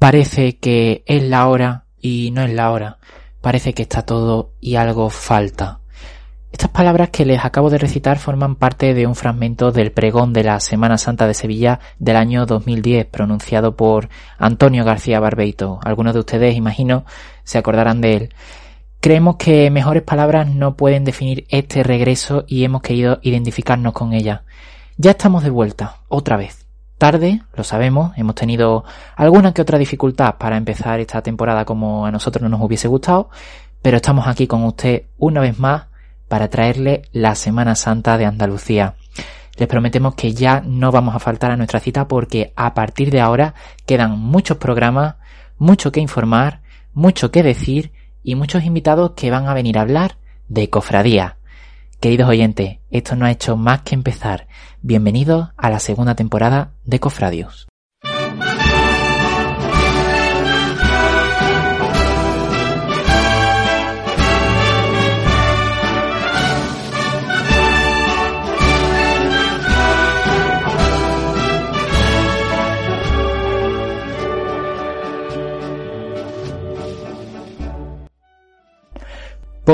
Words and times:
Parece 0.00 0.56
que 0.56 1.04
es 1.04 1.22
la 1.22 1.46
hora 1.46 1.84
y 2.00 2.30
no 2.30 2.40
es 2.40 2.50
la 2.54 2.70
hora. 2.70 2.96
Parece 3.42 3.74
que 3.74 3.82
está 3.82 4.00
todo 4.00 4.54
y 4.58 4.76
algo 4.76 5.10
falta. 5.10 5.80
Estas 6.50 6.70
palabras 6.70 7.10
que 7.10 7.26
les 7.26 7.44
acabo 7.44 7.68
de 7.68 7.76
recitar 7.76 8.18
forman 8.18 8.56
parte 8.56 8.94
de 8.94 9.06
un 9.06 9.14
fragmento 9.14 9.72
del 9.72 9.92
pregón 9.92 10.32
de 10.32 10.42
la 10.42 10.58
Semana 10.58 10.96
Santa 10.96 11.26
de 11.26 11.34
Sevilla 11.34 11.80
del 11.98 12.16
año 12.16 12.46
2010, 12.46 13.08
pronunciado 13.08 13.76
por 13.76 14.08
Antonio 14.38 14.86
García 14.86 15.20
Barbeito. 15.20 15.80
Algunos 15.84 16.14
de 16.14 16.20
ustedes, 16.20 16.56
imagino, 16.56 17.04
se 17.44 17.58
acordarán 17.58 18.00
de 18.00 18.16
él. 18.16 18.34
Creemos 19.00 19.36
que 19.36 19.70
mejores 19.70 20.02
palabras 20.02 20.48
no 20.48 20.76
pueden 20.76 21.04
definir 21.04 21.44
este 21.50 21.82
regreso 21.82 22.44
y 22.48 22.64
hemos 22.64 22.80
querido 22.80 23.18
identificarnos 23.20 23.92
con 23.92 24.14
ella. 24.14 24.44
Ya 24.96 25.10
estamos 25.10 25.44
de 25.44 25.50
vuelta, 25.50 25.98
otra 26.08 26.38
vez. 26.38 26.59
Tarde, 27.00 27.40
lo 27.56 27.64
sabemos, 27.64 28.12
hemos 28.18 28.34
tenido 28.34 28.84
alguna 29.16 29.54
que 29.54 29.62
otra 29.62 29.78
dificultad 29.78 30.34
para 30.34 30.58
empezar 30.58 31.00
esta 31.00 31.22
temporada 31.22 31.64
como 31.64 32.04
a 32.04 32.10
nosotros 32.10 32.42
no 32.42 32.50
nos 32.50 32.60
hubiese 32.60 32.88
gustado, 32.88 33.30
pero 33.80 33.96
estamos 33.96 34.28
aquí 34.28 34.46
con 34.46 34.64
usted 34.64 35.04
una 35.16 35.40
vez 35.40 35.58
más 35.58 35.86
para 36.28 36.48
traerle 36.48 37.04
la 37.12 37.36
Semana 37.36 37.74
Santa 37.74 38.18
de 38.18 38.26
Andalucía. 38.26 38.96
Les 39.56 39.66
prometemos 39.66 40.14
que 40.14 40.34
ya 40.34 40.60
no 40.60 40.92
vamos 40.92 41.14
a 41.14 41.20
faltar 41.20 41.50
a 41.50 41.56
nuestra 41.56 41.80
cita 41.80 42.06
porque 42.06 42.52
a 42.54 42.74
partir 42.74 43.10
de 43.10 43.22
ahora 43.22 43.54
quedan 43.86 44.18
muchos 44.18 44.58
programas, 44.58 45.14
mucho 45.56 45.92
que 45.92 46.00
informar, 46.00 46.60
mucho 46.92 47.30
que 47.30 47.42
decir 47.42 47.92
y 48.22 48.34
muchos 48.34 48.62
invitados 48.64 49.12
que 49.12 49.30
van 49.30 49.48
a 49.48 49.54
venir 49.54 49.78
a 49.78 49.82
hablar 49.82 50.18
de 50.48 50.68
cofradía. 50.68 51.38
Queridos 52.00 52.30
oyentes, 52.30 52.78
esto 52.90 53.14
no 53.14 53.26
ha 53.26 53.30
hecho 53.30 53.58
más 53.58 53.82
que 53.82 53.94
empezar. 53.94 54.48
Bienvenidos 54.80 55.50
a 55.58 55.68
la 55.68 55.80
segunda 55.80 56.14
temporada 56.14 56.72
de 56.86 56.98
Cofradios. 56.98 57.69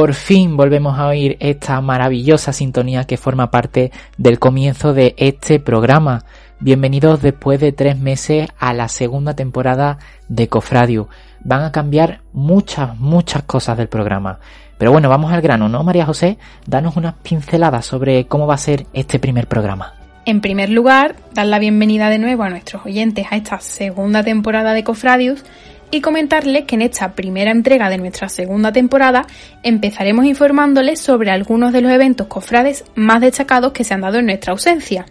Por 0.07 0.15
fin 0.15 0.57
volvemos 0.57 1.01
a 1.01 1.09
oír 1.09 1.37
esta 1.41 1.81
maravillosa 1.81 2.53
sintonía 2.53 3.09
que 3.09 3.17
forma 3.17 3.51
parte 3.51 3.91
del 4.17 4.39
comienzo 4.39 4.95
de 4.95 5.17
este 5.19 5.59
programa. 5.59 6.23
Bienvenidos 6.61 7.23
después 7.23 7.59
de 7.59 7.73
tres 7.73 7.99
meses 7.99 8.49
a 8.57 8.73
la 8.73 8.87
segunda 8.87 9.35
temporada 9.35 9.99
de 10.29 10.47
Cofradio. 10.47 11.09
Van 11.43 11.65
a 11.65 11.73
cambiar 11.73 12.21
muchas, 12.33 12.97
muchas 13.01 13.43
cosas 13.43 13.79
del 13.79 13.89
programa. 13.89 14.39
Pero 14.79 14.93
bueno, 14.93 15.09
vamos 15.09 15.33
al 15.33 15.43
grano, 15.43 15.69
¿no, 15.69 15.83
María 15.83 16.07
José? 16.07 16.39
Danos 16.69 16.97
unas 16.97 17.15
pinceladas 17.15 17.85
sobre 17.85 18.29
cómo 18.29 18.47
va 18.47 18.55
a 18.55 18.59
ser 18.59 18.87
este 18.93 19.19
primer 19.19 19.49
programa. 19.49 19.95
En 20.25 20.41
primer 20.41 20.71
lugar, 20.71 21.17
dar 21.35 21.47
la 21.47 21.59
bienvenida 21.59 22.11
de 22.11 22.21
nuevo 22.21 22.45
a 22.45 22.49
nuestros 22.49 22.87
oyentes 22.87 23.27
a 23.31 23.37
esta 23.37 23.59
segunda 23.59 24.23
temporada 24.23 24.73
de 24.73 24.85
Cofradius 24.85 25.43
y 25.91 26.01
comentarles 26.01 26.65
que 26.65 26.75
en 26.75 26.83
esta 26.83 27.13
primera 27.13 27.51
entrega 27.51 27.89
de 27.89 27.99
nuestra 27.99 28.29
segunda 28.29 28.73
temporada 28.73 29.27
empezaremos 29.63 30.25
informándoles 30.25 31.01
sobre 31.01 31.31
algunos 31.31 31.73
de 31.73 31.81
los 31.81 31.93
eventos 31.93 32.27
cofrades 32.27 32.85
más 32.95 33.21
destacados 33.21 33.73
que 33.73 33.85
se 33.85 33.95
han 33.95 34.01
dado 34.01 34.19
en 34.19 34.27
nuestra 34.27 34.53
ausencia. 34.53 35.07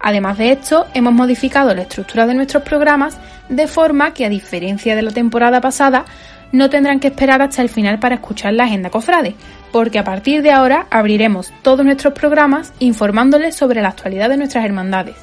Además 0.00 0.38
de 0.38 0.52
esto, 0.52 0.86
hemos 0.94 1.12
modificado 1.12 1.74
la 1.74 1.82
estructura 1.82 2.26
de 2.26 2.34
nuestros 2.34 2.64
programas 2.64 3.18
de 3.48 3.68
forma 3.68 4.14
que, 4.14 4.24
a 4.24 4.28
diferencia 4.28 4.96
de 4.96 5.02
la 5.02 5.12
temporada 5.12 5.60
pasada, 5.60 6.04
no 6.50 6.68
tendrán 6.68 7.00
que 7.00 7.08
esperar 7.08 7.40
hasta 7.40 7.62
el 7.62 7.68
final 7.68 7.98
para 7.98 8.16
escuchar 8.16 8.52
la 8.52 8.64
agenda 8.64 8.90
cofrade, 8.90 9.34
porque 9.70 9.98
a 9.98 10.04
partir 10.04 10.42
de 10.42 10.50
ahora 10.50 10.86
abriremos 10.90 11.52
todos 11.62 11.84
nuestros 11.84 12.12
programas 12.12 12.72
informándoles 12.78 13.54
sobre 13.54 13.80
la 13.80 13.88
actualidad 13.88 14.28
de 14.28 14.36
nuestras 14.36 14.64
hermandades, 14.64 15.16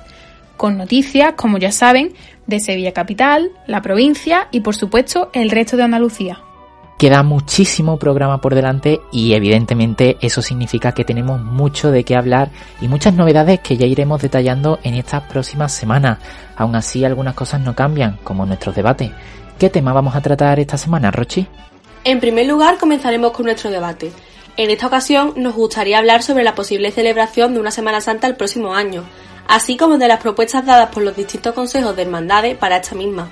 con 0.58 0.78
noticias, 0.78 1.34
como 1.36 1.58
ya 1.58 1.72
saben, 1.72 2.14
de 2.50 2.60
Sevilla 2.60 2.92
Capital, 2.92 3.52
la 3.68 3.82
provincia 3.82 4.48
y 4.52 4.62
por 4.62 4.76
supuesto 4.76 5.30
el 5.34 5.50
resto 5.52 5.78
de 5.78 5.84
Andalucía. 5.84 6.42
Queda 6.98 7.24
muchísimo 7.24 7.98
programa 7.98 8.42
por 8.42 8.56
delante 8.56 9.00
y 9.10 9.32
evidentemente 9.34 10.18
eso 10.20 10.42
significa 10.42 10.92
que 10.92 11.06
tenemos 11.06 11.40
mucho 11.42 11.92
de 11.92 12.04
qué 12.04 12.18
hablar 12.18 12.50
y 12.82 12.90
muchas 12.90 13.14
novedades 13.14 13.62
que 13.62 13.78
ya 13.78 13.86
iremos 13.86 14.22
detallando 14.22 14.80
en 14.84 14.96
estas 14.96 15.24
próximas 15.24 15.72
semanas. 15.72 16.20
Aún 16.58 16.76
así 16.76 17.06
algunas 17.06 17.36
cosas 17.36 17.62
no 17.62 17.74
cambian, 17.74 18.20
como 18.26 18.46
nuestros 18.46 18.76
debates. 18.76 19.12
¿Qué 19.58 19.70
tema 19.70 19.94
vamos 19.94 20.14
a 20.14 20.22
tratar 20.22 20.60
esta 20.60 20.78
semana, 20.78 21.10
Rochi? 21.10 21.48
En 22.04 22.20
primer 22.20 22.48
lugar 22.48 22.78
comenzaremos 22.78 23.32
con 23.32 23.46
nuestro 23.46 23.72
debate. 23.72 24.12
En 24.58 24.70
esta 24.70 24.88
ocasión 24.88 25.34
nos 25.38 25.56
gustaría 25.56 26.00
hablar 26.00 26.22
sobre 26.22 26.44
la 26.44 26.54
posible 26.54 26.92
celebración 26.92 27.54
de 27.54 27.62
una 27.62 27.72
Semana 27.72 28.02
Santa 28.02 28.28
el 28.28 28.36
próximo 28.36 28.74
año, 28.74 29.06
así 29.50 29.78
como 29.78 29.98
de 29.98 30.08
las 30.08 30.22
propuestas 30.22 30.66
dadas 30.66 30.90
por 30.90 31.04
los 31.04 31.16
distintos 31.16 31.54
consejos 31.54 31.96
de 31.96 32.04
hermandades 32.04 32.56
para 32.56 32.78
esta 32.78 32.96
misma. 32.96 33.30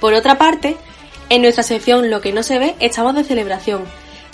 Por 0.00 0.14
otra 0.14 0.38
parte, 0.38 0.76
en 1.28 1.42
nuestra 1.42 1.62
sección 1.62 2.10
Lo 2.10 2.22
que 2.22 2.32
no 2.32 2.42
se 2.42 2.58
ve 2.58 2.74
estamos 2.80 3.14
de 3.14 3.24
celebración, 3.24 3.82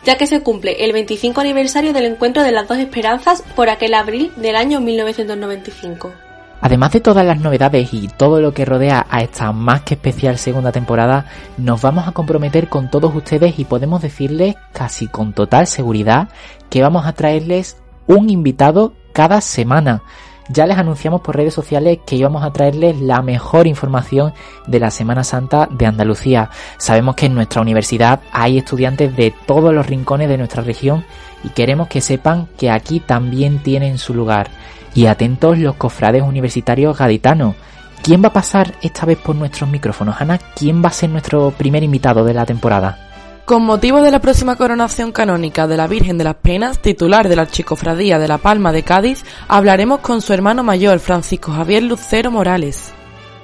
ya 0.05 0.17
que 0.17 0.29
se 0.29 0.41
cumple 0.41 0.85
el 0.85 0.93
25 0.93 1.41
aniversario 1.41 1.93
del 1.93 2.05
encuentro 2.05 2.45
de 2.45 2.53
las 2.53 2.69
dos 2.69 2.79
esperanzas 2.79 3.43
por 3.57 3.69
aquel 3.69 3.95
abril 3.95 4.33
del 4.37 4.55
año 4.55 4.81
1995. 4.81 6.13
Además 6.61 6.93
de 6.93 7.01
todas 7.01 7.27
las 7.27 7.41
novedades 7.41 7.93
y 7.93 8.07
todo 8.07 8.41
lo 8.41 8.55
que 8.55 8.65
rodea 8.65 9.05
a 9.11 9.21
esta 9.21 9.51
más 9.51 9.83
que 9.83 9.95
especial 9.95 10.39
segunda 10.39 10.71
temporada, 10.71 11.27
nos 11.59 11.83
vamos 11.83 12.07
a 12.07 12.13
comprometer 12.13 12.69
con 12.69 12.89
todos 12.89 13.15
ustedes 13.15 13.59
y 13.59 13.65
podemos 13.65 14.01
decirles 14.01 14.55
casi 14.73 15.09
con 15.09 15.33
total 15.33 15.67
seguridad 15.67 16.29
que 16.71 16.83
vamos 16.83 17.05
a 17.05 17.13
traerles 17.13 17.79
un 18.07 18.31
invitado 18.31 18.95
cada 19.13 19.41
semana 19.41 20.03
ya 20.49 20.67
les 20.67 20.79
anunciamos 20.79 21.21
por 21.21 21.37
redes 21.37 21.55
sociales 21.55 21.99
que 22.07 22.17
íbamos 22.17 22.45
a 22.45 22.53
traerles 22.53 23.01
la 23.01 23.23
mejor 23.23 23.67
información 23.67 24.33
de 24.67 24.81
la 24.81 24.91
Semana 24.91 25.25
Santa 25.25 25.69
de 25.71 25.87
Andalucía. 25.87 26.51
Sabemos 26.79 27.17
que 27.17 27.27
en 27.27 27.35
nuestra 27.35 27.63
universidad 27.63 28.21
hay 28.33 28.59
estudiantes 28.59 29.17
de 29.17 29.35
todos 29.47 29.75
los 29.75 29.87
rincones 29.87 30.29
de 30.29 30.39
nuestra 30.39 30.63
región 30.63 31.05
y 31.45 31.51
queremos 31.51 31.89
que 31.89 32.01
sepan 32.01 32.49
que 32.59 32.71
aquí 32.71 33.01
también 33.01 33.63
tienen 33.63 33.99
su 33.99 34.15
lugar. 34.15 34.51
Y 34.95 35.07
atentos 35.07 35.59
los 35.59 35.77
cofrades 35.77 36.23
universitarios 36.23 36.97
gaditanos. 36.97 37.55
¿Quién 38.03 38.23
va 38.23 38.29
a 38.29 38.33
pasar 38.33 38.75
esta 38.83 39.05
vez 39.05 39.19
por 39.19 39.35
nuestros 39.35 39.69
micrófonos, 39.69 40.21
Ana? 40.21 40.39
¿Quién 40.55 40.83
va 40.83 40.89
a 40.89 40.93
ser 40.93 41.11
nuestro 41.11 41.51
primer 41.51 41.83
invitado 41.83 42.25
de 42.25 42.35
la 42.35 42.47
temporada? 42.47 43.06
Con 43.47 43.65
motivo 43.65 44.03
de 44.03 44.11
la 44.11 44.19
próxima 44.19 44.57
coronación 44.57 45.13
canónica 45.13 45.69
de 45.69 45.77
la 45.77 45.87
Virgen 45.87 46.19
de 46.19 46.25
las 46.25 46.35
Penas, 46.35 46.83
titular 46.83 47.29
de 47.29 47.37
la 47.37 47.43
Archicofradía 47.43 48.19
de 48.19 48.27
la 48.27 48.39
Palma 48.39 48.73
de 48.73 48.83
Cádiz, 48.83 49.25
hablaremos 49.47 50.01
con 50.01 50.21
su 50.21 50.33
hermano 50.33 50.65
mayor, 50.65 50.99
Francisco 50.99 51.53
Javier 51.53 51.85
Lucero 51.85 52.33
Morales. 52.33 52.93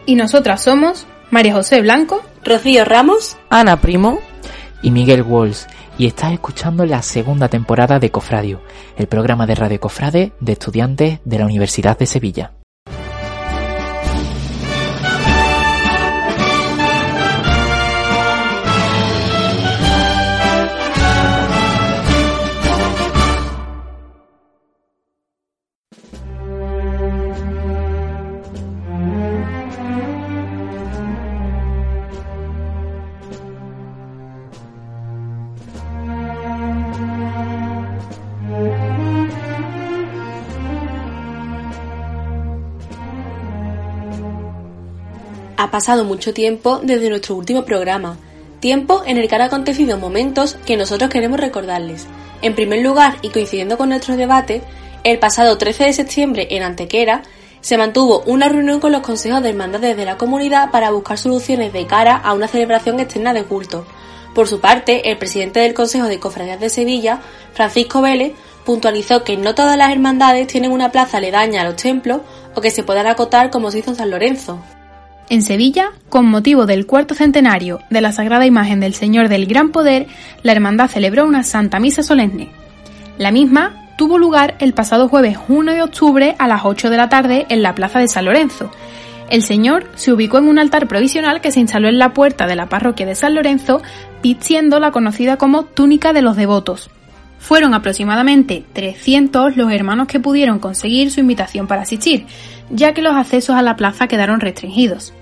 Y 0.04 0.16
nosotras 0.16 0.60
somos 0.60 1.06
María 1.30 1.54
José 1.54 1.82
Blanco, 1.82 2.20
Rocío 2.44 2.84
Ramos, 2.84 3.37
Ana 3.49 3.81
Primo 3.81 4.19
y 4.82 4.90
Miguel 4.90 5.22
Walls. 5.22 5.69
Y 5.96 6.08
estás 6.08 6.32
escuchando 6.32 6.84
la 6.84 7.00
segunda 7.00 7.46
temporada 7.46 8.00
de 8.00 8.10
Cofradio, 8.10 8.60
el 8.96 9.06
programa 9.06 9.46
de 9.46 9.55
Radio 9.55 9.78
Cofrade 9.78 10.32
de 10.40 10.52
estudiantes 10.52 11.20
de 11.25 11.38
la 11.38 11.44
Universidad 11.44 11.96
de 11.96 12.06
Sevilla. 12.06 12.50
Pasado 45.72 46.04
mucho 46.04 46.32
tiempo 46.34 46.80
desde 46.82 47.08
nuestro 47.08 47.34
último 47.34 47.64
programa, 47.64 48.19
tiempo 48.60 49.02
en 49.06 49.16
el 49.16 49.26
que 49.26 49.34
han 49.34 49.40
acontecido 49.40 49.98
momentos 49.98 50.56
que 50.66 50.76
nosotros 50.76 51.10
queremos 51.10 51.40
recordarles. 51.40 52.06
En 52.42 52.54
primer 52.54 52.82
lugar, 52.82 53.16
y 53.22 53.30
coincidiendo 53.30 53.78
con 53.78 53.88
nuestro 53.88 54.16
debate, 54.16 54.62
el 55.02 55.19
pasado 55.19 55.56
13 55.56 55.84
de 55.84 55.92
septiembre 55.94 56.46
en 56.50 56.62
Antequera 56.62 57.22
se 57.62 57.78
mantuvo 57.78 58.22
una 58.26 58.50
reunión 58.50 58.80
con 58.80 58.92
los 58.92 59.00
consejos 59.00 59.42
de 59.42 59.48
hermandades 59.48 59.96
de 59.96 60.04
la 60.04 60.19
comunidad 60.19 60.70
para 60.70 60.90
buscar 60.90 61.16
soluciones 61.16 61.72
de 61.72 61.86
cara 61.86 62.16
a 62.16 62.34
una 62.34 62.48
celebración 62.48 63.00
externa 63.00 63.32
de 63.32 63.44
culto. 63.44 63.86
Por 64.34 64.48
su 64.48 64.60
parte, 64.60 65.10
el 65.10 65.16
presidente 65.16 65.60
del 65.60 65.72
Consejo 65.72 66.06
de 66.06 66.20
Cofradías 66.20 66.60
de 66.60 66.69
Sevilla, 66.69 67.20
Francisco 67.54 68.02
Vélez, 68.02 68.32
puntualizó 68.66 69.24
que 69.24 69.38
no 69.38 69.54
todas 69.54 69.78
las 69.78 69.90
hermandades 69.90 70.48
tienen 70.48 70.70
una 70.70 70.92
plaza 70.92 71.16
aledaña 71.16 71.62
a 71.62 71.64
los 71.64 71.76
templos 71.76 72.20
o 72.54 72.60
que 72.60 72.70
se 72.70 72.82
puedan 72.82 73.06
acotar 73.06 73.50
como 73.50 73.70
se 73.70 73.78
hizo 73.78 73.90
en 73.90 73.96
San 73.96 74.10
Lorenzo. 74.10 74.60
En 75.30 75.42
Sevilla, 75.42 75.92
con 76.08 76.26
motivo 76.26 76.66
del 76.66 76.86
cuarto 76.86 77.14
centenario 77.14 77.80
de 77.90 78.00
la 78.00 78.12
Sagrada 78.12 78.46
Imagen 78.46 78.80
del 78.80 78.94
Señor 78.94 79.28
del 79.28 79.46
Gran 79.46 79.70
Poder, 79.70 80.06
la 80.42 80.52
hermandad 80.52 80.88
celebró 80.88 81.24
una 81.24 81.42
Santa 81.42 81.80
Misa 81.80 82.02
solemne. 82.02 82.50
La 83.19 83.30
misma 83.30 83.94
tuvo 83.96 84.19
lugar 84.19 84.56
el 84.58 84.74
pasado 84.74 85.08
jueves 85.08 85.38
1 85.48 85.72
de 85.72 85.82
octubre 85.82 86.34
a 86.38 86.48
las 86.48 86.64
8 86.64 86.90
de 86.90 86.96
la 86.96 87.08
tarde 87.08 87.46
en 87.48 87.62
la 87.62 87.74
Plaza 87.74 87.98
de 87.98 88.08
San 88.08 88.24
Lorenzo. 88.24 88.70
El 89.30 89.42
Señor 89.42 89.86
se 89.94 90.12
ubicó 90.12 90.38
en 90.38 90.48
un 90.48 90.58
altar 90.58 90.88
provisional 90.88 91.40
que 91.40 91.52
se 91.52 91.60
instaló 91.60 91.88
en 91.88 91.98
la 91.98 92.12
puerta 92.12 92.46
de 92.46 92.56
la 92.56 92.69
parroquia 92.69 93.06
de 93.06 93.14
San 93.14 93.34
Lorenzo, 93.34 93.80
vistiendo 94.22 94.78
la 94.78 94.90
conocida 94.90 95.38
como 95.38 95.64
túnica 95.64 96.12
de 96.12 96.20
los 96.20 96.36
devotos. 96.36 96.90
Fueron 97.38 97.74
aproximadamente 97.74 98.64
300 98.72 99.56
los 99.56 99.72
hermanos 99.72 100.06
que 100.06 100.20
pudieron 100.20 100.58
conseguir 100.58 101.10
su 101.10 101.20
invitación 101.20 101.66
para 101.66 101.82
asistir, 101.82 102.26
ya 102.72 102.94
que 102.94 103.02
los 103.02 103.14
accesos 103.14 103.54
a 103.54 103.62
la 103.62 103.76
plaza 103.76 104.08
quedaron 104.08 104.40
restringidos. 104.40 105.12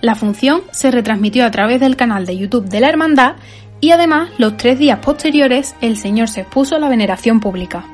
La 0.00 0.14
función 0.14 0.62
se 0.70 0.90
retransmitió 0.90 1.44
a 1.44 1.50
través 1.50 1.80
del 1.80 1.96
canal 1.96 2.26
de 2.26 2.36
YouTube 2.36 2.68
de 2.68 2.80
la 2.80 2.90
Hermandad 2.90 3.36
y 3.80 3.90
además 3.90 4.30
los 4.38 4.56
tres 4.56 4.78
días 4.78 5.00
posteriores 5.00 5.74
el 5.80 5.96
Señor 5.96 6.28
se 6.28 6.42
expuso 6.42 6.76
a 6.76 6.78
la 6.78 6.88
veneración 6.88 7.40
pública. 7.40 7.84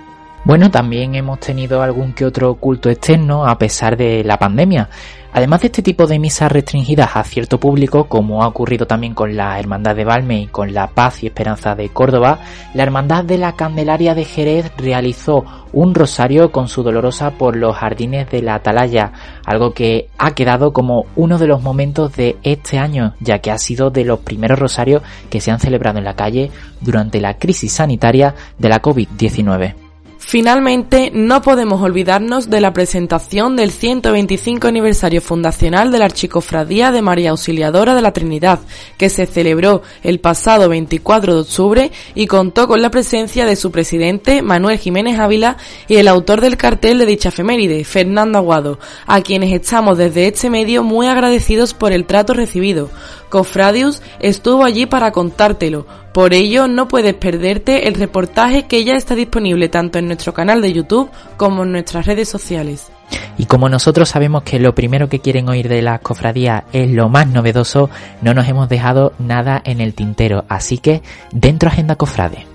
Bueno, 0.42 0.70
también 0.70 1.14
hemos 1.14 1.38
tenido 1.38 1.82
algún 1.82 2.14
que 2.14 2.24
otro 2.24 2.54
culto 2.54 2.88
externo 2.88 3.46
a 3.46 3.58
pesar 3.58 3.96
de 3.98 4.24
la 4.24 4.38
pandemia. 4.38 4.88
Además 5.32 5.60
de 5.60 5.66
este 5.66 5.82
tipo 5.82 6.06
de 6.06 6.18
misas 6.18 6.50
restringidas 6.50 7.14
a 7.14 7.22
cierto 7.22 7.60
público, 7.60 8.08
como 8.08 8.42
ha 8.42 8.48
ocurrido 8.48 8.86
también 8.86 9.14
con 9.14 9.36
la 9.36 9.60
Hermandad 9.60 9.94
de 9.94 10.04
Valme 10.04 10.40
y 10.40 10.46
con 10.48 10.72
la 10.72 10.88
Paz 10.88 11.22
y 11.22 11.26
Esperanza 11.26 11.74
de 11.76 11.90
Córdoba, 11.90 12.40
la 12.74 12.82
Hermandad 12.82 13.22
de 13.22 13.38
la 13.38 13.54
Candelaria 13.54 14.14
de 14.14 14.24
Jerez 14.24 14.72
realizó 14.76 15.44
un 15.72 15.94
rosario 15.94 16.50
con 16.50 16.68
su 16.68 16.82
dolorosa 16.82 17.32
por 17.32 17.54
los 17.54 17.76
jardines 17.76 18.28
de 18.30 18.42
la 18.42 18.56
Atalaya, 18.56 19.12
algo 19.44 19.72
que 19.72 20.08
ha 20.18 20.32
quedado 20.32 20.72
como 20.72 21.04
uno 21.16 21.38
de 21.38 21.46
los 21.46 21.62
momentos 21.62 22.16
de 22.16 22.38
este 22.42 22.78
año, 22.78 23.14
ya 23.20 23.38
que 23.38 23.52
ha 23.52 23.58
sido 23.58 23.90
de 23.90 24.04
los 24.04 24.20
primeros 24.20 24.58
rosarios 24.58 25.02
que 25.28 25.40
se 25.40 25.52
han 25.52 25.60
celebrado 25.60 25.98
en 25.98 26.06
la 26.06 26.16
calle 26.16 26.50
durante 26.80 27.20
la 27.20 27.34
crisis 27.34 27.72
sanitaria 27.72 28.34
de 28.58 28.68
la 28.68 28.82
COVID-19. 28.82 29.89
Finalmente, 30.22 31.10
no 31.12 31.42
podemos 31.42 31.82
olvidarnos 31.82 32.50
de 32.50 32.60
la 32.60 32.72
presentación 32.72 33.56
del 33.56 33.72
125 33.72 34.68
aniversario 34.68 35.20
fundacional 35.20 35.90
de 35.90 35.98
la 35.98 36.04
Archicofradía 36.04 36.92
de 36.92 37.02
María 37.02 37.30
Auxiliadora 37.30 37.94
de 37.96 38.02
la 38.02 38.12
Trinidad, 38.12 38.60
que 38.96 39.08
se 39.08 39.26
celebró 39.26 39.82
el 40.04 40.20
pasado 40.20 40.68
24 40.68 41.34
de 41.34 41.40
octubre 41.40 41.92
y 42.14 42.26
contó 42.26 42.68
con 42.68 42.80
la 42.80 42.90
presencia 42.90 43.44
de 43.44 43.56
su 43.56 43.72
presidente, 43.72 44.42
Manuel 44.42 44.78
Jiménez 44.78 45.18
Ávila, 45.18 45.56
y 45.88 45.96
el 45.96 46.06
autor 46.06 46.42
del 46.42 46.58
cartel 46.58 46.98
de 46.98 47.06
dicha 47.06 47.30
efeméride, 47.30 47.82
Fernando 47.82 48.38
Aguado, 48.38 48.78
a 49.06 49.22
quienes 49.22 49.52
estamos 49.52 49.98
desde 49.98 50.28
este 50.28 50.50
medio 50.50 50.84
muy 50.84 51.08
agradecidos 51.08 51.74
por 51.74 51.92
el 51.92 52.04
trato 52.04 52.34
recibido. 52.34 52.90
Cofradius 53.30 54.02
estuvo 54.18 54.64
allí 54.64 54.84
para 54.84 55.12
contártelo, 55.12 55.86
por 56.12 56.34
ello 56.34 56.68
no 56.68 56.88
puedes 56.88 57.14
perderte 57.14 57.88
el 57.88 57.94
reportaje 57.94 58.66
que 58.66 58.84
ya 58.84 58.94
está 58.94 59.14
disponible 59.14 59.68
tanto 59.68 59.98
en 59.98 60.06
nuestro 60.06 60.34
canal 60.34 60.60
de 60.60 60.72
YouTube 60.72 61.10
como 61.36 61.62
en 61.62 61.72
nuestras 61.72 62.04
redes 62.04 62.28
sociales. 62.28 62.90
Y 63.38 63.46
como 63.46 63.68
nosotros 63.68 64.08
sabemos 64.08 64.42
que 64.42 64.60
lo 64.60 64.74
primero 64.74 65.08
que 65.08 65.20
quieren 65.20 65.48
oír 65.48 65.68
de 65.68 65.82
las 65.82 66.00
cofradías 66.00 66.64
es 66.72 66.90
lo 66.90 67.08
más 67.08 67.26
novedoso, 67.28 67.88
no 68.20 68.34
nos 68.34 68.48
hemos 68.48 68.68
dejado 68.68 69.14
nada 69.18 69.62
en 69.64 69.80
el 69.80 69.94
tintero, 69.94 70.44
así 70.48 70.78
que 70.78 71.02
dentro 71.32 71.70
Agenda 71.70 71.96
Cofrade. 71.96 72.49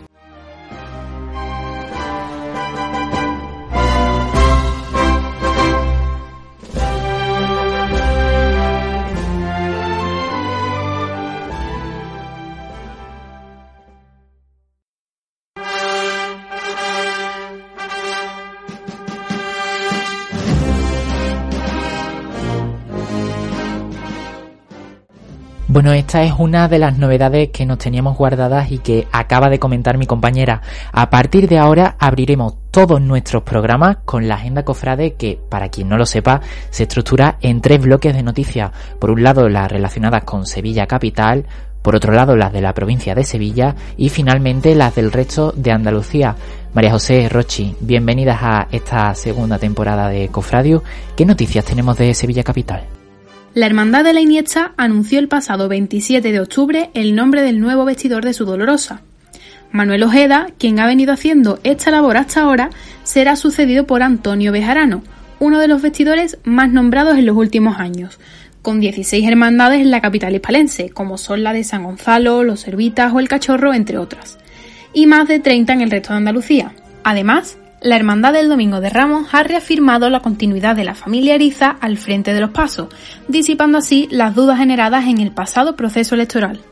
Bueno, 25.76 25.92
esta 25.92 26.24
es 26.24 26.32
una 26.38 26.70
de 26.70 26.80
las 26.80 26.98
novedades 26.98 27.50
que 27.50 27.66
nos 27.66 27.80
teníamos 27.80 28.18
guardadas 28.18 28.72
y 28.72 28.78
que 28.78 29.10
acaba 29.12 29.50
de 29.50 29.60
comentar 29.60 29.98
mi 29.98 30.06
compañera. 30.06 30.62
A 30.94 31.10
partir 31.10 31.50
de 31.50 31.58
ahora 31.58 31.98
abriremos 32.00 32.54
todos 32.72 33.02
nuestros 33.02 33.44
programas 33.44 33.98
con 34.06 34.30
la 34.30 34.36
agenda 34.36 34.64
cofrade 34.64 35.16
que, 35.16 35.38
para 35.50 35.68
quien 35.68 35.90
no 35.90 35.98
lo 35.98 36.06
sepa, 36.06 36.40
se 36.70 36.84
estructura 36.84 37.40
en 37.42 37.60
tres 37.60 37.82
bloques 37.82 38.14
de 38.16 38.24
noticias. 38.24 38.72
Por 39.02 39.12
un 39.12 39.22
lado, 39.22 39.50
las 39.50 39.70
relacionadas 39.70 40.24
con 40.24 40.46
Sevilla 40.46 40.88
Capital, 40.88 41.46
por 41.82 41.98
otro 41.98 42.14
lado, 42.14 42.38
las 42.38 42.54
de 42.54 42.62
la 42.62 42.74
provincia 42.74 43.14
de 43.14 43.26
Sevilla 43.26 43.76
y 43.98 44.08
finalmente 44.08 44.76
las 44.76 44.96
del 44.96 45.12
resto 45.12 45.52
de 45.58 45.74
Andalucía. 45.74 46.38
María 46.74 46.92
José 46.92 47.28
Rochi, 47.28 47.76
bienvenidas 47.82 48.40
a 48.42 48.68
esta 48.72 49.14
segunda 49.14 49.60
temporada 49.60 50.08
de 50.08 50.30
Cofradio. 50.30 50.84
¿Qué 51.18 51.26
noticias 51.26 51.66
tenemos 51.66 51.98
de 51.98 52.14
Sevilla 52.14 52.44
Capital? 52.44 52.86
La 53.56 53.68
Hermandad 53.68 54.04
de 54.04 54.12
la 54.12 54.20
Iniesta 54.20 54.74
anunció 54.76 55.18
el 55.18 55.30
pasado 55.30 55.70
27 55.70 56.34
de 56.34 56.42
octubre 56.42 56.90
el 56.94 57.16
nombre 57.16 57.42
del 57.42 57.62
nuevo 57.62 57.86
vestidor 57.86 58.26
de 58.26 58.34
su 58.34 58.44
dolorosa. 58.44 59.00
Manuel 59.72 60.04
Ojeda, 60.04 60.48
quien 60.58 60.78
ha 60.82 60.86
venido 60.86 61.14
haciendo 61.14 61.62
esta 61.64 61.90
labor 61.90 62.18
hasta 62.18 62.42
ahora, 62.42 62.70
será 63.04 63.38
sucedido 63.38 63.88
por 63.88 64.04
Antonio 64.04 64.52
Bejarano, 64.52 65.04
uno 65.40 65.60
de 65.60 65.70
los 65.70 65.82
vestidores 65.82 66.38
más 66.44 66.70
nombrados 66.70 67.18
en 67.18 67.26
los 67.26 67.38
últimos 67.38 67.80
años, 67.80 68.20
con 68.62 68.82
16 68.82 69.26
hermandades 69.26 69.80
en 69.80 69.90
la 69.90 70.02
capital 70.02 70.36
hispalense, 70.36 70.90
como 70.90 71.18
son 71.18 71.42
la 71.44 71.54
de 71.54 71.64
San 71.64 71.86
Gonzalo, 71.86 72.44
los 72.44 72.60
Servitas 72.60 73.14
o 73.14 73.22
el 73.22 73.30
Cachorro, 73.30 73.74
entre 73.74 73.98
otras, 73.98 74.38
y 74.92 75.06
más 75.06 75.30
de 75.30 75.40
30 75.40 75.72
en 75.72 75.82
el 75.82 75.92
resto 75.92 76.12
de 76.12 76.18
Andalucía. 76.18 76.74
Además, 77.06 77.58
la 77.86 77.98
Hermandad 77.98 78.34
del 78.34 78.50
Domingo 78.50 78.82
de 78.82 78.90
Ramos 78.90 79.28
ha 79.32 79.44
reafirmado 79.44 80.10
la 80.10 80.22
continuidad 80.22 80.76
de 80.76 80.84
la 80.84 80.96
familia 80.96 81.36
Ariza 81.36 81.78
al 81.80 81.98
frente 81.98 82.34
de 82.34 82.40
los 82.40 82.50
pasos, 82.50 82.88
disipando 83.28 83.78
así 83.78 84.08
las 84.10 84.34
dudas 84.34 84.58
generadas 84.58 85.06
en 85.06 85.20
el 85.20 85.32
pasado 85.32 85.76
proceso 85.76 86.16
electoral. 86.16 86.64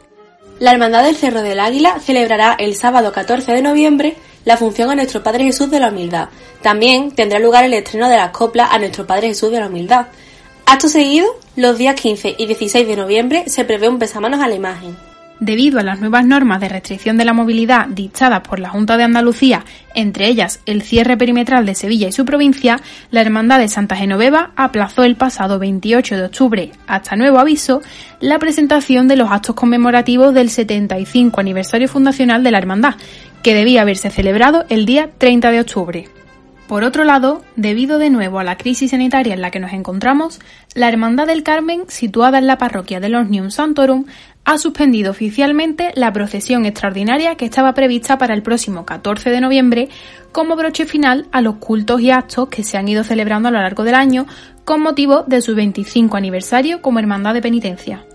La 0.60 0.72
Hermandad 0.72 1.04
del 1.04 1.16
Cerro 1.16 1.44
del 1.44 1.60
Águila 1.60 2.00
celebrará 2.00 2.56
el 2.58 2.74
sábado 2.74 3.12
14 3.12 3.52
de 3.52 3.62
noviembre 3.62 4.16
la 4.44 4.58
función 4.58 4.90
a 4.90 4.96
Nuestro 4.96 5.22
Padre 5.22 5.44
Jesús 5.44 5.70
de 5.70 5.80
la 5.80 5.90
Humildad. 5.90 6.30
También 6.64 7.12
tendrá 7.12 7.38
lugar 7.38 7.64
el 7.64 7.76
estreno 7.76 8.10
de 8.10 8.18
las 8.18 8.32
coplas 8.32 8.70
a 8.72 8.80
Nuestro 8.80 9.06
Padre 9.06 9.28
Jesús 9.28 9.52
de 9.52 9.60
la 9.60 9.68
Humildad. 9.68 10.08
Acto 10.66 10.90
seguido, 10.90 11.28
los 11.56 11.78
días 11.78 11.94
15 11.94 12.38
y 12.40 12.48
16 12.48 12.88
de 12.88 12.96
noviembre 12.96 13.44
se 13.46 13.66
prevé 13.66 13.88
un 13.88 14.00
besamanos 14.00 14.40
a 14.40 14.48
la 14.48 14.56
imagen. 14.56 14.98
Debido 15.46 15.82
a 15.82 15.84
las 15.84 16.00
nuevas 16.00 16.26
normas 16.26 16.62
de 16.62 16.70
restricción 16.70 17.18
de 17.18 17.26
la 17.26 17.34
movilidad 17.34 17.88
dictadas 17.88 18.48
por 18.48 18.62
la 18.62 18.70
Junta 18.70 18.96
de 18.96 19.04
Andalucía, 19.04 19.66
entre 19.94 20.30
ellas 20.30 20.62
el 20.66 20.82
cierre 20.82 21.18
perimetral 21.18 21.66
de 21.66 21.76
Sevilla 21.76 22.08
y 22.08 22.14
su 22.14 22.24
provincia, 22.24 22.80
la 23.12 23.20
Hermandad 23.20 23.60
de 23.60 23.68
Santa 23.68 23.98
Genoveva 23.98 24.52
aplazó 24.56 25.04
el 25.04 25.18
pasado 25.18 25.60
28 25.60 26.16
de 26.16 26.24
octubre, 26.24 26.72
hasta 26.88 27.18
nuevo 27.18 27.40
aviso, 27.40 27.82
la 28.22 28.40
presentación 28.40 29.10
de 29.10 29.18
los 29.18 29.32
actos 29.32 29.54
conmemorativos 29.54 30.34
del 30.34 30.50
75 30.50 31.42
aniversario 31.42 31.90
fundacional 31.90 32.42
de 32.42 32.52
la 32.52 32.60
Hermandad, 32.60 32.96
que 33.44 33.54
debía 33.54 33.82
haberse 33.82 34.12
celebrado 34.12 34.64
el 34.70 34.86
día 34.86 35.10
30 35.18 35.52
de 35.52 35.60
octubre. 35.60 36.10
Por 36.68 36.86
otro 36.86 37.04
lado, 37.04 37.44
debido 37.58 38.00
de 38.00 38.10
nuevo 38.10 38.40
a 38.40 38.44
la 38.44 38.58
crisis 38.58 38.92
sanitaria 38.92 39.34
en 39.34 39.42
la 39.42 39.52
que 39.52 39.60
nos 39.60 39.74
encontramos, 39.74 40.40
la 40.74 40.88
Hermandad 40.88 41.28
del 41.28 41.44
Carmen, 41.44 41.84
situada 41.90 42.38
en 42.38 42.48
la 42.48 42.58
parroquia 42.58 43.02
del 43.02 43.16
Osnium 43.16 43.52
Santorum, 43.52 44.06
ha 44.46 44.58
suspendido 44.58 45.12
oficialmente 45.12 45.92
la 45.96 46.12
procesión 46.12 46.66
extraordinaria 46.66 47.36
que 47.36 47.46
estaba 47.46 47.74
prevista 47.74 48.18
para 48.18 48.34
el 48.34 48.44
próximo 48.44 48.86
14 48.86 49.30
de 49.30 49.42
noviembre 49.42 49.90
como 50.32 50.56
broche 50.56 50.86
final 50.86 51.28
a 51.32 51.42
los 51.42 51.56
cultos 51.56 52.02
y 52.02 52.12
actos 52.12 52.50
que 52.50 52.64
se 52.64 52.78
han 52.78 52.88
ido 52.88 53.04
celebrando 53.04 53.50
a 53.50 53.52
lo 53.52 53.62
largo 53.62 53.84
del 53.84 53.96
año 53.96 54.26
con 54.66 54.82
motivo 54.82 55.24
de 55.28 55.42
su 55.42 55.56
25 55.56 56.18
aniversario 56.18 56.82
como 56.82 57.00
Hermandad 57.00 57.34
de 57.34 57.42
Penitencia. 57.42 58.06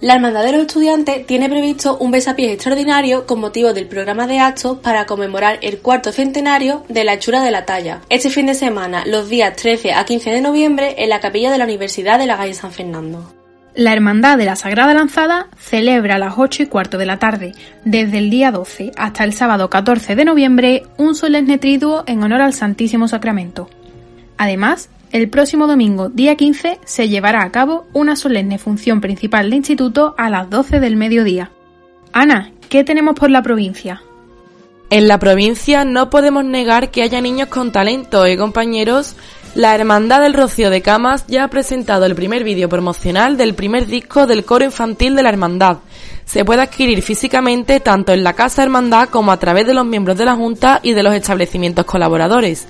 La 0.00 0.14
Hermandad 0.14 0.44
de 0.44 0.52
los 0.52 0.62
Estudiantes 0.62 1.26
tiene 1.26 1.50
previsto 1.50 1.98
un 1.98 2.10
besapiés 2.10 2.52
extraordinario 2.52 3.26
con 3.26 3.38
motivo 3.38 3.74
del 3.74 3.86
programa 3.86 4.26
de 4.26 4.38
actos 4.38 4.78
para 4.78 5.04
conmemorar 5.04 5.58
el 5.60 5.80
cuarto 5.80 6.10
centenario 6.10 6.84
de 6.88 7.04
la 7.04 7.14
hechura 7.14 7.42
de 7.42 7.50
la 7.50 7.66
talla. 7.66 8.00
Este 8.08 8.30
fin 8.30 8.46
de 8.46 8.54
semana, 8.54 9.04
los 9.04 9.28
días 9.28 9.54
13 9.56 9.92
a 9.92 10.06
15 10.06 10.30
de 10.30 10.40
noviembre, 10.40 10.94
en 10.96 11.10
la 11.10 11.20
capilla 11.20 11.52
de 11.52 11.58
la 11.58 11.64
Universidad 11.64 12.18
de 12.18 12.26
la 12.26 12.38
calle 12.38 12.54
San 12.54 12.72
Fernando. 12.72 13.39
La 13.74 13.92
Hermandad 13.92 14.36
de 14.36 14.46
la 14.46 14.56
Sagrada 14.56 14.94
Lanzada 14.94 15.46
celebra 15.56 16.16
a 16.16 16.18
las 16.18 16.34
8 16.36 16.64
y 16.64 16.66
cuarto 16.66 16.98
de 16.98 17.06
la 17.06 17.18
tarde, 17.18 17.52
desde 17.84 18.18
el 18.18 18.28
día 18.28 18.50
12 18.50 18.90
hasta 18.96 19.22
el 19.22 19.32
sábado 19.32 19.70
14 19.70 20.16
de 20.16 20.24
noviembre, 20.24 20.82
un 20.96 21.14
solemne 21.14 21.56
triduo 21.56 22.02
en 22.06 22.22
honor 22.22 22.42
al 22.42 22.52
Santísimo 22.52 23.06
Sacramento. 23.06 23.70
Además, 24.38 24.88
el 25.12 25.28
próximo 25.28 25.68
domingo, 25.68 26.08
día 26.08 26.34
15, 26.34 26.80
se 26.84 27.08
llevará 27.08 27.44
a 27.44 27.52
cabo 27.52 27.86
una 27.92 28.16
solemne 28.16 28.58
función 28.58 29.00
principal 29.00 29.50
de 29.50 29.56
instituto 29.56 30.14
a 30.18 30.30
las 30.30 30.50
12 30.50 30.80
del 30.80 30.96
mediodía. 30.96 31.52
Ana, 32.12 32.50
¿qué 32.68 32.82
tenemos 32.82 33.14
por 33.14 33.30
la 33.30 33.42
provincia? 33.42 34.02
En 34.90 35.06
la 35.06 35.20
provincia 35.20 35.84
no 35.84 36.10
podemos 36.10 36.44
negar 36.44 36.90
que 36.90 37.02
haya 37.02 37.20
niños 37.20 37.48
con 37.48 37.70
talento, 37.70 38.26
¿eh, 38.26 38.36
compañeros? 38.36 39.14
La 39.54 39.74
Hermandad 39.74 40.20
del 40.20 40.34
Rocío 40.34 40.70
de 40.70 40.80
Camas 40.80 41.24
ya 41.26 41.42
ha 41.42 41.48
presentado 41.48 42.06
el 42.06 42.14
primer 42.14 42.44
vídeo 42.44 42.68
promocional 42.68 43.36
del 43.36 43.54
primer 43.54 43.86
disco 43.86 44.28
del 44.28 44.44
coro 44.44 44.64
infantil 44.64 45.16
de 45.16 45.24
la 45.24 45.30
Hermandad. 45.30 45.78
Se 46.24 46.44
puede 46.44 46.62
adquirir 46.62 47.02
físicamente 47.02 47.80
tanto 47.80 48.12
en 48.12 48.22
la 48.22 48.34
Casa 48.34 48.62
Hermandad 48.62 49.08
como 49.08 49.32
a 49.32 49.38
través 49.38 49.66
de 49.66 49.74
los 49.74 49.84
miembros 49.84 50.16
de 50.16 50.24
la 50.24 50.36
Junta 50.36 50.78
y 50.84 50.92
de 50.92 51.02
los 51.02 51.14
establecimientos 51.14 51.84
colaboradores. 51.84 52.68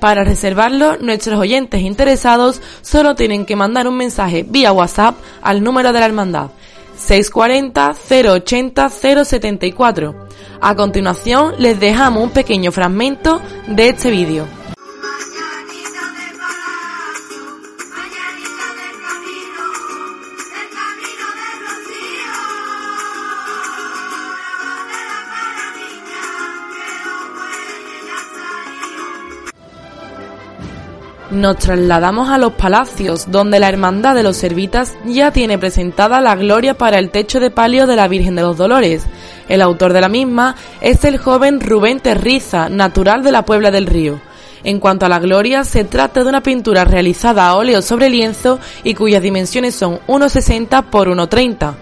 Para 0.00 0.24
reservarlo, 0.24 0.96
nuestros 0.96 1.38
oyentes 1.38 1.82
interesados 1.82 2.62
solo 2.80 3.14
tienen 3.14 3.44
que 3.44 3.54
mandar 3.54 3.86
un 3.86 3.98
mensaje 3.98 4.42
vía 4.42 4.72
WhatsApp 4.72 5.16
al 5.42 5.62
número 5.62 5.92
de 5.92 6.00
la 6.00 6.06
Hermandad 6.06 6.50
640 6.96 7.94
080 8.08 8.88
074. 8.88 10.28
A 10.62 10.74
continuación, 10.76 11.56
les 11.58 11.78
dejamos 11.78 12.24
un 12.24 12.30
pequeño 12.30 12.72
fragmento 12.72 13.42
de 13.66 13.90
este 13.90 14.10
vídeo. 14.10 14.61
Nos 31.42 31.56
trasladamos 31.56 32.28
a 32.28 32.38
los 32.38 32.52
palacios, 32.52 33.32
donde 33.32 33.58
la 33.58 33.68
Hermandad 33.68 34.14
de 34.14 34.22
los 34.22 34.36
Servitas 34.36 34.94
ya 35.04 35.32
tiene 35.32 35.58
presentada 35.58 36.20
la 36.20 36.36
gloria 36.36 36.78
para 36.78 37.00
el 37.00 37.10
techo 37.10 37.40
de 37.40 37.50
palio 37.50 37.88
de 37.88 37.96
la 37.96 38.06
Virgen 38.06 38.36
de 38.36 38.42
los 38.42 38.56
Dolores. 38.56 39.06
El 39.48 39.60
autor 39.60 39.92
de 39.92 40.00
la 40.00 40.08
misma 40.08 40.54
es 40.80 41.04
el 41.04 41.18
joven 41.18 41.60
Rubén 41.60 41.98
Terriza, 41.98 42.68
natural 42.68 43.24
de 43.24 43.32
la 43.32 43.44
Puebla 43.44 43.72
del 43.72 43.88
Río. 43.88 44.20
En 44.62 44.78
cuanto 44.78 45.04
a 45.04 45.08
la 45.08 45.18
gloria, 45.18 45.64
se 45.64 45.82
trata 45.82 46.22
de 46.22 46.28
una 46.28 46.44
pintura 46.44 46.84
realizada 46.84 47.48
a 47.48 47.56
óleo 47.56 47.82
sobre 47.82 48.08
lienzo 48.08 48.60
y 48.84 48.94
cuyas 48.94 49.20
dimensiones 49.20 49.74
son 49.74 49.98
1,60 50.06 50.90
por 50.90 51.08
1,30. 51.08 51.74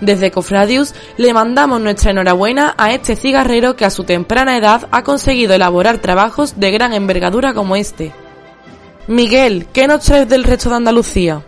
Desde 0.00 0.30
Cofradius 0.30 0.94
le 1.16 1.34
mandamos 1.34 1.80
nuestra 1.80 2.12
enhorabuena 2.12 2.72
a 2.78 2.92
este 2.92 3.16
cigarrero 3.16 3.74
que 3.74 3.84
a 3.84 3.90
su 3.90 4.04
temprana 4.04 4.56
edad 4.56 4.86
ha 4.92 5.02
conseguido 5.02 5.54
elaborar 5.54 5.98
trabajos 5.98 6.60
de 6.60 6.70
gran 6.70 6.92
envergadura 6.92 7.52
como 7.52 7.74
este. 7.74 8.12
Miguel, 9.08 9.66
¿qué 9.72 9.86
nos 9.88 10.04
traes 10.04 10.28
del 10.28 10.44
resto 10.44 10.68
de 10.68 10.76
Andalucía? 10.76 11.42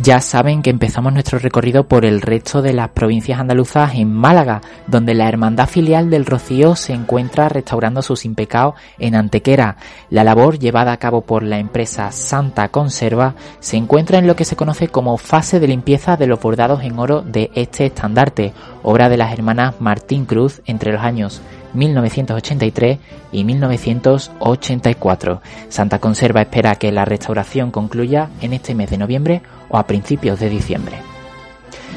Ya 0.00 0.20
saben 0.20 0.62
que 0.62 0.70
empezamos 0.70 1.12
nuestro 1.12 1.40
recorrido 1.40 1.88
por 1.88 2.04
el 2.04 2.20
resto 2.20 2.62
de 2.62 2.72
las 2.72 2.90
provincias 2.90 3.40
andaluzas 3.40 3.94
en 3.96 4.12
Málaga, 4.12 4.60
donde 4.86 5.14
la 5.14 5.28
Hermandad 5.28 5.68
Filial 5.68 6.10
del 6.10 6.26
Rocío 6.26 6.76
se 6.76 6.92
encuentra 6.92 7.48
restaurando 7.48 8.02
sus 8.02 8.24
impecados 8.24 8.76
en 9.00 9.16
Antequera. 9.16 9.78
La 10.10 10.22
labor 10.22 10.60
llevada 10.60 10.92
a 10.92 10.98
cabo 10.98 11.22
por 11.22 11.42
la 11.42 11.58
empresa 11.58 12.12
Santa 12.12 12.68
Conserva 12.68 13.34
se 13.58 13.76
encuentra 13.76 14.18
en 14.18 14.28
lo 14.28 14.36
que 14.36 14.44
se 14.44 14.54
conoce 14.54 14.86
como 14.86 15.16
fase 15.16 15.58
de 15.58 15.66
limpieza 15.66 16.16
de 16.16 16.28
los 16.28 16.40
bordados 16.40 16.84
en 16.84 17.00
oro 17.00 17.22
de 17.22 17.50
este 17.56 17.86
estandarte, 17.86 18.52
obra 18.84 19.08
de 19.08 19.16
las 19.16 19.32
hermanas 19.32 19.80
Martín 19.80 20.24
Cruz 20.24 20.62
entre 20.66 20.92
los 20.92 21.02
años 21.02 21.42
1983 21.74 22.98
y 23.32 23.44
1984. 23.44 25.40
Santa 25.68 25.98
Conserva 25.98 26.42
espera 26.42 26.76
que 26.76 26.92
la 26.92 27.04
restauración 27.04 27.70
concluya 27.70 28.30
en 28.40 28.52
este 28.52 28.74
mes 28.74 28.90
de 28.90 28.98
noviembre 28.98 29.42
o 29.68 29.78
a 29.78 29.86
principios 29.86 30.40
de 30.40 30.48
diciembre. 30.48 30.98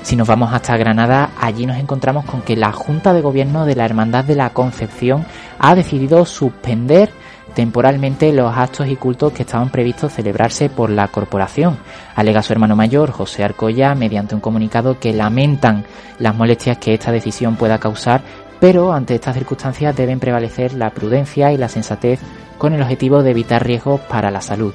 Si 0.01 0.15
nos 0.15 0.27
vamos 0.27 0.53
hasta 0.53 0.77
Granada, 0.77 1.31
allí 1.39 1.65
nos 1.65 1.77
encontramos 1.77 2.25
con 2.25 2.41
que 2.41 2.55
la 2.55 2.71
Junta 2.71 3.13
de 3.13 3.21
Gobierno 3.21 3.65
de 3.65 3.75
la 3.75 3.85
Hermandad 3.85 4.23
de 4.23 4.35
la 4.35 4.51
Concepción 4.51 5.25
ha 5.59 5.75
decidido 5.75 6.25
suspender 6.25 7.09
temporalmente 7.53 8.31
los 8.31 8.55
actos 8.55 8.87
y 8.87 8.95
cultos 8.95 9.33
que 9.33 9.43
estaban 9.43 9.69
previstos 9.69 10.13
celebrarse 10.13 10.69
por 10.69 10.89
la 10.89 11.07
corporación. 11.09 11.77
Alega 12.15 12.41
su 12.41 12.53
hermano 12.53 12.75
mayor, 12.75 13.11
José 13.11 13.43
Arcoya, 13.43 13.95
mediante 13.95 14.35
un 14.35 14.41
comunicado 14.41 14.99
que 14.99 15.13
lamentan 15.13 15.85
las 16.19 16.35
molestias 16.35 16.77
que 16.77 16.93
esta 16.93 17.11
decisión 17.11 17.55
pueda 17.55 17.79
causar 17.79 18.21
pero 18.59 18.93
ante 18.93 19.15
estas 19.15 19.35
circunstancias 19.35 19.95
deben 19.95 20.19
prevalecer 20.19 20.73
la 20.73 20.91
prudencia 20.91 21.51
y 21.51 21.57
la 21.57 21.69
sensatez 21.69 22.19
con 22.57 22.73
el 22.73 22.81
objetivo 22.81 23.23
de 23.23 23.31
evitar 23.31 23.65
riesgos 23.65 24.01
para 24.01 24.31
la 24.31 24.41
salud. 24.41 24.73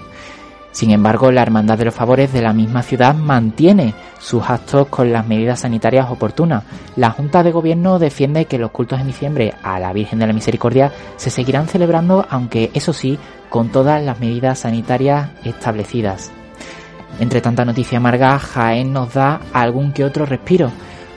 Sin 0.75 0.91
embargo, 0.91 1.31
la 1.31 1.43
Hermandad 1.43 1.79
de 1.79 1.85
los 1.85 1.95
Favores 1.95 2.33
de 2.33 2.43
la 2.43 2.53
misma 2.53 2.83
ciudad 2.83 3.15
mantiene 3.15 3.95
sus 4.19 4.43
actos 4.51 4.89
con 4.89 5.13
las 5.13 5.25
medidas 5.25 5.61
sanitarias 5.61 6.11
oportunas. 6.11 6.65
La 6.97 7.11
Junta 7.11 7.45
de 7.45 7.53
Gobierno 7.53 8.01
defiende 8.01 8.47
que 8.47 8.59
los 8.59 8.73
cultos 8.73 9.01
en 9.01 9.07
diciembre 9.07 9.55
a 9.63 9.79
la 9.79 9.93
Virgen 9.93 10.19
de 10.19 10.27
la 10.27 10.33
Misericordia 10.33 10.91
se 11.17 11.31
seguirán 11.31 11.69
celebrando, 11.69 12.27
aunque 12.29 12.73
eso 12.75 12.93
sí, 12.93 13.21
con 13.51 13.69
todas 13.69 14.03
las 14.03 14.19
medidas 14.19 14.59
sanitarias 14.59 15.31
establecidas. 15.45 16.33
Entre 17.21 17.41
tanta 17.41 17.65
noticia 17.65 17.99
amarga, 17.99 18.37
Jaén 18.41 18.93
nos 18.93 19.15
da 19.15 19.43
algún 19.53 19.93
que 19.93 20.03
otro 20.03 20.27
respiro. 20.27 20.73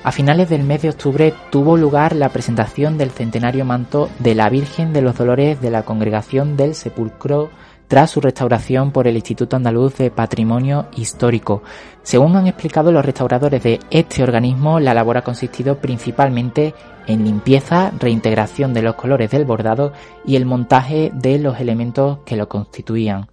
A 0.07 0.13
finales 0.13 0.47
del 0.47 0.63
mes 0.63 0.83
de 0.83 0.89
octubre 0.89 1.33
tuvo 1.49 1.75
lugar 1.75 2.15
la 2.15 2.29
presentación 2.29 2.97
del 2.97 3.11
centenario 3.11 3.65
manto 3.65 4.09
de 4.19 4.35
la 4.35 4.47
Virgen 4.49 4.93
de 4.93 5.01
los 5.01 5.17
Dolores 5.17 5.59
de 5.59 5.69
la 5.69 5.83
Congregación 5.83 6.55
del 6.55 6.75
Sepulcro 6.75 7.49
tras 7.89 8.11
su 8.11 8.21
restauración 8.21 8.93
por 8.93 9.05
el 9.07 9.17
Instituto 9.17 9.57
Andaluz 9.57 9.97
de 9.97 10.09
Patrimonio 10.09 10.87
Histórico. 10.95 11.61
Según 12.07 12.37
han 12.37 12.47
explicado 12.47 12.93
los 12.93 13.05
restauradores 13.05 13.61
de 13.63 13.81
este 13.89 14.23
organismo, 14.23 14.79
la 14.79 14.93
labor 14.93 15.17
ha 15.17 15.25
consistido 15.25 15.79
principalmente 15.79 16.73
en 17.05 17.25
limpieza, 17.25 17.91
reintegración 17.99 18.73
de 18.73 18.81
los 18.81 18.95
colores 18.95 19.29
del 19.29 19.43
bordado 19.43 19.91
y 20.25 20.37
el 20.37 20.45
montaje 20.45 21.11
de 21.13 21.37
los 21.37 21.59
elementos 21.59 22.19
que 22.25 22.37
lo 22.37 22.47
constituían. 22.47 23.27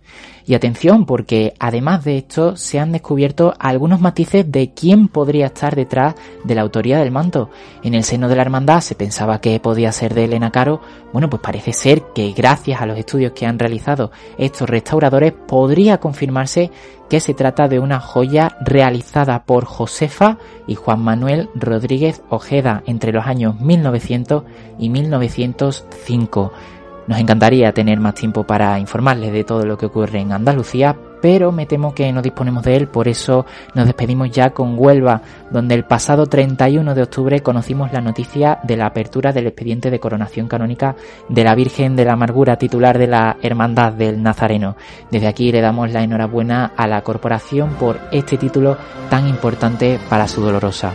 Y 0.47 0.55
atención, 0.55 1.07
porque 1.07 1.55
además 1.59 2.05
de 2.05 2.19
esto 2.19 2.57
se 2.57 2.79
han 2.79 2.93
descubierto 2.93 3.55
algunos 3.59 4.01
matices 4.01 4.51
de 4.51 4.73
quién 4.75 5.07
podría 5.09 5.47
estar 5.47 5.75
detrás 5.75 6.17
de 6.43 6.55
la 6.55 6.63
autoría 6.63 6.99
del 6.99 7.13
manto. 7.13 7.51
En 7.83 7.95
el 7.95 8.05
seno 8.05 8.29
de 8.29 8.37
la 8.37 8.43
hermandad 8.43 8.81
se 8.81 8.95
pensaba 8.95 9.41
que 9.41 9.59
podía 9.61 9.91
ser 9.93 10.15
de 10.15 10.25
Elena 10.25 10.51
Caro. 10.51 10.81
Bueno, 11.13 11.31
pues 11.31 11.41
parece 11.41 11.73
ser 11.73 12.03
que 12.15 12.33
gracias 12.33 12.83
a 12.83 12.87
los 12.87 12.99
estudios 12.99 13.33
que 13.33 13.47
han 13.47 13.59
realizado 13.59 14.11
estos 14.37 14.69
restauradores 14.69 15.33
podría 15.33 15.99
confirmarse 15.99 16.71
que 17.15 17.21
se 17.21 17.33
trata 17.33 17.69
de 17.69 17.79
una 17.79 18.01
joya 18.01 18.57
realizada 18.61 19.45
por 19.45 19.67
Josefa 19.67 20.37
y 20.67 20.75
Juan 20.75 21.01
Manuel 21.01 21.49
Rodríguez 21.55 22.23
Ojeda 22.29 22.83
entre 22.87 23.13
los 23.13 23.25
años 23.25 23.61
1900 23.61 24.43
y 24.81 24.89
1905. 24.89 26.53
Nos 27.07 27.21
encantaría 27.21 27.73
tener 27.73 28.01
más 28.01 28.15
tiempo 28.15 28.43
para 28.43 28.81
informarles 28.81 29.33
de 29.33 29.45
todo 29.45 29.65
lo 29.65 29.79
que 29.79 29.87
ocurre 29.87 30.19
en 30.19 30.33
Andalucía, 30.33 30.97
pero 31.25 31.53
me 31.53 31.65
temo 31.65 31.95
que 31.95 32.13
no 32.13 32.21
disponemos 32.21 32.65
de 32.65 32.77
él, 32.77 32.87
por 32.87 33.09
eso 33.09 33.47
nos 33.73 33.87
despedimos 33.87 34.31
ya 34.31 34.51
con 34.51 34.75
Huelva, 34.79 35.23
donde 35.51 35.75
el 35.75 35.87
pasado 35.87 36.27
31 36.27 36.95
de 36.95 37.03
octubre 37.03 37.41
conocimos 37.41 37.91
la 37.95 38.03
noticia 38.03 38.59
de 38.63 38.77
la 38.77 38.85
apertura 38.85 39.33
del 39.33 39.47
expediente 39.47 39.91
de 39.91 39.99
coronación 39.99 40.49
canónica 40.49 40.97
de 41.31 41.43
la 41.43 41.55
Virgen 41.55 41.97
de 41.97 42.05
la 42.05 42.13
Amargura, 42.13 42.59
titular 42.59 42.99
de 42.99 43.07
la 43.07 43.39
Hermandad 43.41 43.95
del 43.95 44.23
Nazareno. 44.23 44.77
Desde 45.11 45.27
aquí 45.27 45.51
le 45.51 45.63
damos 45.63 45.91
la 45.91 46.03
enhorabuena 46.03 46.73
a 46.77 46.87
la 46.87 47.01
corporación 47.01 47.71
por 47.81 47.99
este 48.13 48.37
título 48.37 48.77
tan 49.09 49.27
importante 49.27 49.99
para 50.11 50.29
su 50.29 50.43
dolorosa. 50.43 50.93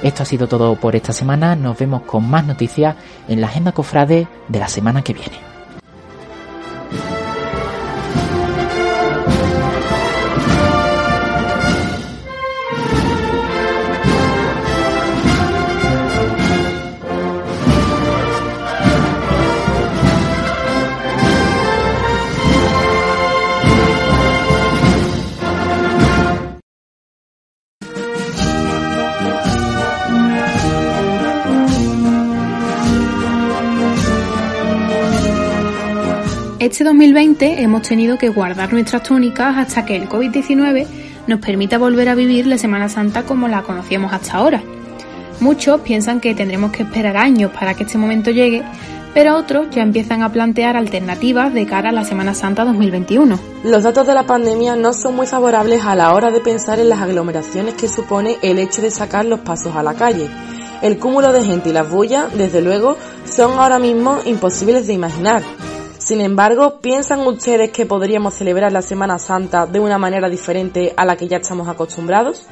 Esto 0.00 0.22
ha 0.22 0.26
sido 0.26 0.46
todo 0.46 0.76
por 0.76 0.94
esta 0.94 1.12
semana, 1.12 1.56
nos 1.56 1.76
vemos 1.76 2.02
con 2.02 2.30
más 2.30 2.46
noticias 2.46 2.94
en 3.26 3.40
la 3.40 3.48
agenda 3.48 3.72
cofrade 3.72 4.28
de 4.46 4.58
la 4.60 4.68
semana 4.68 5.02
que 5.02 5.12
viene. 5.12 5.55
Este 36.76 36.84
2020 36.84 37.62
hemos 37.62 37.80
tenido 37.88 38.18
que 38.18 38.28
guardar 38.28 38.70
nuestras 38.70 39.02
túnicas 39.02 39.56
hasta 39.56 39.86
que 39.86 39.96
el 39.96 40.10
COVID-19 40.10 40.86
nos 41.26 41.40
permita 41.40 41.78
volver 41.78 42.10
a 42.10 42.14
vivir 42.14 42.46
la 42.46 42.58
Semana 42.58 42.90
Santa 42.90 43.22
como 43.22 43.48
la 43.48 43.62
conocíamos 43.62 44.12
hasta 44.12 44.36
ahora. 44.36 44.62
Muchos 45.40 45.80
piensan 45.80 46.20
que 46.20 46.34
tendremos 46.34 46.72
que 46.72 46.82
esperar 46.82 47.16
años 47.16 47.50
para 47.50 47.72
que 47.72 47.84
este 47.84 47.96
momento 47.96 48.30
llegue, 48.30 48.62
pero 49.14 49.36
otros 49.36 49.68
ya 49.70 49.80
empiezan 49.80 50.22
a 50.22 50.30
plantear 50.30 50.76
alternativas 50.76 51.54
de 51.54 51.64
cara 51.64 51.88
a 51.88 51.92
la 51.92 52.04
Semana 52.04 52.34
Santa 52.34 52.66
2021. 52.66 53.40
Los 53.64 53.82
datos 53.82 54.06
de 54.06 54.12
la 54.12 54.24
pandemia 54.24 54.76
no 54.76 54.92
son 54.92 55.16
muy 55.16 55.26
favorables 55.26 55.82
a 55.82 55.94
la 55.94 56.12
hora 56.12 56.30
de 56.30 56.40
pensar 56.40 56.78
en 56.78 56.90
las 56.90 57.00
aglomeraciones 57.00 57.72
que 57.72 57.88
supone 57.88 58.36
el 58.42 58.58
hecho 58.58 58.82
de 58.82 58.90
sacar 58.90 59.24
los 59.24 59.40
pasos 59.40 59.74
a 59.76 59.82
la 59.82 59.94
calle. 59.94 60.28
El 60.82 60.98
cúmulo 60.98 61.32
de 61.32 61.42
gente 61.42 61.70
y 61.70 61.72
las 61.72 61.88
bullas, 61.88 62.26
desde 62.36 62.60
luego, 62.60 62.98
son 63.24 63.58
ahora 63.58 63.78
mismo 63.78 64.18
imposibles 64.26 64.86
de 64.86 64.92
imaginar. 64.92 65.42
Sin 66.06 66.20
embargo, 66.20 66.78
¿piensan 66.80 67.26
ustedes 67.26 67.72
que 67.72 67.84
podríamos 67.84 68.34
celebrar 68.34 68.70
la 68.70 68.80
Semana 68.80 69.18
Santa 69.18 69.66
de 69.66 69.80
una 69.80 69.98
manera 69.98 70.28
diferente 70.28 70.94
a 70.96 71.04
la 71.04 71.16
que 71.16 71.26
ya 71.26 71.38
estamos 71.38 71.66
acostumbrados? 71.66 72.44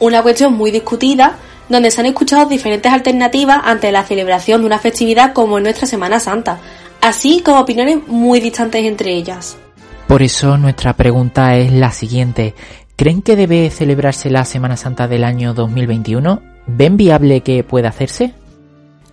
Una 0.00 0.22
cuestión 0.22 0.54
muy 0.54 0.72
discutida, 0.72 1.36
donde 1.68 1.92
se 1.92 2.00
han 2.00 2.08
escuchado 2.08 2.46
diferentes 2.46 2.92
alternativas 2.92 3.60
ante 3.62 3.92
la 3.92 4.02
celebración 4.02 4.60
de 4.62 4.66
una 4.66 4.80
festividad 4.80 5.34
como 5.34 5.60
nuestra 5.60 5.86
Semana 5.86 6.18
Santa, 6.18 6.58
así 7.00 7.42
como 7.44 7.60
opiniones 7.60 7.98
muy 8.08 8.40
distantes 8.40 8.84
entre 8.84 9.12
ellas. 9.12 9.56
Por 10.08 10.24
eso 10.24 10.58
nuestra 10.58 10.94
pregunta 10.94 11.54
es 11.54 11.70
la 11.70 11.92
siguiente. 11.92 12.56
¿Creen 12.96 13.22
que 13.22 13.36
debe 13.36 13.70
celebrarse 13.70 14.30
la 14.30 14.44
Semana 14.44 14.76
Santa 14.76 15.06
del 15.06 15.22
año 15.22 15.54
2021? 15.54 16.42
¿Ven 16.66 16.96
viable 16.96 17.42
que 17.42 17.62
pueda 17.62 17.90
hacerse? 17.90 18.34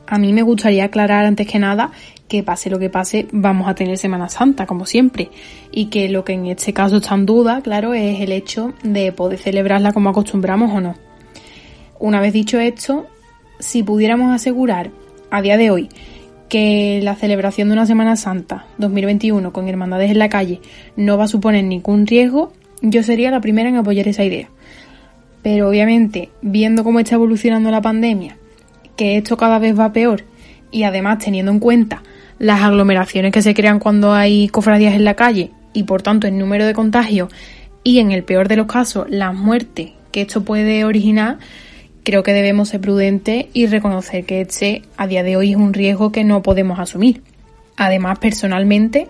A 0.07 0.17
mí 0.17 0.33
me 0.33 0.41
gustaría 0.41 0.85
aclarar 0.85 1.25
antes 1.25 1.47
que 1.47 1.59
nada 1.59 1.91
que 2.27 2.41
pase 2.41 2.69
lo 2.69 2.79
que 2.79 2.89
pase, 2.89 3.27
vamos 3.31 3.67
a 3.67 3.75
tener 3.75 3.97
Semana 3.97 4.27
Santa, 4.27 4.65
como 4.65 4.85
siempre. 4.85 5.29
Y 5.71 5.85
que 5.85 6.09
lo 6.09 6.23
que 6.23 6.33
en 6.33 6.47
este 6.47 6.73
caso 6.73 6.97
está 6.97 7.13
en 7.13 7.27
duda, 7.27 7.61
claro, 7.61 7.93
es 7.93 8.21
el 8.21 8.31
hecho 8.31 8.73
de 8.83 9.11
poder 9.11 9.37
celebrarla 9.39 9.93
como 9.93 10.09
acostumbramos 10.09 10.71
o 10.73 10.81
no. 10.81 10.95
Una 11.99 12.19
vez 12.21 12.33
dicho 12.33 12.59
esto, 12.59 13.05
si 13.59 13.83
pudiéramos 13.83 14.33
asegurar 14.33 14.89
a 15.29 15.41
día 15.41 15.57
de 15.57 15.69
hoy 15.69 15.89
que 16.49 17.01
la 17.03 17.15
celebración 17.15 17.69
de 17.69 17.73
una 17.73 17.85
Semana 17.85 18.15
Santa 18.15 18.65
2021 18.77 19.53
con 19.53 19.67
hermandades 19.67 20.11
en 20.11 20.19
la 20.19 20.29
calle 20.29 20.59
no 20.95 21.17
va 21.17 21.25
a 21.25 21.27
suponer 21.27 21.63
ningún 21.63 22.05
riesgo, 22.07 22.51
yo 22.81 23.03
sería 23.03 23.31
la 23.31 23.41
primera 23.41 23.69
en 23.69 23.77
apoyar 23.77 24.07
esa 24.07 24.23
idea. 24.23 24.49
Pero 25.41 25.69
obviamente, 25.69 26.29
viendo 26.41 26.83
cómo 26.83 26.99
está 26.99 27.15
evolucionando 27.15 27.69
la 27.69 27.81
pandemia, 27.81 28.37
que 28.95 29.17
esto 29.17 29.37
cada 29.37 29.59
vez 29.59 29.77
va 29.77 29.93
peor 29.93 30.23
y 30.71 30.83
además 30.83 31.19
teniendo 31.19 31.51
en 31.51 31.59
cuenta 31.59 32.03
las 32.39 32.61
aglomeraciones 32.61 33.31
que 33.31 33.41
se 33.41 33.53
crean 33.53 33.79
cuando 33.79 34.13
hay 34.13 34.47
cofradías 34.49 34.95
en 34.95 35.05
la 35.05 35.15
calle 35.15 35.51
y 35.73 35.83
por 35.83 36.01
tanto 36.01 36.27
el 36.27 36.37
número 36.37 36.65
de 36.65 36.73
contagios 36.73 37.29
y 37.83 37.99
en 37.99 38.11
el 38.11 38.23
peor 38.23 38.47
de 38.47 38.55
los 38.55 38.67
casos 38.67 39.07
las 39.09 39.33
muertes 39.33 39.91
que 40.11 40.21
esto 40.21 40.43
puede 40.43 40.85
originar, 40.85 41.39
creo 42.03 42.23
que 42.23 42.33
debemos 42.33 42.69
ser 42.69 42.81
prudentes 42.81 43.47
y 43.53 43.65
reconocer 43.65 44.25
que 44.25 44.41
este 44.41 44.83
a 44.95 45.07
día 45.07 45.23
de 45.23 45.35
hoy 45.35 45.51
es 45.51 45.57
un 45.57 45.73
riesgo 45.73 46.11
que 46.11 46.23
no 46.23 46.43
podemos 46.43 46.79
asumir. 46.79 47.21
Además, 47.75 48.19
personalmente, 48.19 49.07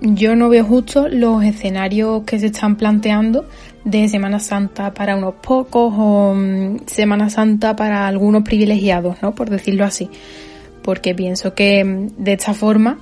yo 0.00 0.34
no 0.34 0.48
veo 0.48 0.64
justo 0.64 1.08
los 1.08 1.44
escenarios 1.44 2.24
que 2.24 2.40
se 2.40 2.46
están 2.46 2.76
planteando 2.76 3.48
de 3.84 4.08
Semana 4.08 4.38
Santa 4.38 4.94
para 4.94 5.16
unos 5.16 5.34
pocos 5.34 5.92
o 5.96 6.34
mm, 6.34 6.86
Semana 6.86 7.30
Santa 7.30 7.76
para 7.76 8.06
algunos 8.06 8.42
privilegiados, 8.42 9.16
¿no? 9.22 9.34
Por 9.34 9.50
decirlo 9.50 9.84
así 9.84 10.10
porque 10.82 11.14
pienso 11.14 11.54
que 11.54 11.84
mm, 11.84 12.08
de 12.18 12.32
esta 12.34 12.54
forma 12.54 12.98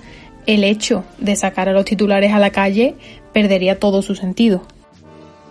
el 0.47 0.65
hecho 0.65 1.05
de 1.19 1.37
sacar 1.37 1.69
a 1.69 1.73
los 1.73 1.85
titulares 1.85 2.33
a 2.33 2.39
la 2.39 2.51
calle 2.51 2.95
perdería 3.33 3.79
todo 3.79 4.03
su 4.03 4.15
sentido. 4.15 4.63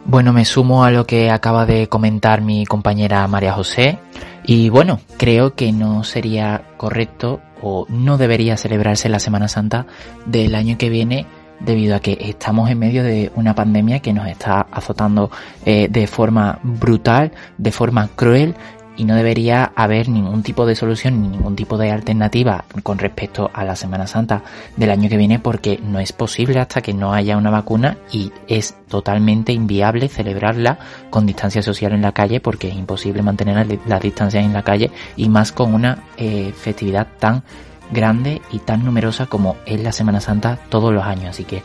Bueno, 0.06 0.34
me 0.34 0.46
sumo 0.46 0.84
a 0.84 0.92
lo 0.92 1.06
que 1.06 1.30
acaba 1.30 1.66
de 1.66 1.88
comentar 1.88 2.42
mi 2.42 2.66
compañera 2.66 3.28
María 3.28 3.54
José 3.54 4.00
y 4.44 4.70
bueno, 4.70 5.00
creo 5.18 5.56
que 5.56 5.72
no 5.72 6.04
sería 6.04 6.64
correcto 6.78 7.42
o 7.62 7.86
no 7.90 8.18
debería 8.18 8.58
celebrarse 8.58 9.10
la 9.10 9.20
Semana 9.20 9.48
Santa 9.48 9.86
del 10.26 10.56
año 10.56 10.78
que 10.78 10.90
viene 10.90 11.28
debido 11.60 11.96
a 11.96 12.00
que 12.00 12.18
estamos 12.20 12.70
en 12.70 12.80
medio 12.80 13.04
de 13.04 13.32
una 13.36 13.56
pandemia 13.56 14.00
que 14.00 14.14
nos 14.14 14.28
está 14.28 14.68
azotando 14.72 15.32
eh, 15.66 15.88
de 15.90 16.08
forma 16.08 16.60
brutal, 16.64 17.32
de 17.58 17.72
forma 17.72 18.10
cruel 18.16 18.56
y 19.00 19.06
no 19.06 19.16
debería 19.16 19.72
haber 19.76 20.10
ningún 20.10 20.44
tipo 20.44 20.66
de 20.66 20.76
solución 20.76 21.22
ni 21.22 21.30
ningún 21.30 21.56
tipo 21.56 21.78
de 21.78 21.90
alternativa 21.90 22.66
con 22.84 23.00
respecto 23.00 23.50
a 23.54 23.64
la 23.64 23.78
Semana 23.78 24.08
Santa 24.08 24.44
del 24.76 24.92
año 24.92 25.08
que 25.08 25.16
viene 25.16 25.40
porque 25.40 25.80
no 25.82 26.00
es 26.00 26.12
posible 26.12 26.60
hasta 26.60 26.82
que 26.82 26.94
no 26.94 27.14
haya 27.14 27.38
una 27.38 27.50
vacuna 27.50 27.98
y 28.12 28.34
es 28.50 28.76
totalmente 28.90 29.54
inviable 29.54 30.10
celebrarla 30.10 30.80
con 31.10 31.26
distancia 31.26 31.62
social 31.62 31.94
en 31.94 32.02
la 32.02 32.12
calle 32.12 32.42
porque 32.42 32.68
es 32.68 32.76
imposible 32.76 33.22
mantener 33.22 33.80
las 33.88 34.02
distancias 34.02 34.44
en 34.44 34.52
la 34.52 34.64
calle 34.64 34.92
y 35.16 35.30
más 35.30 35.54
con 35.54 35.74
una 35.74 36.04
eh, 36.18 36.52
festividad 36.54 37.08
tan 37.20 37.44
grande 37.92 38.42
y 38.52 38.60
tan 38.60 38.86
numerosa 38.86 39.26
como 39.26 39.58
es 39.66 39.82
la 39.82 39.92
Semana 39.92 40.22
Santa 40.22 40.58
todos 40.70 40.94
los 40.94 41.04
años. 41.04 41.30
Así 41.30 41.44
que, 41.44 41.64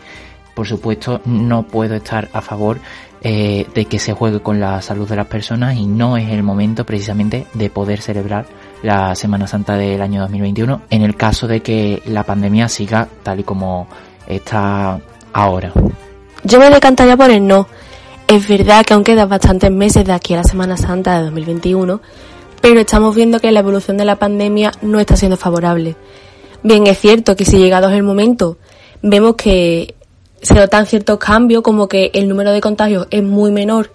por 0.55 0.67
supuesto, 0.67 1.21
no 1.25 1.65
puedo 1.65 1.95
estar 1.95 2.29
a 2.33 2.41
favor 2.41 2.81
eh, 3.23 3.67
de 3.75 3.87
que 3.87 3.99
se 3.99 4.13
juegue 4.13 4.41
con 4.41 4.61
la 4.61 4.83
salud 4.83 5.09
de 5.09 5.17
las 5.17 5.27
personas 5.27 5.77
y 5.77 5.87
no 5.87 6.17
es 6.17 6.29
el 6.31 6.43
momento 6.43 6.85
precisamente 6.85 7.47
de 7.55 7.71
poder 7.71 8.01
celebrar 8.01 8.47
la 8.83 9.15
Semana 9.15 9.47
Santa 9.47 9.77
del 9.77 10.03
año 10.03 10.21
2021 10.21 10.83
en 10.91 11.03
el 11.03 11.17
caso 11.17 11.47
de 11.47 11.61
que 11.61 12.03
la 12.05 12.23
pandemia 12.25 12.69
siga 12.69 13.09
tal 13.23 13.41
y 13.41 13.45
como 13.45 13.89
está 14.27 15.01
ahora. 15.33 15.73
Yo 16.43 16.59
me 16.59 16.69
decantaría 16.69 17.17
por 17.17 17.31
el 17.31 17.47
no. 17.47 17.67
Es 18.27 18.47
verdad 18.47 18.85
que 18.85 18.93
aún 18.93 19.05
quedan 19.05 19.29
bastantes 19.29 19.71
meses 19.71 20.05
de 20.05 20.13
aquí 20.13 20.35
a 20.35 20.39
la 20.39 20.45
Semana 20.45 20.77
Santa 20.77 21.17
de 21.17 21.25
2021, 21.25 22.01
pero 22.65 22.81
estamos 22.81 23.15
viendo 23.15 23.41
que 23.41 23.53
la 23.53 23.61
evolución 23.61 23.99
de 23.99 24.07
la 24.07 24.17
pandemia 24.17 24.73
no 24.81 24.99
está 24.99 25.19
siendo 25.19 25.37
favorable. 25.37 25.97
Bien, 26.63 26.87
es 26.87 26.99
cierto 26.99 27.37
que 27.37 27.45
si 27.45 27.59
llegado 27.59 27.91
el 27.91 28.03
momento 28.03 28.57
vemos 29.03 29.35
que 29.35 29.95
se 30.41 30.55
notan 30.55 30.87
ciertos 30.87 31.19
cambios, 31.19 31.63
como 31.63 31.89
que 31.89 32.11
el 32.15 32.27
número 32.27 32.53
de 32.53 32.63
contagios 32.63 33.07
es 33.11 33.23
muy 33.23 33.53
menor, 33.53 33.93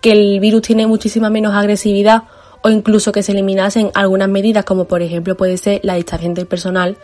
que 0.00 0.10
el 0.10 0.40
virus 0.40 0.62
tiene 0.62 0.88
muchísima 0.88 1.30
menos 1.30 1.54
agresividad 1.54 2.24
o 2.60 2.70
incluso 2.70 3.12
que 3.12 3.22
se 3.22 3.30
eliminasen 3.30 3.92
algunas 3.94 4.28
medidas, 4.28 4.64
como 4.64 4.86
por 4.86 5.00
ejemplo 5.00 5.36
puede 5.36 5.56
ser 5.56 5.78
la 5.84 5.94
distancia 5.94 6.28
del 6.28 6.48
personal, 6.48 6.96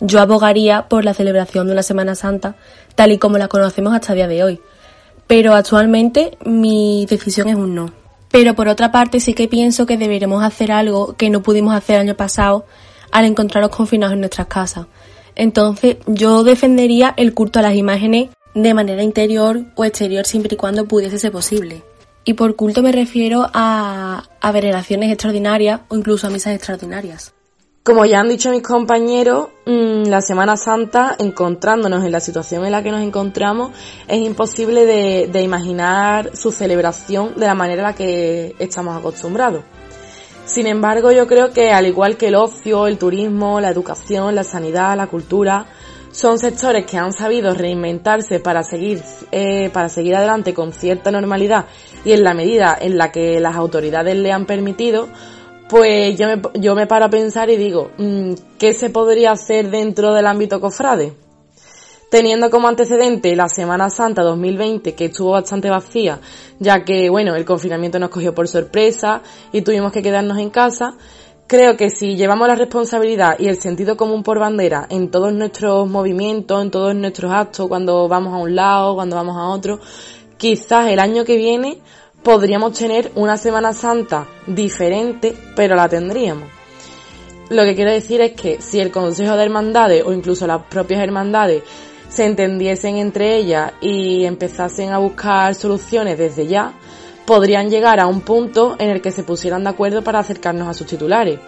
yo 0.00 0.20
abogaría 0.20 0.88
por 0.88 1.04
la 1.04 1.12
celebración 1.12 1.66
de 1.66 1.74
una 1.74 1.82
Semana 1.82 2.14
Santa 2.14 2.56
tal 2.94 3.12
y 3.12 3.18
como 3.18 3.36
la 3.36 3.48
conocemos 3.48 3.92
hasta 3.92 4.14
el 4.14 4.16
día 4.16 4.26
de 4.26 4.42
hoy. 4.42 4.60
Pero 5.26 5.52
actualmente 5.52 6.38
mi 6.46 7.04
decisión 7.04 7.48
es 7.48 7.56
un 7.56 7.74
no. 7.74 8.01
Pero 8.32 8.54
por 8.54 8.66
otra 8.66 8.90
parte 8.90 9.20
sí 9.20 9.34
que 9.34 9.46
pienso 9.46 9.86
que 9.86 9.98
deberíamos 9.98 10.42
hacer 10.42 10.72
algo 10.72 11.14
que 11.16 11.30
no 11.30 11.42
pudimos 11.42 11.74
hacer 11.74 11.96
el 11.96 12.02
año 12.02 12.16
pasado 12.16 12.66
al 13.12 13.26
encontrarnos 13.26 13.76
confinados 13.76 14.14
en 14.14 14.20
nuestras 14.20 14.48
casas. 14.48 14.86
Entonces 15.36 15.98
yo 16.06 16.42
defendería 16.42 17.14
el 17.16 17.34
culto 17.34 17.58
a 17.58 17.62
las 17.62 17.76
imágenes 17.76 18.30
de 18.54 18.74
manera 18.74 19.02
interior 19.02 19.64
o 19.76 19.84
exterior 19.84 20.26
siempre 20.26 20.54
y 20.54 20.56
cuando 20.56 20.86
pudiese 20.86 21.18
ser 21.18 21.30
posible. 21.30 21.82
Y 22.24 22.34
por 22.34 22.56
culto 22.56 22.82
me 22.82 22.92
refiero 22.92 23.50
a, 23.52 24.24
a 24.40 24.52
veneraciones 24.52 25.12
extraordinarias 25.12 25.80
o 25.88 25.96
incluso 25.96 26.26
a 26.26 26.30
misas 26.30 26.54
extraordinarias. 26.54 27.34
Como 27.84 28.04
ya 28.04 28.20
han 28.20 28.28
dicho 28.28 28.50
mis 28.50 28.62
compañeros, 28.62 29.48
mm, 29.66 30.04
la 30.06 30.20
Semana 30.20 30.56
Santa, 30.56 31.16
encontrándonos 31.18 32.04
en 32.04 32.12
la 32.12 32.20
situación 32.20 32.64
en 32.64 32.70
la 32.70 32.80
que 32.80 32.92
nos 32.92 33.02
encontramos, 33.02 33.72
es 34.06 34.18
imposible 34.20 34.86
de, 34.86 35.42
imaginar 35.42 36.36
su 36.36 36.52
celebración 36.52 37.34
de 37.34 37.46
la 37.46 37.56
manera 37.56 37.82
en 37.82 37.88
la 37.88 37.94
que 37.96 38.54
estamos 38.60 38.96
acostumbrados. 38.96 39.64
Sin 40.46 40.68
embargo, 40.68 41.10
yo 41.10 41.26
creo 41.26 41.50
que 41.50 41.72
al 41.72 41.86
igual 41.86 42.16
que 42.16 42.28
el 42.28 42.36
ocio, 42.36 42.86
el 42.86 42.98
turismo, 42.98 43.60
la 43.60 43.70
educación, 43.70 44.36
la 44.36 44.44
sanidad, 44.44 44.96
la 44.96 45.08
cultura, 45.08 45.66
son 46.12 46.38
sectores 46.38 46.86
que 46.86 46.98
han 46.98 47.12
sabido 47.12 47.52
reinventarse 47.52 48.38
para 48.38 48.62
seguir, 48.62 49.02
eh, 49.32 49.70
para 49.70 49.88
seguir 49.88 50.14
adelante 50.14 50.54
con 50.54 50.72
cierta 50.72 51.10
normalidad 51.10 51.66
y 52.04 52.12
en 52.12 52.22
la 52.22 52.34
medida 52.34 52.78
en 52.80 52.96
la 52.96 53.10
que 53.10 53.40
las 53.40 53.56
autoridades 53.56 54.14
le 54.14 54.30
han 54.30 54.46
permitido, 54.46 55.08
pues 55.72 56.18
yo 56.18 56.26
me, 56.26 56.42
yo 56.60 56.74
me 56.74 56.86
paro 56.86 57.06
a 57.06 57.08
pensar 57.08 57.48
y 57.48 57.56
digo, 57.56 57.92
mm, 57.96 58.34
¿qué 58.58 58.74
se 58.74 58.90
podría 58.90 59.30
hacer 59.30 59.70
dentro 59.70 60.12
del 60.12 60.26
ámbito 60.26 60.60
cofrade? 60.60 61.14
Teniendo 62.10 62.50
como 62.50 62.68
antecedente 62.68 63.34
la 63.34 63.48
Semana 63.48 63.88
Santa 63.88 64.22
2020, 64.22 64.94
que 64.94 65.06
estuvo 65.06 65.30
bastante 65.30 65.70
vacía, 65.70 66.20
ya 66.58 66.84
que, 66.84 67.08
bueno, 67.08 67.34
el 67.36 67.46
confinamiento 67.46 67.98
nos 67.98 68.10
cogió 68.10 68.34
por 68.34 68.48
sorpresa 68.48 69.22
y 69.50 69.62
tuvimos 69.62 69.92
que 69.92 70.02
quedarnos 70.02 70.38
en 70.38 70.50
casa, 70.50 70.98
Creo 71.44 71.76
que 71.76 71.90
si 71.90 72.16
llevamos 72.16 72.48
la 72.48 72.54
responsabilidad 72.54 73.36
y 73.38 73.46
el 73.48 73.60
sentido 73.60 73.94
común 73.94 74.22
por 74.22 74.38
bandera 74.38 74.86
en 74.88 75.10
todos 75.10 75.34
nuestros 75.34 75.86
movimientos, 75.86 76.62
en 76.62 76.70
todos 76.70 76.94
nuestros 76.94 77.30
actos, 77.30 77.68
cuando 77.68 78.08
vamos 78.08 78.32
a 78.32 78.38
un 78.38 78.54
lado, 78.54 78.94
cuando 78.94 79.16
vamos 79.16 79.36
a 79.36 79.48
otro, 79.48 79.78
quizás 80.38 80.88
el 80.88 80.98
año 80.98 81.26
que 81.26 81.36
viene 81.36 81.82
podríamos 82.22 82.72
tener 82.78 83.12
una 83.14 83.36
Semana 83.36 83.72
Santa 83.72 84.26
diferente, 84.46 85.34
pero 85.56 85.74
la 85.74 85.88
tendríamos. 85.88 86.48
Lo 87.50 87.64
que 87.64 87.74
quiero 87.74 87.90
decir 87.90 88.20
es 88.20 88.32
que 88.32 88.60
si 88.60 88.80
el 88.80 88.90
Consejo 88.90 89.36
de 89.36 89.44
Hermandades 89.44 90.04
o 90.06 90.12
incluso 90.12 90.46
las 90.46 90.62
propias 90.62 91.02
hermandades 91.02 91.62
se 92.08 92.24
entendiesen 92.24 92.96
entre 92.96 93.36
ellas 93.36 93.72
y 93.80 94.24
empezasen 94.24 94.90
a 94.90 94.98
buscar 94.98 95.54
soluciones 95.54 96.16
desde 96.16 96.46
ya, 96.46 96.72
podrían 97.26 97.70
llegar 97.70 98.00
a 98.00 98.06
un 98.06 98.20
punto 98.20 98.76
en 98.78 98.90
el 98.90 99.00
que 99.00 99.10
se 99.10 99.22
pusieran 99.22 99.64
de 99.64 99.70
acuerdo 99.70 100.02
para 100.02 100.20
acercarnos 100.20 100.68
a 100.68 100.74
sus 100.74 100.86
titulares. 100.86 101.38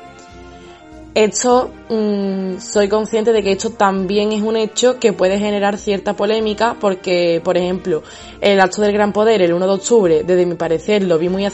Esto, 1.15 1.71
mm, 1.91 2.59
soy 2.59 2.89
consciente 2.89 3.33
de 3.33 3.45
que 3.45 3.53
esto 3.53 3.71
también 3.71 4.33
es 4.33 4.43
un 4.43 4.57
hecho 4.57 4.99
que 4.99 5.13
puede 5.13 5.39
generar 5.39 5.79
cierta 5.79 6.17
polémica 6.17 6.77
porque, 6.81 7.41
por 7.45 7.57
ejemplo, 7.57 8.03
el 8.41 8.61
acto 8.61 8.83
del 8.83 8.93
gran 8.93 9.13
poder 9.13 9.41
el 9.41 9.53
1 9.53 9.65
de 9.65 9.73
octubre, 9.73 10.25
desde 10.25 10.45
mi 10.45 10.57
parecer, 10.57 11.05
lo 11.05 11.17
vi 11.17 11.29
muy, 11.29 11.47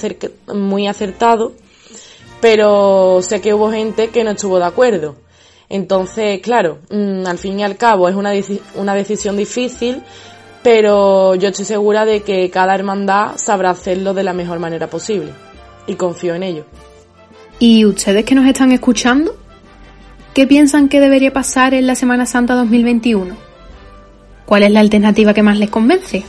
muy 0.55 0.87
acertado, 0.87 1.53
pero 2.40 3.20
sé 3.20 3.42
que 3.42 3.53
hubo 3.53 3.70
gente 3.70 4.09
que 4.09 4.25
no 4.25 4.31
estuvo 4.31 4.59
de 4.59 4.64
acuerdo. 4.64 5.16
Entonces, 5.68 6.40
claro, 6.40 6.79
mm, 6.88 7.27
al 7.27 7.37
fin 7.37 7.61
y 7.61 7.62
al 7.62 7.77
cabo 7.77 8.09
es 8.09 8.14
una, 8.14 8.33
una 8.77 8.94
decisión 8.94 9.37
difícil, 9.37 10.03
pero 10.62 11.35
yo 11.35 11.49
estoy 11.49 11.66
segura 11.66 12.07
de 12.07 12.23
que 12.23 12.49
cada 12.51 12.75
hermandad 12.75 13.37
sabrá 13.37 13.70
hacerlo 13.70 14.14
de 14.14 14.25
la 14.25 14.33
mejor 14.33 14.59
manera 14.59 14.88
posible 14.88 15.33
y 15.87 15.96
confío 15.96 16.35
en 16.35 16.44
ello. 16.44 16.64
¿Y 17.59 17.85
ustedes 17.85 18.25
que 18.25 18.35
nos 18.35 18.46
están 18.46 18.73
escuchando? 18.73 19.37
¿Qué 20.34 20.46
piensan 20.46 20.88
que 20.88 21.00
debería 21.00 21.32
pasar 21.32 21.74
en 21.74 21.88
la 21.88 21.96
Semana 21.96 22.24
Santa 22.24 22.54
2021? 22.54 23.34
¿Cuál 24.46 24.62
es 24.62 24.70
la 24.70 24.78
alternativa 24.78 25.34
que 25.34 25.42
más 25.42 25.58
les 25.58 25.70
convence? 25.70 26.24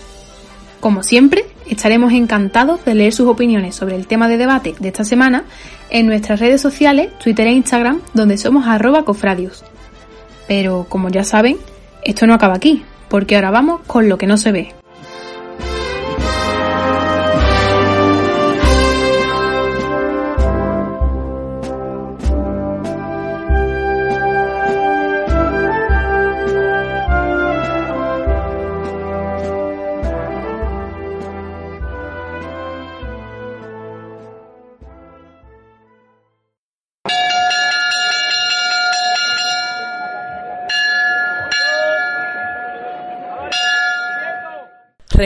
Como 0.79 1.03
siempre, 1.03 1.45
estaremos 1.69 2.11
encantados 2.11 2.83
de 2.83 2.95
leer 2.95 3.13
sus 3.13 3.27
opiniones 3.27 3.75
sobre 3.75 3.95
el 3.95 4.07
tema 4.07 4.27
de 4.27 4.37
debate 4.37 4.73
de 4.79 4.87
esta 4.87 5.03
semana 5.03 5.43
en 5.91 6.07
nuestras 6.07 6.39
redes 6.39 6.61
sociales, 6.61 7.09
Twitter 7.19 7.45
e 7.45 7.51
Instagram, 7.51 8.01
donde 8.15 8.37
somos 8.37 8.65
arroba 8.65 9.05
cofradios. 9.05 9.63
Pero, 10.47 10.87
como 10.89 11.09
ya 11.09 11.23
saben, 11.23 11.57
esto 12.03 12.25
no 12.25 12.33
acaba 12.33 12.55
aquí, 12.55 12.83
porque 13.07 13.35
ahora 13.35 13.51
vamos 13.51 13.81
con 13.85 14.09
lo 14.09 14.17
que 14.17 14.25
no 14.25 14.37
se 14.37 14.51
ve. 14.51 14.80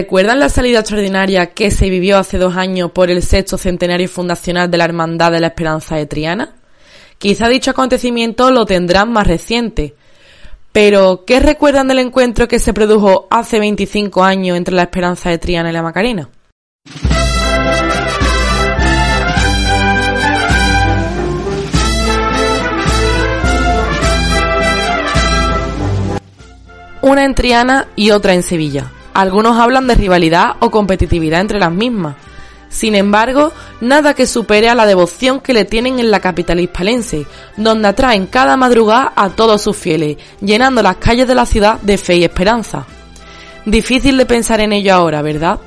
¿Recuerdan 0.06 0.38
la 0.38 0.50
salida 0.50 0.82
extraordinaria 0.82 1.48
que 1.48 1.72
se 1.72 1.90
vivió 1.90 2.20
hace 2.20 2.38
dos 2.38 2.56
años 2.56 2.92
por 2.92 3.10
el 3.10 3.24
sexto 3.24 3.58
centenario 3.58 4.08
fundacional 4.08 4.70
de 4.70 4.78
la 4.78 4.86
Hermandad 4.86 5.32
de 5.32 5.40
la 5.40 5.48
Esperanza 5.48 5.96
de 5.96 6.06
Triana? 6.06 6.58
Quizá 7.18 7.50
dicho 7.50 7.72
acontecimiento 7.72 8.52
lo 8.52 8.68
tendrán 8.68 9.12
más 9.12 9.26
reciente. 9.26 9.96
Pero, 10.72 11.26
¿qué 11.26 11.40
recuerdan 11.40 11.88
del 11.88 11.98
encuentro 11.98 12.48
que 12.48 12.60
se 12.60 12.72
produjo 12.72 13.26
hace 13.32 13.58
25 13.58 14.24
años 14.24 14.58
entre 14.58 14.76
la 14.76 14.84
Esperanza 14.84 15.32
de 15.32 15.40
Triana 15.40 15.72
y 15.72 15.74
la 15.74 15.82
Macarena? 15.82 16.30
Una 27.02 27.26
en 27.26 27.34
Triana 27.34 27.88
y 27.96 28.12
otra 28.12 28.36
en 28.36 28.44
Sevilla. 28.44 28.92
Algunos 29.16 29.58
hablan 29.58 29.88
de 29.88 29.96
rivalidad 29.96 30.58
o 30.60 30.70
competitividad 30.70 31.40
entre 31.40 31.58
las 31.58 31.72
mismas. 31.72 32.18
Sin 32.68 32.96
embargo, 32.96 33.54
nada 33.80 34.14
que 34.14 34.28
supere 34.28 34.68
a 34.68 34.76
la 34.76 34.86
devoción 34.86 35.40
que 35.40 35.54
le 35.54 35.64
tienen 35.64 36.00
en 36.00 36.12
la 36.12 36.20
capital 36.20 36.60
hispalense, 36.60 37.26
donde 37.56 37.88
atraen 37.88 38.28
cada 38.28 38.58
madrugada 38.58 39.14
a 39.16 39.30
todos 39.30 39.62
sus 39.62 39.78
fieles, 39.78 40.18
llenando 40.42 40.84
las 40.84 40.98
calles 40.98 41.30
de 41.30 41.36
la 41.36 41.46
ciudad 41.46 41.80
de 41.80 41.98
fe 41.98 42.18
y 42.18 42.26
esperanza. 42.26 42.86
Difícil 43.66 44.18
de 44.18 44.26
pensar 44.26 44.60
en 44.60 44.74
ello 44.74 44.94
ahora, 44.94 45.22
¿verdad? 45.22 45.62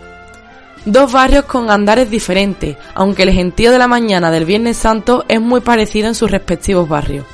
Dos 0.84 1.10
barrios 1.10 1.46
con 1.46 1.70
andares 1.70 2.10
diferentes, 2.10 2.76
aunque 2.94 3.22
el 3.22 3.32
gentío 3.32 3.72
de 3.72 3.78
la 3.78 3.88
mañana 3.88 4.30
del 4.30 4.44
Viernes 4.44 4.76
Santo 4.76 5.24
es 5.26 5.40
muy 5.40 5.62
parecido 5.62 6.08
en 6.08 6.14
sus 6.14 6.30
respectivos 6.30 6.86
barrios. 6.86 7.24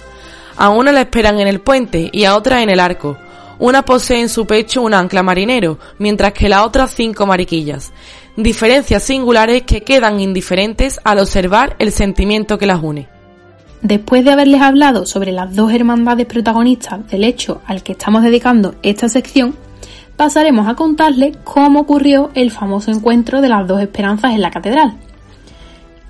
A 0.56 0.68
una 0.68 0.92
la 0.92 1.00
esperan 1.00 1.40
en 1.40 1.48
el 1.48 1.60
puente 1.60 2.08
y 2.12 2.24
a 2.24 2.36
otra 2.36 2.62
en 2.62 2.70
el 2.70 2.78
arco, 2.78 3.18
una 3.58 3.84
posee 3.84 4.20
en 4.20 4.28
su 4.28 4.46
pecho 4.46 4.82
un 4.82 4.94
ancla 4.94 5.22
marinero, 5.22 5.78
mientras 5.98 6.32
que 6.32 6.48
la 6.48 6.64
otra 6.64 6.86
cinco 6.86 7.26
mariquillas. 7.26 7.92
Diferencias 8.36 9.02
singulares 9.02 9.62
que 9.62 9.82
quedan 9.82 10.20
indiferentes 10.20 11.00
al 11.04 11.18
observar 11.18 11.76
el 11.78 11.92
sentimiento 11.92 12.58
que 12.58 12.66
las 12.66 12.82
une. 12.82 13.08
Después 13.82 14.24
de 14.24 14.32
haberles 14.32 14.62
hablado 14.62 15.04
sobre 15.04 15.30
las 15.30 15.54
dos 15.54 15.72
hermandades 15.72 16.26
protagonistas 16.26 17.06
del 17.10 17.22
hecho 17.22 17.60
al 17.66 17.82
que 17.82 17.92
estamos 17.92 18.22
dedicando 18.22 18.74
esta 18.82 19.08
sección, 19.08 19.54
pasaremos 20.16 20.68
a 20.68 20.74
contarles 20.74 21.36
cómo 21.44 21.80
ocurrió 21.80 22.30
el 22.34 22.50
famoso 22.50 22.90
encuentro 22.90 23.40
de 23.40 23.48
las 23.48 23.68
dos 23.68 23.80
esperanzas 23.80 24.32
en 24.32 24.40
la 24.40 24.50
catedral. 24.50 24.94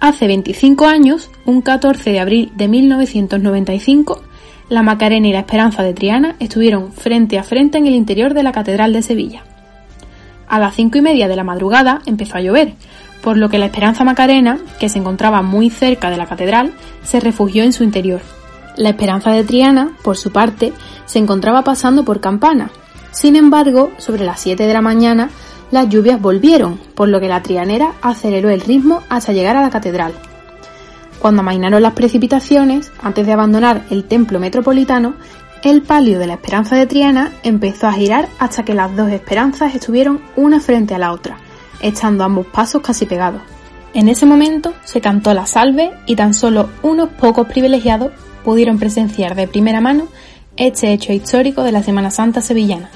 Hace 0.00 0.26
25 0.26 0.86
años, 0.86 1.30
un 1.46 1.62
14 1.62 2.10
de 2.10 2.20
abril 2.20 2.52
de 2.56 2.68
1995, 2.68 4.22
la 4.68 4.82
Macarena 4.82 5.28
y 5.28 5.32
la 5.32 5.40
Esperanza 5.40 5.82
de 5.82 5.94
Triana 5.94 6.36
estuvieron 6.38 6.92
frente 6.92 7.38
a 7.38 7.42
frente 7.42 7.78
en 7.78 7.86
el 7.86 7.94
interior 7.94 8.34
de 8.34 8.42
la 8.42 8.52
Catedral 8.52 8.92
de 8.92 9.02
Sevilla. 9.02 9.44
A 10.48 10.58
las 10.58 10.74
cinco 10.74 10.98
y 10.98 11.02
media 11.02 11.28
de 11.28 11.36
la 11.36 11.44
madrugada 11.44 12.00
empezó 12.06 12.36
a 12.36 12.40
llover, 12.40 12.74
por 13.22 13.36
lo 13.36 13.48
que 13.48 13.58
la 13.58 13.66
Esperanza 13.66 14.04
Macarena, 14.04 14.58
que 14.78 14.88
se 14.88 14.98
encontraba 14.98 15.42
muy 15.42 15.70
cerca 15.70 16.10
de 16.10 16.16
la 16.16 16.26
catedral, 16.26 16.72
se 17.02 17.20
refugió 17.20 17.64
en 17.64 17.72
su 17.72 17.82
interior. 17.82 18.20
La 18.76 18.90
Esperanza 18.90 19.30
de 19.30 19.44
Triana, 19.44 19.92
por 20.02 20.16
su 20.16 20.32
parte, 20.32 20.72
se 21.06 21.18
encontraba 21.18 21.62
pasando 21.62 22.04
por 22.04 22.20
Campana. 22.20 22.70
Sin 23.12 23.36
embargo, 23.36 23.92
sobre 23.98 24.24
las 24.24 24.40
7 24.40 24.66
de 24.66 24.72
la 24.74 24.82
mañana, 24.82 25.30
las 25.70 25.88
lluvias 25.88 26.20
volvieron, 26.20 26.78
por 26.94 27.08
lo 27.08 27.20
que 27.20 27.28
la 27.28 27.42
trianera 27.42 27.92
aceleró 28.02 28.50
el 28.50 28.60
ritmo 28.60 29.02
hasta 29.08 29.32
llegar 29.32 29.56
a 29.56 29.62
la 29.62 29.70
catedral. 29.70 30.12
Cuando 31.24 31.40
amainaron 31.40 31.80
las 31.80 31.94
precipitaciones, 31.94 32.92
antes 33.00 33.24
de 33.26 33.32
abandonar 33.32 33.86
el 33.88 34.04
templo 34.04 34.38
metropolitano, 34.38 35.14
el 35.62 35.80
palio 35.80 36.18
de 36.18 36.26
la 36.26 36.34
Esperanza 36.34 36.76
de 36.76 36.84
Triana 36.84 37.32
empezó 37.42 37.86
a 37.86 37.94
girar 37.94 38.28
hasta 38.38 38.62
que 38.62 38.74
las 38.74 38.94
dos 38.94 39.10
esperanzas 39.10 39.74
estuvieron 39.74 40.20
una 40.36 40.60
frente 40.60 40.94
a 40.94 40.98
la 40.98 41.12
otra, 41.12 41.38
echando 41.80 42.24
ambos 42.24 42.44
pasos 42.48 42.82
casi 42.82 43.06
pegados. 43.06 43.40
En 43.94 44.10
ese 44.10 44.26
momento 44.26 44.74
se 44.84 45.00
cantó 45.00 45.32
la 45.32 45.46
salve 45.46 45.92
y 46.04 46.14
tan 46.14 46.34
solo 46.34 46.68
unos 46.82 47.08
pocos 47.08 47.46
privilegiados 47.48 48.12
pudieron 48.44 48.78
presenciar 48.78 49.34
de 49.34 49.48
primera 49.48 49.80
mano 49.80 50.08
este 50.58 50.92
hecho 50.92 51.14
histórico 51.14 51.62
de 51.62 51.72
la 51.72 51.82
Semana 51.82 52.10
Santa 52.10 52.42
sevillana. 52.42 52.90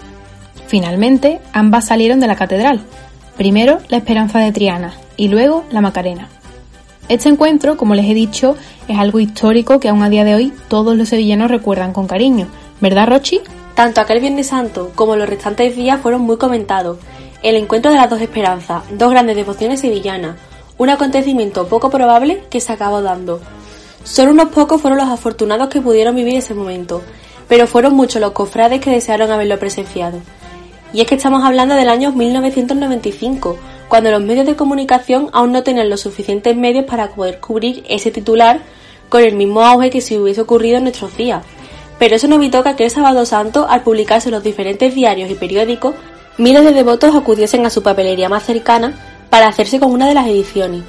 Finalmente, 0.67 1.41
ambas 1.55 1.87
salieron 1.87 2.21
de 2.21 2.27
la 2.27 2.37
catedral, 2.37 2.83
primero 3.39 3.79
la 3.89 3.97
Esperanza 3.97 4.39
de 4.39 4.53
Triana 4.53 4.93
y 5.17 5.29
luego 5.29 5.65
la 5.71 5.81
Macarena. 5.81 6.29
Este 7.09 7.31
encuentro, 7.31 7.79
como 7.79 7.95
les 7.95 8.05
he 8.05 8.13
dicho, 8.13 8.55
es 8.87 8.99
algo 8.99 9.19
histórico 9.19 9.81
que 9.81 9.89
aún 9.89 10.03
a 10.03 10.11
día 10.11 10.25
de 10.25 10.35
hoy 10.35 10.53
todos 10.69 10.95
los 10.95 11.09
sevillanos 11.09 11.51
recuerdan 11.51 11.95
con 11.95 12.07
cariño. 12.07 12.49
¿Verdad, 12.83 13.09
Rochi? 13.09 13.41
Tanto 13.75 14.03
aquel 14.03 14.21
Viernes 14.21 14.49
Santo 14.49 14.93
como 14.95 15.17
los 15.17 15.27
restantes 15.27 15.75
días 15.75 16.01
fueron 16.03 16.21
muy 16.21 16.37
comentados. 16.37 16.99
El 17.43 17.57
encuentro 17.57 17.91
de 17.91 17.97
las 17.97 18.11
dos 18.11 18.21
esperanzas, 18.21 18.83
dos 18.91 19.11
grandes 19.11 19.37
devociones 19.37 19.81
sevillanas, 19.81 20.37
un 20.77 20.91
acontecimiento 20.91 21.67
poco 21.67 21.89
probable 21.89 22.43
que 22.51 22.61
se 22.61 22.73
acabó 22.73 23.01
dando. 23.01 23.41
Solo 24.05 24.33
unos 24.33 24.51
pocos 24.51 24.81
fueron 24.81 24.99
los 24.99 25.09
afortunados 25.09 25.69
que 25.69 25.81
pudieron 25.81 26.15
vivir 26.15 26.37
ese 26.37 26.53
momento, 26.53 27.03
pero 27.49 27.67
fueron 27.67 27.95
muchos 27.95 28.21
los 28.21 28.33
cofrades 28.33 28.81
que 28.81 28.91
desearon 28.91 29.31
haberlo 29.31 29.59
presenciado. 29.59 30.21
Y 30.93 31.03
es 31.03 31.07
que 31.07 31.17
estamos 31.17 31.45
hablando 31.45 31.75
del 31.75 31.89
año 31.89 32.13
1995, 32.13 33.59
cuando 33.89 34.11
los 34.11 34.23
medios 34.23 34.47
de 34.47 34.57
comunicación 34.57 35.29
aún 35.33 35.53
no 35.53 35.63
tenían 35.63 35.91
los 35.91 36.01
suficientes 36.01 36.57
medios 36.57 36.87
para 36.87 37.11
poder 37.11 37.41
cubrir 37.41 37.85
ese 37.89 38.11
titular 38.11 38.61
con 39.09 39.23
el 39.23 39.37
mismo 39.37 39.63
auge 39.63 39.91
que 39.91 40.01
si 40.01 40.17
hubiese 40.17 40.41
ocurrido 40.41 40.79
en 40.79 40.85
nuestros 40.85 41.17
días. 41.17 41.45
Pero 41.99 42.17
eso 42.17 42.29
no 42.29 42.37
evitó 42.37 42.63
que 42.63 42.71
aquel 42.71 42.91
sábado 42.91 43.27
santo, 43.27 43.67
al 43.69 43.83
publicarse 43.83 44.29
en 44.29 44.35
los 44.35 44.43
diferentes 44.43 44.95
diarios 44.95 45.31
y 45.31 45.35
periódicos, 45.35 45.95
miles 46.39 46.65
de 46.65 46.73
devotos 46.73 47.15
acudiesen 47.15 47.67
a 47.67 47.71
su 47.71 47.83
papelería 47.83 48.29
más 48.29 48.45
cercana 48.45 48.95
para 49.29 49.49
hacerse 49.49 49.81
con 49.81 49.91
una 49.91 50.09
de 50.09 50.15
las 50.15 50.27
ediciones. 50.27 50.85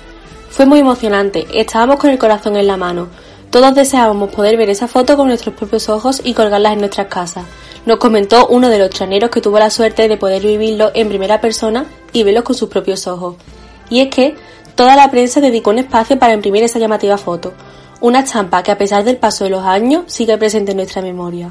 Fue 0.49 0.65
muy 0.65 0.79
emocionante, 0.79 1.45
estábamos 1.53 1.97
con 1.97 2.09
el 2.09 2.17
corazón 2.17 2.55
en 2.55 2.67
la 2.67 2.77
mano. 2.77 3.07
Todos 3.49 3.75
deseábamos 3.75 4.31
poder 4.31 4.55
ver 4.57 4.69
esa 4.69 4.87
foto 4.87 5.17
con 5.17 5.27
nuestros 5.27 5.55
propios 5.55 5.89
ojos 5.89 6.21
y 6.23 6.33
colgarlas 6.33 6.73
en 6.73 6.79
nuestras 6.79 7.07
casas 7.07 7.45
nos 7.89 7.97
comentó 7.97 8.45
uno 8.49 8.69
de 8.69 8.77
los 8.77 8.91
traneros 8.91 9.31
que 9.31 9.41
tuvo 9.41 9.57
la 9.57 9.71
suerte 9.71 10.07
de 10.07 10.15
poder 10.15 10.43
vivirlo 10.43 10.91
en 10.93 11.09
primera 11.09 11.41
persona 11.41 11.87
y 12.13 12.21
verlo 12.21 12.43
con 12.43 12.55
sus 12.55 12.69
propios 12.69 13.07
ojos. 13.07 13.37
Y 13.89 14.01
es 14.01 14.09
que 14.09 14.35
toda 14.75 14.95
la 14.95 15.09
prensa 15.09 15.41
dedicó 15.41 15.71
un 15.71 15.79
espacio 15.79 16.19
para 16.19 16.33
imprimir 16.33 16.61
esa 16.61 16.77
llamativa 16.77 17.17
foto, 17.17 17.51
una 18.01 18.21
estampa 18.21 18.63
que 18.63 18.71
a 18.71 18.77
pesar 18.77 19.03
del 19.03 19.17
paso 19.17 19.43
de 19.43 19.49
los 19.49 19.65
años 19.65 20.03
sigue 20.07 20.37
presente 20.37 20.71
en 20.71 20.77
nuestra 20.77 21.01
memoria. 21.01 21.49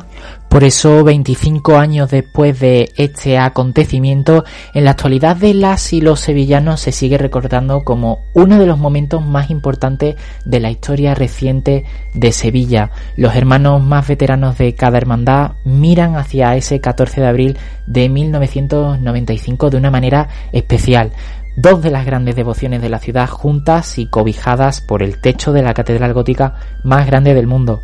Por 0.48 0.64
eso, 0.64 1.04
25 1.04 1.76
años 1.76 2.10
después 2.10 2.58
de 2.58 2.90
este 2.96 3.36
acontecimiento, 3.38 4.44
en 4.72 4.84
la 4.84 4.92
actualidad 4.92 5.36
de 5.36 5.52
las 5.52 5.92
y 5.92 6.00
los 6.00 6.20
sevillanos 6.20 6.80
se 6.80 6.92
sigue 6.92 7.18
recordando 7.18 7.84
como 7.84 8.20
uno 8.32 8.58
de 8.58 8.66
los 8.66 8.78
momentos 8.78 9.22
más 9.24 9.50
importantes 9.50 10.16
de 10.44 10.60
la 10.60 10.70
historia 10.70 11.14
reciente 11.14 11.84
de 12.14 12.32
Sevilla. 12.32 12.90
Los 13.16 13.36
hermanos 13.36 13.82
más 13.82 14.08
veteranos 14.08 14.56
de 14.56 14.74
cada 14.74 14.96
hermandad 14.96 15.52
miran 15.64 16.16
hacia 16.16 16.56
ese 16.56 16.80
14 16.80 17.20
de 17.20 17.26
abril 17.26 17.58
de 17.86 18.08
1995 18.08 19.70
de 19.70 19.76
una 19.76 19.90
manera 19.90 20.28
especial 20.52 21.12
dos 21.60 21.82
de 21.82 21.90
las 21.90 22.06
grandes 22.06 22.36
devociones 22.36 22.80
de 22.80 22.88
la 22.88 23.00
ciudad 23.00 23.28
juntas 23.28 23.98
y 23.98 24.06
cobijadas 24.06 24.80
por 24.80 25.02
el 25.02 25.20
techo 25.20 25.52
de 25.52 25.62
la 25.62 25.74
catedral 25.74 26.14
gótica 26.14 26.54
más 26.84 27.04
grande 27.06 27.34
del 27.34 27.48
mundo. 27.48 27.80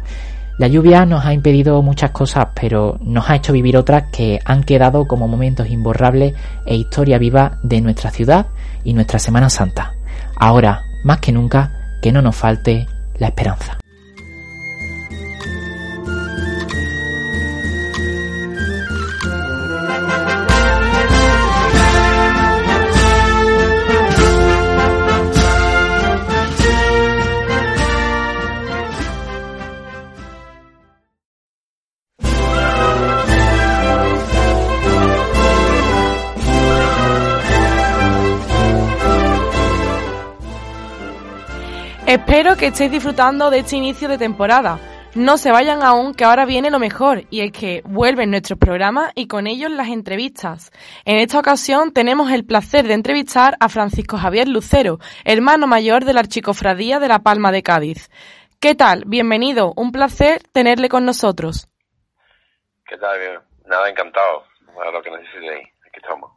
La 0.59 0.69
lluvia 0.69 1.05
nos 1.05 1.25
ha 1.25 1.35
impedido 1.35 1.83
muchas 1.83 2.13
cosas, 2.13 2.49
pero 2.55 2.97
nos 3.01 3.29
ha 3.29 3.35
hecho 3.35 3.53
vivir 3.53 3.77
otras 3.77 4.05
que 4.13 4.39
han 4.45 4.63
quedado 4.63 5.07
como 5.07 5.27
momentos 5.27 5.69
imborrables 5.69 6.35
e 6.67 6.77
historia 6.77 7.19
viva 7.19 7.59
de 7.65 7.81
nuestra 7.81 8.13
ciudad 8.13 8.47
y 8.85 8.93
nuestra 8.93 9.19
Semana 9.19 9.51
Santa. 9.51 9.95
Ahora, 10.37 10.83
más 11.03 11.19
que 11.19 11.33
nunca, 11.33 11.99
que 12.01 12.13
no 12.13 12.23
nos 12.23 12.37
falte 12.37 12.87
la 13.19 13.27
esperanza. 13.27 13.84
Espero 42.55 42.69
que 42.69 42.73
estéis 42.73 42.93
disfrutando 42.93 43.51
de 43.51 43.59
este 43.59 43.75
inicio 43.75 44.07
de 44.07 44.17
temporada. 44.17 44.79
No 45.17 45.38
se 45.38 45.51
vayan 45.51 45.83
aún, 45.83 46.14
que 46.14 46.23
ahora 46.23 46.45
viene 46.45 46.71
lo 46.71 46.79
mejor, 46.79 47.25
y 47.29 47.40
es 47.40 47.51
que 47.51 47.83
vuelven 47.85 48.31
nuestros 48.31 48.61
programas 48.61 49.11
y 49.17 49.27
con 49.27 49.49
ellos 49.49 49.73
las 49.73 49.88
entrevistas. 49.88 50.71
En 51.05 51.17
esta 51.17 51.40
ocasión 51.40 51.93
tenemos 51.93 52.31
el 52.31 52.45
placer 52.45 52.87
de 52.87 52.95
entrevistar 52.95 53.57
a 53.59 53.69
Francisco 53.69 54.19
Javier 54.19 54.47
Lucero, 54.47 55.01
hermano 55.25 55.67
mayor 55.67 56.05
de 56.05 56.12
la 56.12 56.21
Archicofradía 56.21 57.01
de 57.01 57.09
la 57.09 57.25
Palma 57.25 57.51
de 57.51 57.64
Cádiz. 57.64 58.09
¿Qué 58.61 58.77
tal? 58.77 59.03
Bienvenido, 59.05 59.73
un 59.75 59.90
placer 59.90 60.40
tenerle 60.53 60.88
con 60.88 61.05
nosotros. 61.05 61.67
¿Qué 62.87 62.97
tal? 62.99 63.43
Nada, 63.67 63.88
encantado. 63.88 64.45
Bueno, 64.73 64.93
lo 64.93 65.03
que 65.03 65.11
necesitéis, 65.11 65.71
aquí 65.88 66.01
estamos. 66.01 66.31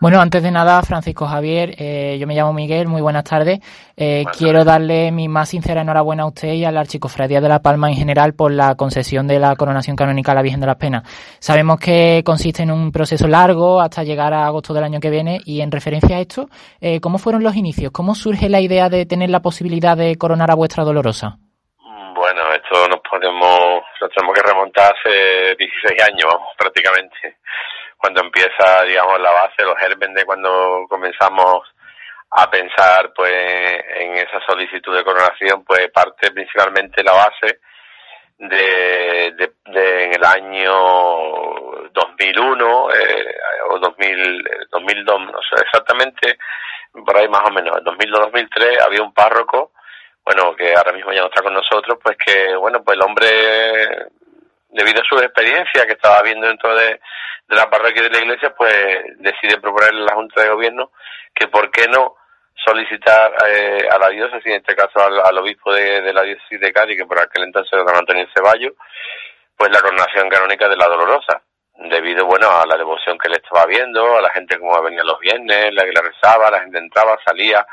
Bueno, 0.00 0.20
antes 0.20 0.44
de 0.44 0.52
nada, 0.52 0.80
Francisco 0.82 1.26
Javier, 1.26 1.74
eh, 1.76 2.18
yo 2.20 2.28
me 2.28 2.36
llamo 2.36 2.52
Miguel, 2.52 2.86
muy 2.86 3.02
buenas 3.02 3.24
tardes. 3.24 3.58
Eh, 3.96 4.24
quiero 4.38 4.64
darle 4.64 5.10
mi 5.10 5.26
más 5.26 5.48
sincera 5.48 5.80
enhorabuena 5.80 6.22
a 6.22 6.26
usted 6.26 6.52
y 6.52 6.64
a 6.64 6.70
la 6.70 6.78
Archicofradía 6.78 7.40
de 7.40 7.48
La 7.48 7.58
Palma 7.58 7.88
en 7.88 7.96
general 7.96 8.32
por 8.34 8.52
la 8.52 8.76
concesión 8.76 9.26
de 9.26 9.40
la 9.40 9.56
coronación 9.56 9.96
canónica 9.96 10.30
a 10.30 10.34
la 10.36 10.42
Virgen 10.42 10.60
de 10.60 10.68
las 10.68 10.76
Penas. 10.76 11.02
Sabemos 11.40 11.80
que 11.80 12.22
consiste 12.24 12.62
en 12.62 12.70
un 12.70 12.92
proceso 12.92 13.26
largo 13.26 13.80
hasta 13.80 14.04
llegar 14.04 14.32
a 14.34 14.46
agosto 14.46 14.72
del 14.72 14.84
año 14.84 15.00
que 15.00 15.10
viene 15.10 15.40
y 15.44 15.62
en 15.62 15.72
referencia 15.72 16.16
a 16.16 16.20
esto, 16.20 16.48
eh, 16.80 17.00
¿cómo 17.00 17.18
fueron 17.18 17.42
los 17.42 17.56
inicios? 17.56 17.90
¿Cómo 17.90 18.14
surge 18.14 18.48
la 18.48 18.60
idea 18.60 18.88
de 18.88 19.04
tener 19.04 19.30
la 19.30 19.40
posibilidad 19.40 19.96
de 19.96 20.16
coronar 20.16 20.52
a 20.52 20.54
vuestra 20.54 20.84
dolorosa? 20.84 21.38
Bueno, 22.14 22.42
esto 22.52 22.88
nos 22.88 23.00
podemos, 23.00 23.82
nos 24.00 24.10
tenemos 24.14 24.32
que 24.32 24.42
remontar 24.46 24.92
hace 24.92 25.56
16 25.58 26.02
años, 26.04 26.30
vamos, 26.30 26.50
prácticamente 26.56 27.34
cuando 27.98 28.22
empieza, 28.22 28.84
digamos, 28.84 29.20
la 29.20 29.32
base, 29.32 29.64
los 29.64 29.78
gérmenes 29.78 30.14
de 30.14 30.24
cuando 30.24 30.86
comenzamos 30.88 31.68
a 32.30 32.50
pensar 32.50 33.12
pues 33.14 33.32
en 33.32 34.14
esa 34.14 34.40
solicitud 34.46 34.96
de 34.96 35.04
coronación, 35.04 35.64
pues 35.64 35.90
parte 35.90 36.30
principalmente 36.30 37.02
la 37.02 37.12
base 37.12 37.60
de, 38.38 39.34
de, 39.64 40.04
en 40.04 40.14
el 40.14 40.24
año 40.24 41.90
2001 41.92 42.90
eh, 42.92 43.34
o 43.70 43.78
2000, 43.78 44.48
2002, 44.70 45.20
no 45.20 45.40
sé 45.42 45.62
exactamente, 45.62 46.38
por 46.92 47.16
ahí 47.16 47.28
más 47.28 47.42
o 47.44 47.50
menos, 47.50 47.78
en 47.78 47.84
2002-2003 47.84 48.86
había 48.86 49.02
un 49.02 49.12
párroco, 49.12 49.72
bueno, 50.24 50.54
que 50.54 50.74
ahora 50.74 50.92
mismo 50.92 51.12
ya 51.12 51.22
no 51.22 51.28
está 51.28 51.42
con 51.42 51.54
nosotros, 51.54 51.98
pues 52.02 52.16
que, 52.24 52.54
bueno, 52.54 52.82
pues 52.84 52.96
el 52.96 53.02
hombre, 53.02 53.26
debido 54.68 55.00
a 55.00 55.04
su 55.04 55.16
experiencia 55.18 55.86
que 55.86 55.94
estaba 55.94 56.22
viendo 56.22 56.46
dentro 56.46 56.74
de, 56.76 57.00
de 57.48 57.56
la 57.56 57.70
parroquia 57.70 58.02
de 58.02 58.10
la 58.10 58.18
iglesia, 58.18 58.54
pues 58.54 59.02
decide 59.18 59.60
proponerle 59.60 60.02
a 60.02 60.06
la 60.06 60.14
Junta 60.14 60.42
de 60.42 60.50
Gobierno 60.50 60.90
que 61.34 61.48
por 61.48 61.70
qué 61.70 61.88
no 61.88 62.16
solicitar 62.54 63.32
eh, 63.46 63.88
a 63.90 63.98
la 63.98 64.08
diócesis, 64.10 64.46
en 64.46 64.60
este 64.60 64.74
caso 64.74 65.00
al, 65.00 65.38
obispo 65.38 65.72
de, 65.72 66.12
la 66.12 66.22
diócesis 66.22 66.60
de 66.60 66.72
Cádiz, 66.72 66.98
que 66.98 67.06
por 67.06 67.18
aquel 67.18 67.44
entonces 67.44 67.72
era 67.72 67.84
don 67.84 67.96
Antonio 67.96 68.26
Ceballos, 68.34 68.72
pues 69.56 69.70
la 69.72 69.80
coronación 69.80 70.28
canónica 70.28 70.68
de 70.68 70.76
la 70.76 70.88
Dolorosa, 70.88 71.40
debido, 71.74 72.26
bueno, 72.26 72.50
a 72.50 72.66
la 72.66 72.76
devoción 72.76 73.16
que 73.18 73.28
le 73.28 73.36
estaba 73.36 73.64
viendo, 73.66 74.18
a 74.18 74.22
la 74.22 74.30
gente 74.30 74.58
como 74.58 74.82
venía 74.82 75.04
los 75.04 75.18
viernes, 75.20 75.72
la 75.72 75.84
que 75.84 75.92
le 75.92 76.02
rezaba, 76.02 76.50
la 76.50 76.60
gente 76.60 76.78
entraba, 76.78 77.18
salía, 77.24 77.64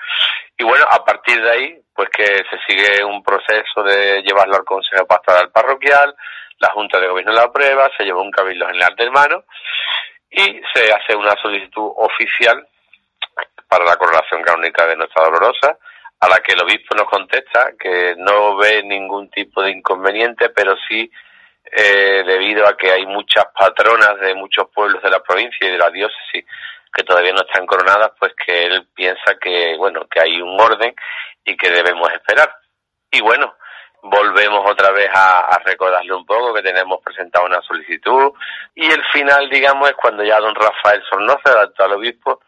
y 0.58 0.64
bueno, 0.64 0.86
a 0.90 1.04
partir 1.04 1.42
de 1.42 1.52
ahí, 1.52 1.82
pues 1.94 2.10
que 2.10 2.26
se 2.26 2.58
sigue 2.68 3.04
un 3.04 3.24
proceso 3.24 3.84
de 3.84 4.22
llevarlo 4.22 4.56
al 4.56 4.64
Consejo 4.64 5.06
Pastoral 5.06 5.52
Parroquial, 5.52 6.16
la 6.60 6.70
Junta 6.70 7.00
de 7.00 7.08
Gobierno 7.08 7.34
la 7.34 7.44
aprueba, 7.44 7.90
se 7.98 8.04
lleva 8.04 8.22
un 8.22 8.32
cabildo 8.32 8.68
general 8.68 8.96
del 8.96 9.12
mano 9.12 9.44
y 10.30 10.62
se 10.74 10.94
hace 10.94 11.16
una 11.16 11.36
solicitud 11.42 11.92
oficial 11.98 12.68
para 13.68 13.86
la 13.86 13.98
coronación 13.98 14.42
canónica 14.42 14.86
de 14.86 14.96
Nuestra 14.96 15.24
Dolorosa, 15.24 15.78
a 16.20 16.30
la 16.30 16.38
que 16.38 16.54
el 16.54 16.62
obispo 16.62 16.96
nos 16.96 17.10
contesta 17.10 17.74
que 17.80 18.16
no 18.18 18.56
ve 18.58 18.84
ningún 18.84 19.30
tipo 19.30 19.62
de 19.62 19.72
inconveniente, 19.72 20.50
pero 20.50 20.76
sí 20.88 21.10
eh, 21.72 22.24
debido 22.26 22.68
a 22.68 22.78
que 22.78 22.92
hay 22.92 23.06
muchas 23.06 23.46
patronas 23.58 24.20
de 24.20 24.34
muchos 24.36 24.70
pueblos 24.74 25.02
de 25.04 25.10
la 25.10 25.22
provincia 25.22 25.68
y 25.68 25.72
de 25.72 25.78
la 25.78 25.90
diócesis 25.90 26.46
que 26.94 27.04
todavía 27.04 27.34
no 27.34 27.42
están 27.42 27.66
coronadas, 27.66 28.12
pues 28.18 28.34
que 28.46 28.64
él 28.66 28.88
piensa 28.94 29.36
que 29.42 29.76
bueno 29.78 30.08
que 30.08 30.22
hay 30.22 30.42
un 30.42 30.60
orden 30.60 30.96
y 31.44 31.58
que 31.58 31.70
debemos 31.70 32.10
esperar. 32.12 32.56
Y 33.12 33.22
bueno, 33.22 33.56
volvemos 34.08 34.70
otra 34.70 34.92
vez 34.92 35.10
a, 35.14 35.60
recordarle 35.66 36.14
un 36.14 36.26
poco 36.26 36.54
que 36.54 36.62
tenemos 36.62 37.02
presentado 37.04 37.46
una 37.46 37.62
solicitud 37.62 38.34
y 38.76 38.86
el 38.86 39.04
final, 39.06 39.50
digamos, 39.50 39.90
es 39.90 39.96
cuando 39.96 40.24
ya 40.24 40.40
don 40.40 40.54
Rafael 40.54 41.04
Sornoza, 41.10 41.52
el 41.52 41.58
actual 41.58 41.94
obispo, 41.94 42.42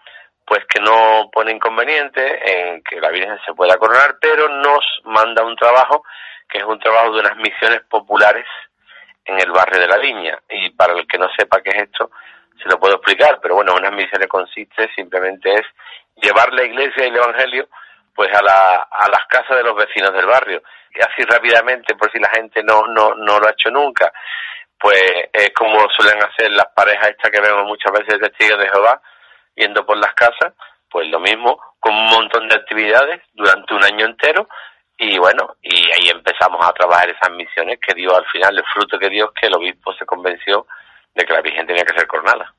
pues 0.45 0.63
que 0.65 0.79
no 0.79 1.29
pone 1.31 1.51
inconveniente 1.51 2.21
en 2.45 2.83
que 2.83 3.01
la 3.01 3.09
Virgen 3.09 3.39
se 3.45 3.53
pueda 3.53 3.77
coronar, 3.77 4.17
pero 4.21 4.47
nos 4.47 4.85
manda 5.05 5.43
un 5.43 5.55
trabajo 5.55 6.03
que 6.47 6.59
es 6.59 6.63
un 6.63 6.79
trabajo 6.79 7.13
de 7.13 7.19
unas 7.21 7.35
misiones 7.37 7.81
populares 7.89 8.45
en 9.25 9.39
el 9.39 9.51
barrio 9.51 9.81
de 9.81 9.87
la 9.87 9.97
Viña. 9.97 10.39
Y 10.49 10.69
para 10.69 10.93
el 10.93 11.07
que 11.07 11.17
no 11.17 11.27
sepa 11.37 11.61
qué 11.61 11.71
es 11.71 11.83
esto, 11.83 12.11
se 12.61 12.69
lo 12.69 12.79
puedo 12.79 12.95
explicar, 12.95 13.39
pero 13.41 13.55
bueno, 13.55 13.73
unas 13.75 13.91
misiones 13.91 14.27
consiste 14.29 14.89
simplemente 14.95 15.53
es 15.53 15.65
llevar 16.15 16.53
la 16.53 16.63
iglesia 16.63 17.03
y 17.03 17.09
el 17.09 17.17
evangelio 17.17 17.67
pues 18.17 18.34
a, 18.34 18.41
la, 18.41 18.88
a 18.89 19.10
las 19.10 19.27
casas 19.30 19.58
de 19.58 19.63
los 19.63 19.75
vecinos 19.75 20.12
del 20.12 20.25
barrio. 20.25 20.63
Así 20.99 21.21
rápidamente, 21.30 21.95
por 21.95 22.12
si 22.12 22.17
la 22.17 22.32
gente 22.32 22.63
no, 22.63 22.88
no, 22.88 23.13
no 23.13 23.39
lo 23.39 23.47
ha 23.47 23.51
hecho 23.51 23.69
nunca, 23.69 24.12
pues 24.80 24.99
es 25.32 25.51
como 25.53 25.88
suelen 25.95 26.17
hacer 26.23 26.49
las 26.49 26.65
parejas 26.75 27.10
estas 27.10 27.30
que 27.30 27.39
vemos 27.39 27.65
muchas 27.65 27.91
veces 27.91 28.19
de 28.19 28.30
testigos 28.30 28.58
de 28.58 28.69
Jehová, 28.69 28.99
yendo 29.56 29.86
por 29.86 29.97
las 29.97 30.15
casas, 30.15 30.53
pues 30.89 31.08
lo 31.10 31.19
mismo, 31.19 31.60
con 31.80 31.93
un 31.93 32.10
montón 32.10 32.47
de 32.47 32.56
actividades 32.56 33.21
durante 33.34 33.75
un 33.75 33.84
año 33.84 34.06
entero, 34.08 34.49
y 34.97 35.19
bueno, 35.19 35.56
y 35.62 35.75
ahí 35.91 36.10
empezamos 36.10 36.65
a 36.65 36.73
trabajar 36.73 37.08
esas 37.12 37.30
misiones 37.36 37.77
que 37.86 37.93
dio 37.93 38.15
al 38.15 38.25
final 38.25 38.58
el 38.58 38.65
fruto 38.73 38.97
que 38.97 39.10
dio 39.10 39.32
que 39.39 39.45
el 39.45 39.56
obispo 39.56 39.93
se 39.93 40.08
convenció 40.08 40.65
de 41.13 41.23
que 41.23 41.34
la 41.34 41.41
Virgen 41.41 41.67
tenía 41.67 41.86
que 41.86 41.95
ser 41.95 42.08
coronada. 42.08 42.51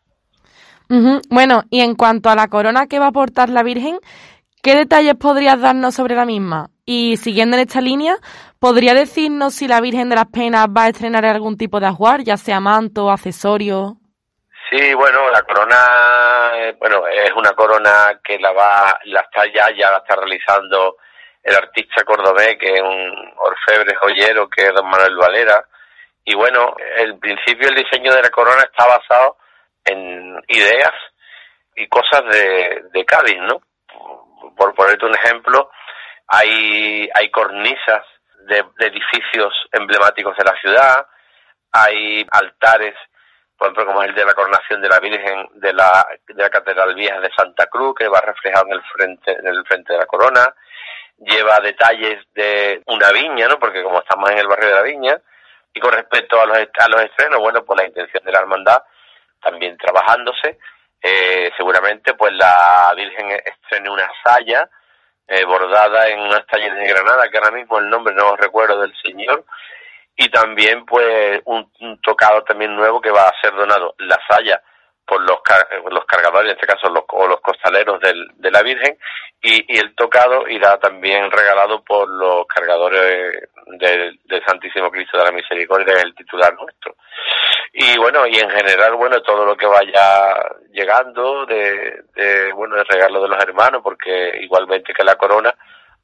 Bueno, 1.28 1.64
y 1.70 1.80
en 1.80 1.96
cuanto 1.96 2.30
a 2.30 2.34
la 2.34 2.48
corona 2.48 2.86
que 2.86 3.00
va 3.00 3.08
a 3.08 3.12
portar 3.12 3.50
la 3.50 3.62
Virgen, 3.62 3.98
¿qué 4.62 4.74
detalles 4.74 5.14
podrías 5.14 5.60
darnos 5.60 5.94
sobre 5.94 6.14
la 6.14 6.24
misma? 6.24 6.70
Y 6.84 7.16
siguiendo 7.18 7.56
en 7.56 7.62
esta 7.62 7.80
línea, 7.80 8.16
¿podría 8.58 8.94
decirnos 8.94 9.54
si 9.54 9.68
la 9.68 9.80
Virgen 9.80 10.08
de 10.08 10.16
las 10.16 10.26
Penas 10.26 10.66
va 10.66 10.84
a 10.84 10.88
estrenar 10.88 11.24
algún 11.24 11.56
tipo 11.56 11.80
de 11.80 11.86
ajuar, 11.86 12.22
ya 12.22 12.36
sea 12.36 12.60
manto, 12.60 13.10
accesorio? 13.10 13.96
Sí, 14.70 14.94
bueno, 14.94 15.30
la 15.30 15.42
corona, 15.42 15.76
eh, 16.56 16.76
bueno, 16.78 17.06
es 17.06 17.32
una 17.34 17.52
corona 17.52 18.20
que 18.22 18.38
la 18.38 18.52
va, 18.52 18.98
la 19.04 19.20
está 19.20 19.46
ya, 19.46 19.74
ya 19.74 19.90
la 19.90 19.98
está 19.98 20.16
realizando 20.16 20.96
el 21.42 21.56
artista 21.56 22.04
cordobés, 22.04 22.58
que 22.58 22.74
es 22.74 22.80
un 22.82 23.32
orfebre 23.38 23.94
joyero, 23.96 24.48
que 24.48 24.66
es 24.66 24.74
don 24.74 24.88
Manuel 24.88 25.16
Valera. 25.16 25.64
Y 26.24 26.34
bueno, 26.34 26.74
el 26.96 27.18
principio, 27.18 27.68
el 27.68 27.76
diseño 27.76 28.12
de 28.12 28.22
la 28.22 28.28
corona 28.28 28.62
está 28.62 28.86
basado 28.86 29.38
en 29.86 30.38
ideas 30.48 30.92
y 31.74 31.88
cosas 31.88 32.22
de, 32.30 32.82
de 32.92 33.04
Cádiz, 33.06 33.38
¿no? 33.40 33.62
Por 34.58 34.74
ponerte 34.74 35.06
un 35.06 35.14
ejemplo, 35.14 35.70
hay, 36.26 37.08
hay 37.14 37.30
cornisas 37.30 38.04
de, 38.48 38.64
edificios 38.80 39.54
emblemáticos 39.72 40.36
de 40.36 40.44
la 40.44 40.60
ciudad, 40.60 41.06
hay 41.72 42.26
altares, 42.32 42.94
por 43.56 43.68
ejemplo, 43.68 43.86
como 43.86 44.02
el 44.02 44.14
de 44.14 44.24
la 44.24 44.34
coronación 44.34 44.82
de 44.82 44.88
la 44.88 44.98
Virgen 44.98 45.48
de 45.54 45.72
la, 45.72 46.06
de 46.26 46.42
la 46.42 46.50
Catedral 46.50 46.94
Vieja 46.94 47.20
de 47.20 47.30
Santa 47.36 47.66
Cruz, 47.66 47.94
que 47.96 48.08
va 48.08 48.20
reflejado 48.20 48.66
en 48.66 48.72
el 48.72 48.82
frente, 48.82 49.32
en 49.32 49.46
el 49.46 49.64
frente 49.64 49.92
de 49.92 49.98
la 50.00 50.06
corona, 50.06 50.54
lleva 51.18 51.60
detalles 51.60 52.24
de 52.34 52.82
una 52.86 53.12
viña, 53.12 53.46
¿no? 53.46 53.58
Porque 53.58 53.82
como 53.82 54.00
estamos 54.00 54.28
en 54.30 54.38
el 54.38 54.48
barrio 54.48 54.68
de 54.68 54.74
la 54.74 54.82
viña, 54.82 55.20
y 55.72 55.80
con 55.80 55.92
respecto 55.92 56.40
a 56.40 56.46
los, 56.46 56.58
a 56.58 56.88
los 56.88 57.02
estrenos, 57.02 57.38
bueno, 57.38 57.64
pues 57.64 57.80
la 57.80 57.86
intención 57.86 58.24
de 58.24 58.32
la 58.32 58.40
hermandad 58.40 58.82
también 59.40 59.76
trabajándose, 59.76 60.58
eh, 61.02 61.50
seguramente 61.56 62.14
pues 62.14 62.32
la 62.32 62.92
Virgen 62.96 63.30
estrene 63.30 63.90
una 63.90 64.10
saya 64.24 64.68
eh, 65.26 65.44
bordada 65.44 66.08
en 66.08 66.20
unas 66.20 66.46
talleres 66.46 66.78
de 66.78 66.88
Granada, 66.88 67.28
que 67.28 67.38
ahora 67.38 67.50
mismo 67.50 67.78
el 67.78 67.88
nombre 67.90 68.14
no 68.14 68.34
recuerdo 68.36 68.80
del 68.80 68.94
señor, 69.02 69.44
y 70.16 70.28
también 70.30 70.84
pues 70.86 71.40
un, 71.44 71.70
tocado 72.02 72.42
también 72.42 72.74
nuevo 72.74 73.00
que 73.00 73.10
va 73.10 73.22
a 73.22 73.40
ser 73.40 73.54
donado, 73.54 73.94
la 73.98 74.18
saya 74.28 74.60
por 75.08 75.22
los, 75.22 75.38
los 75.90 76.04
cargadores, 76.04 76.50
en 76.50 76.56
este 76.56 76.66
caso 76.66 76.88
los, 76.90 77.04
o 77.08 77.26
los 77.26 77.40
costaleros 77.40 77.98
del, 78.00 78.28
de 78.36 78.50
la 78.50 78.62
Virgen, 78.62 78.98
y, 79.40 79.78
el 79.78 79.94
tocado 79.94 80.46
irá 80.48 80.78
también 80.78 81.30
regalado 81.30 81.82
por 81.82 82.08
los 82.08 82.46
cargadores 82.46 83.48
del, 83.66 84.18
Santísimo 84.46 84.90
Cristo 84.90 85.18
de 85.18 85.24
la 85.24 85.32
Misericordia, 85.32 85.94
el 86.02 86.14
titular 86.14 86.54
nuestro. 86.54 86.96
Y 87.72 87.98
bueno, 87.98 88.26
y 88.26 88.36
en 88.38 88.50
general, 88.50 88.94
bueno, 88.94 89.20
todo 89.22 89.44
lo 89.44 89.56
que 89.56 89.66
vaya 89.66 90.34
llegando 90.72 91.46
de, 91.46 92.02
de 92.14 92.52
bueno, 92.52 92.76
de 92.76 92.84
regalo 92.84 93.22
de 93.22 93.28
los 93.28 93.42
hermanos, 93.42 93.80
porque 93.82 94.38
igualmente 94.40 94.92
que 94.92 95.04
la 95.04 95.16
corona, 95.16 95.54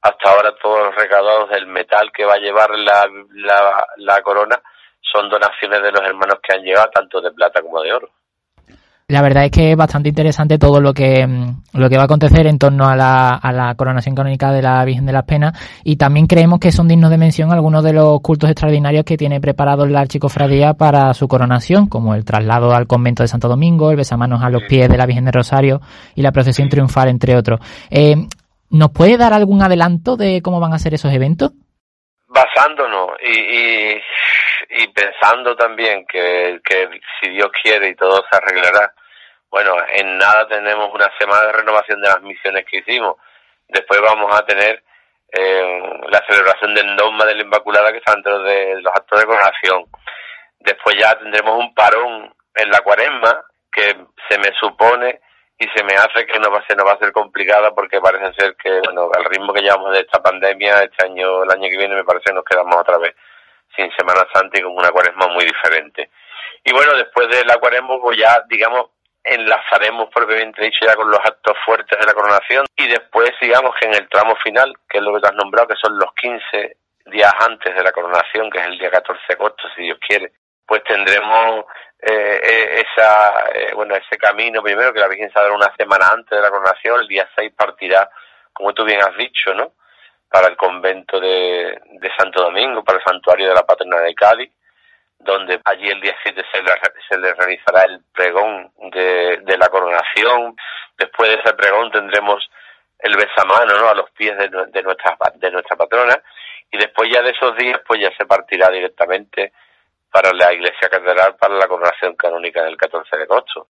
hasta 0.02 0.30
ahora 0.30 0.54
todos 0.56 0.86
los 0.86 0.94
regalados 0.94 1.50
del 1.50 1.66
metal 1.66 2.10
que 2.12 2.24
va 2.24 2.34
a 2.34 2.38
llevar 2.38 2.70
la, 2.78 3.06
la, 3.32 3.86
la 3.96 4.22
corona 4.22 4.60
son 5.00 5.28
donaciones 5.28 5.82
de 5.82 5.92
los 5.92 6.02
hermanos 6.02 6.38
que 6.42 6.54
han 6.54 6.62
llegado, 6.62 6.90
tanto 6.90 7.20
de 7.20 7.32
plata 7.32 7.62
como 7.62 7.80
de 7.82 7.92
oro. 7.92 8.10
La 9.06 9.20
verdad 9.20 9.44
es 9.44 9.50
que 9.50 9.72
es 9.72 9.76
bastante 9.76 10.08
interesante 10.08 10.58
todo 10.58 10.80
lo 10.80 10.94
que, 10.94 11.26
mm, 11.26 11.78
lo 11.78 11.90
que 11.90 11.96
va 11.96 12.02
a 12.02 12.04
acontecer 12.06 12.46
en 12.46 12.58
torno 12.58 12.88
a 12.88 12.96
la, 12.96 13.34
a 13.34 13.52
la 13.52 13.74
coronación 13.74 14.14
canónica 14.14 14.50
de 14.50 14.62
la 14.62 14.82
Virgen 14.82 15.04
de 15.04 15.12
las 15.12 15.24
Penas 15.24 15.52
y 15.84 15.96
también 15.96 16.26
creemos 16.26 16.58
que 16.58 16.72
son 16.72 16.88
dignos 16.88 17.10
de 17.10 17.18
mención 17.18 17.52
algunos 17.52 17.84
de 17.84 17.92
los 17.92 18.22
cultos 18.22 18.48
extraordinarios 18.48 19.04
que 19.04 19.18
tiene 19.18 19.42
preparado 19.42 19.84
la 19.84 20.00
archicofradía 20.00 20.72
para 20.72 21.12
su 21.12 21.28
coronación, 21.28 21.86
como 21.86 22.14
el 22.14 22.24
traslado 22.24 22.74
al 22.74 22.86
convento 22.86 23.22
de 23.22 23.28
Santo 23.28 23.46
Domingo, 23.46 23.90
el 23.90 23.98
besamanos 23.98 24.42
a 24.42 24.48
los 24.48 24.62
pies 24.62 24.88
de 24.88 24.96
la 24.96 25.04
Virgen 25.04 25.26
de 25.26 25.32
Rosario 25.32 25.82
y 26.14 26.22
la 26.22 26.32
procesión 26.32 26.70
triunfal, 26.70 27.08
entre 27.10 27.36
otros. 27.36 27.60
Eh, 27.90 28.26
¿Nos 28.70 28.90
puede 28.90 29.18
dar 29.18 29.34
algún 29.34 29.60
adelanto 29.60 30.16
de 30.16 30.40
cómo 30.40 30.60
van 30.60 30.72
a 30.72 30.78
ser 30.78 30.94
esos 30.94 31.12
eventos? 31.12 31.52
Basándonos 32.34 33.12
y 33.22 34.02
y 34.70 34.88
pensando 34.88 35.56
también 35.56 36.06
que, 36.06 36.60
que 36.64 36.88
si 37.20 37.30
Dios 37.30 37.48
quiere 37.62 37.88
y 37.88 37.94
todo 37.94 38.24
se 38.30 38.36
arreglará, 38.36 38.92
bueno, 39.50 39.76
en 39.92 40.18
nada 40.18 40.46
tenemos 40.48 40.92
una 40.92 41.10
semana 41.18 41.46
de 41.46 41.52
renovación 41.52 42.00
de 42.00 42.08
las 42.08 42.22
misiones 42.22 42.64
que 42.68 42.78
hicimos. 42.78 43.16
Después 43.68 44.00
vamos 44.00 44.34
a 44.34 44.44
tener 44.44 44.82
eh, 45.30 45.82
la 46.08 46.22
celebración 46.28 46.74
del 46.74 46.96
dogma 46.96 47.24
de 47.24 47.36
la 47.36 47.42
Inmaculada 47.42 47.92
que 47.92 47.98
está 47.98 48.12
dentro 48.14 48.42
de 48.42 48.80
los 48.80 48.92
actos 48.94 49.20
de 49.20 49.26
coronación. 49.26 49.84
Después 50.58 50.96
ya 50.98 51.16
tendremos 51.18 51.58
un 51.58 51.74
parón 51.74 52.34
en 52.54 52.70
la 52.70 52.80
cuaresma 52.80 53.44
que 53.72 53.96
se 54.28 54.38
me 54.38 54.50
supone 54.58 55.20
y 55.64 55.68
se 55.78 55.84
me 55.84 55.94
hace 55.94 56.26
que 56.26 56.38
no 56.38 56.50
va 56.50 56.58
a 56.58 56.66
ser, 56.66 56.76
no 56.76 56.84
va 56.84 56.92
a 56.92 56.98
ser 56.98 57.10
complicada 57.12 57.74
porque 57.74 58.00
parece 58.00 58.34
ser 58.38 58.54
que, 58.56 58.80
bueno, 58.84 59.08
al 59.16 59.24
ritmo 59.24 59.52
que 59.52 59.62
llevamos 59.62 59.92
de 59.92 60.00
esta 60.00 60.22
pandemia, 60.22 60.82
este 60.82 61.06
año, 61.06 61.42
el 61.42 61.50
año 61.50 61.68
que 61.70 61.78
viene, 61.78 61.94
me 61.94 62.04
parece 62.04 62.26
que 62.26 62.34
nos 62.34 62.44
quedamos 62.44 62.76
otra 62.76 62.98
vez 62.98 63.14
sin 63.74 63.90
Semana 63.96 64.26
Santa 64.32 64.58
y 64.58 64.62
con 64.62 64.76
una 64.76 64.90
cuaresma 64.90 65.28
muy 65.28 65.44
diferente. 65.44 66.10
Y 66.64 66.72
bueno, 66.72 66.94
después 66.96 67.28
de 67.28 67.44
la 67.44 67.56
cuaresma, 67.56 67.98
pues 68.00 68.18
ya, 68.18 68.44
digamos, 68.48 68.90
enlazaremos 69.24 70.10
propiamente 70.14 70.62
dicho 70.62 70.84
ya 70.86 70.94
con 70.94 71.10
los 71.10 71.20
actos 71.20 71.56
fuertes 71.64 71.98
de 71.98 72.06
la 72.06 72.12
coronación 72.12 72.66
y 72.76 72.86
después 72.88 73.30
digamos 73.40 73.74
que 73.80 73.86
en 73.86 73.94
el 73.94 74.08
tramo 74.10 74.36
final, 74.36 74.70
que 74.86 74.98
es 74.98 75.04
lo 75.04 75.14
que 75.14 75.20
te 75.20 75.28
has 75.28 75.34
nombrado, 75.34 75.68
que 75.68 75.80
son 75.80 75.96
los 75.98 76.12
15 76.20 76.76
días 77.06 77.32
antes 77.40 77.74
de 77.74 77.82
la 77.82 77.90
coronación, 77.90 78.50
que 78.50 78.58
es 78.58 78.66
el 78.66 78.78
día 78.78 78.90
14 78.90 79.22
de 79.26 79.34
agosto, 79.34 79.62
si 79.74 79.84
Dios 79.84 79.98
quiere, 80.06 80.30
pues 80.66 80.82
tendremos 80.84 81.64
eh, 82.00 82.40
eh 82.42 82.84
esa, 82.84 83.50
eh, 83.52 83.72
bueno, 83.74 83.94
ese 83.94 84.16
camino 84.18 84.62
primero 84.62 84.92
que 84.92 85.00
la 85.00 85.08
Virgen 85.08 85.30
se 85.32 85.50
una 85.50 85.74
semana 85.76 86.08
antes 86.12 86.30
de 86.30 86.42
la 86.42 86.50
coronación, 86.50 87.00
el 87.00 87.08
día 87.08 87.28
6 87.36 87.52
partirá, 87.56 88.08
como 88.52 88.72
tú 88.72 88.84
bien 88.84 89.00
has 89.00 89.16
dicho, 89.16 89.54
¿no? 89.54 89.72
para 90.34 90.48
el 90.48 90.56
convento 90.56 91.20
de, 91.20 91.80
Santo 92.18 92.42
Domingo, 92.42 92.82
para 92.82 92.98
el 92.98 93.04
santuario 93.04 93.48
de 93.48 93.54
la 93.54 93.62
Patrona 93.62 94.00
de 94.00 94.16
Cádiz, 94.16 94.50
donde 95.16 95.60
allí 95.64 95.88
el 95.88 96.00
día 96.00 96.16
7 96.24 96.42
se 96.52 96.60
le, 96.60 96.72
se 97.08 97.18
le 97.18 97.34
realizará 97.34 97.84
el 97.84 98.00
pregón 98.12 98.72
de, 98.90 99.38
de, 99.44 99.56
la 99.56 99.68
coronación. 99.68 100.56
Después 100.98 101.30
de 101.30 101.36
ese 101.36 101.54
pregón 101.54 101.92
tendremos 101.92 102.50
el 102.98 103.16
besamano 103.16 103.78
¿no? 103.78 103.88
a 103.88 103.94
los 103.94 104.10
pies 104.10 104.36
de, 104.36 104.48
de, 104.48 104.82
nuestra, 104.82 105.16
de 105.36 105.50
nuestra 105.52 105.76
patrona 105.76 106.20
y 106.68 106.78
después 106.78 107.08
ya 107.12 107.22
de 107.22 107.30
esos 107.30 107.56
días 107.56 107.80
pues 107.86 108.00
ya 108.00 108.10
se 108.16 108.26
partirá 108.26 108.70
directamente 108.70 109.52
para 110.14 110.32
la 110.32 110.52
iglesia 110.52 110.88
catedral 110.88 111.34
para 111.34 111.56
la 111.56 111.66
coronación 111.66 112.14
canónica 112.14 112.62
del 112.62 112.76
14 112.76 113.16
de 113.16 113.24
agosto. 113.24 113.66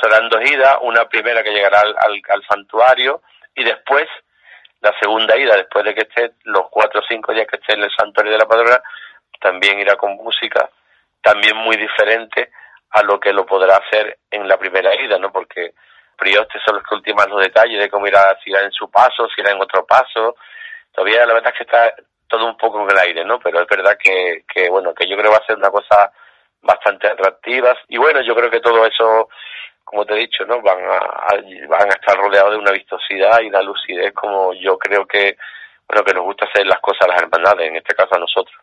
Serán 0.00 0.30
dos 0.30 0.40
idas, 0.50 0.78
una 0.80 1.06
primera 1.06 1.42
que 1.42 1.50
llegará 1.50 1.80
al, 1.80 2.42
santuario 2.48 3.20
y 3.54 3.62
después 3.62 4.08
la 4.80 4.98
segunda 4.98 5.36
ida, 5.36 5.54
después 5.54 5.84
de 5.84 5.94
que 5.94 6.08
esté 6.08 6.32
los 6.44 6.70
cuatro 6.70 7.00
o 7.00 7.04
cinco 7.06 7.34
días 7.34 7.46
que 7.46 7.56
esté 7.56 7.74
en 7.74 7.82
el 7.82 7.90
santuario 7.94 8.32
de 8.32 8.38
la 8.38 8.48
padrona, 8.48 8.82
también 9.38 9.80
irá 9.80 9.96
con 9.96 10.16
música, 10.16 10.70
también 11.20 11.58
muy 11.58 11.76
diferente 11.76 12.50
a 12.88 13.02
lo 13.02 13.20
que 13.20 13.34
lo 13.34 13.44
podrá 13.44 13.76
hacer 13.76 14.16
en 14.30 14.48
la 14.48 14.56
primera 14.56 14.98
ida, 14.98 15.18
¿no? 15.18 15.30
Porque 15.30 15.74
Prioste 16.16 16.58
son 16.64 16.76
los 16.76 16.84
que 16.84 16.94
ultiman 16.94 17.28
los 17.28 17.42
detalles 17.42 17.78
de 17.78 17.90
cómo 17.90 18.06
irá, 18.06 18.34
si 18.42 18.48
irá 18.48 18.62
en 18.62 18.72
su 18.72 18.90
paso, 18.90 19.28
si 19.28 19.42
irá 19.42 19.52
en 19.52 19.60
otro 19.60 19.84
paso. 19.84 20.36
Todavía 20.90 21.26
la 21.26 21.34
verdad 21.34 21.52
es 21.52 21.58
que 21.58 21.64
está 21.64 21.94
todo 22.32 22.46
un 22.46 22.56
poco 22.56 22.82
en 22.82 22.90
el 22.90 22.98
aire, 22.98 23.24
¿no? 23.24 23.38
Pero 23.38 23.60
es 23.60 23.68
verdad 23.68 23.96
que, 24.02 24.44
que 24.52 24.70
bueno, 24.70 24.94
que 24.94 25.06
yo 25.06 25.16
creo 25.16 25.30
que 25.30 25.36
va 25.36 25.42
a 25.42 25.46
ser 25.46 25.56
una 25.56 25.70
cosa 25.70 26.10
bastante 26.62 27.06
atractiva. 27.06 27.76
Y 27.88 27.98
bueno, 27.98 28.22
yo 28.22 28.34
creo 28.34 28.50
que 28.50 28.60
todo 28.60 28.86
eso 28.86 29.28
como 29.84 30.06
te 30.06 30.14
he 30.14 30.20
dicho, 30.20 30.44
¿no? 30.46 30.62
Van 30.62 30.78
a, 30.78 30.98
van 31.68 31.90
a 31.90 31.94
estar 31.94 32.16
rodeados 32.16 32.52
de 32.52 32.58
una 32.58 32.70
vistosidad 32.70 33.40
y 33.42 33.48
una 33.48 33.60
lucidez 33.60 34.14
como 34.14 34.54
yo 34.54 34.78
creo 34.78 35.04
que, 35.06 35.36
bueno, 35.86 36.02
que 36.02 36.14
nos 36.14 36.24
gusta 36.24 36.46
hacer 36.46 36.66
las 36.66 36.80
cosas 36.80 37.02
a 37.02 37.08
las 37.08 37.22
hermandades, 37.22 37.68
en 37.68 37.76
este 37.76 37.94
caso 37.94 38.14
a 38.14 38.18
nosotros. 38.18 38.56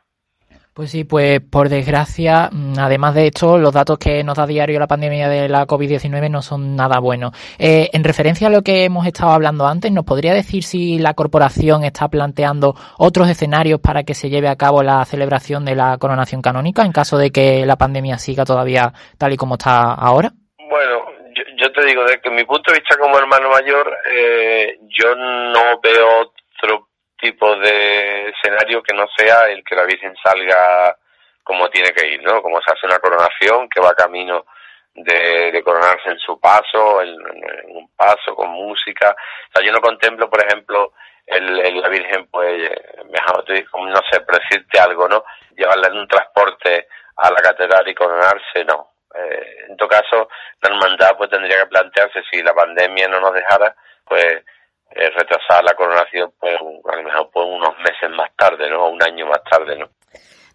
Pues 0.79 0.91
sí, 0.91 1.03
pues 1.03 1.41
por 1.41 1.67
desgracia, 1.67 2.47
mm, 2.49 2.79
además 2.79 3.13
de 3.13 3.27
esto, 3.27 3.57
los 3.57 3.73
datos 3.73 3.99
que 3.99 4.23
nos 4.23 4.37
da 4.37 4.47
diario 4.47 4.79
la 4.79 4.87
pandemia 4.87 5.27
de 5.27 5.49
la 5.49 5.67
COVID-19 5.67 6.31
no 6.31 6.41
son 6.41 6.77
nada 6.77 7.01
buenos. 7.01 7.33
Eh, 7.59 7.89
en 7.91 8.01
referencia 8.01 8.47
a 8.47 8.49
lo 8.49 8.61
que 8.61 8.85
hemos 8.85 9.05
estado 9.05 9.31
hablando 9.31 9.67
antes, 9.67 9.91
¿nos 9.91 10.05
podría 10.05 10.33
decir 10.33 10.63
si 10.63 10.97
la 10.97 11.15
corporación 11.15 11.83
está 11.83 12.07
planteando 12.07 12.75
otros 12.97 13.27
escenarios 13.27 13.81
para 13.81 14.03
que 14.03 14.13
se 14.13 14.29
lleve 14.29 14.47
a 14.47 14.55
cabo 14.55 14.81
la 14.81 15.03
celebración 15.03 15.65
de 15.65 15.75
la 15.75 15.97
coronación 15.97 16.41
canónica 16.41 16.85
en 16.85 16.93
caso 16.93 17.17
de 17.17 17.31
que 17.31 17.65
la 17.65 17.75
pandemia 17.75 18.17
siga 18.17 18.45
todavía 18.45 18.93
tal 19.17 19.33
y 19.33 19.35
como 19.35 19.55
está 19.55 19.93
ahora? 19.95 20.31
Bueno, 20.69 21.03
yo 21.57 21.73
te 21.73 21.85
digo, 21.87 22.03
desde 22.03 22.31
mi 22.31 22.45
punto 22.45 22.71
de 22.71 22.79
vista 22.79 22.95
como 22.97 23.19
hermano 23.19 23.49
mayor, 23.49 23.97
eh, 24.15 24.79
yo 24.97 25.13
no 25.13 25.81
veo 25.83 26.31
tipo 27.19 27.55
de 27.58 28.29
escenario 28.29 28.82
que 28.82 28.95
no 28.95 29.05
sea 29.15 29.47
el 29.49 29.63
que 29.63 29.75
la 29.75 29.84
Virgen 29.84 30.15
salga 30.23 30.97
como 31.43 31.69
tiene 31.69 31.91
que 31.91 32.08
ir, 32.08 32.23
¿no? 32.23 32.41
Como 32.41 32.62
se 32.62 32.71
hace 32.71 32.86
una 32.86 32.99
coronación 32.99 33.67
que 33.69 33.82
va 33.82 33.93
camino 33.93 34.45
de, 34.93 35.62
coronarse 35.63 36.10
en 36.10 36.19
su 36.19 36.39
paso, 36.39 37.01
en, 37.01 37.15
un 37.69 37.89
paso 37.95 38.36
con 38.36 38.49
música. 38.49 39.12
O 39.12 39.51
sea, 39.53 39.65
yo 39.65 39.71
no 39.71 39.82
contemplo, 39.82 40.29
por 40.29 40.43
ejemplo, 40.43 40.93
el, 41.25 41.82
la 41.82 41.89
Virgen, 41.89 42.27
pues, 42.27 42.69
mejor 43.10 43.45
no 43.47 44.01
sé, 44.12 44.21
pero 44.21 44.39
decirte 44.39 44.79
algo, 44.79 45.08
¿no? 45.08 45.23
Llevarla 45.55 45.88
en 45.88 45.97
un 45.97 46.08
transporte 46.08 46.88
a 47.17 47.32
la 47.32 47.41
catedral 47.41 47.88
y 47.88 47.95
coronarse, 47.95 48.63
no. 48.65 48.91
Eh, 49.15 49.65
en 49.69 49.77
todo 49.77 49.89
caso, 49.89 50.29
la 50.62 50.69
hermandad 50.69 51.17
pues 51.17 51.29
tendría 51.29 51.58
que 51.62 51.67
plantearse 51.67 52.21
si 52.31 52.43
la 52.43 52.54
pandemia 52.54 53.08
no 53.08 53.19
nos 53.19 53.33
dejara, 53.33 53.75
pues 54.06 54.43
eh, 54.92 55.10
retrasar 55.15 55.63
la 55.63 55.73
coronación 55.75 56.31
pues 56.40 56.56
a 56.56 56.96
lo 56.96 57.04
mejor 57.04 57.29
pues 57.31 57.46
unos 57.48 57.77
meses 57.79 58.10
más 58.15 58.29
tarde, 58.35 58.69
¿no? 58.69 58.90
Un 58.90 59.02
año 59.04 59.27
más 59.27 59.44
tarde, 59.50 59.77
¿no? 59.77 59.87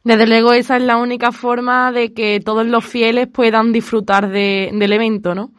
Desde 0.02 0.26
luego 0.26 0.52
esa 0.52 0.76
es 0.76 0.82
la 0.82 0.96
única 0.96 1.32
forma 1.32 1.90
de 1.92 2.12
que 2.12 2.40
todos 2.44 2.66
los 2.66 2.84
fieles 2.84 3.26
puedan 3.32 3.72
disfrutar 3.72 4.28
de, 4.28 4.70
del 4.72 4.92
evento, 4.92 5.34
¿no? 5.34 5.50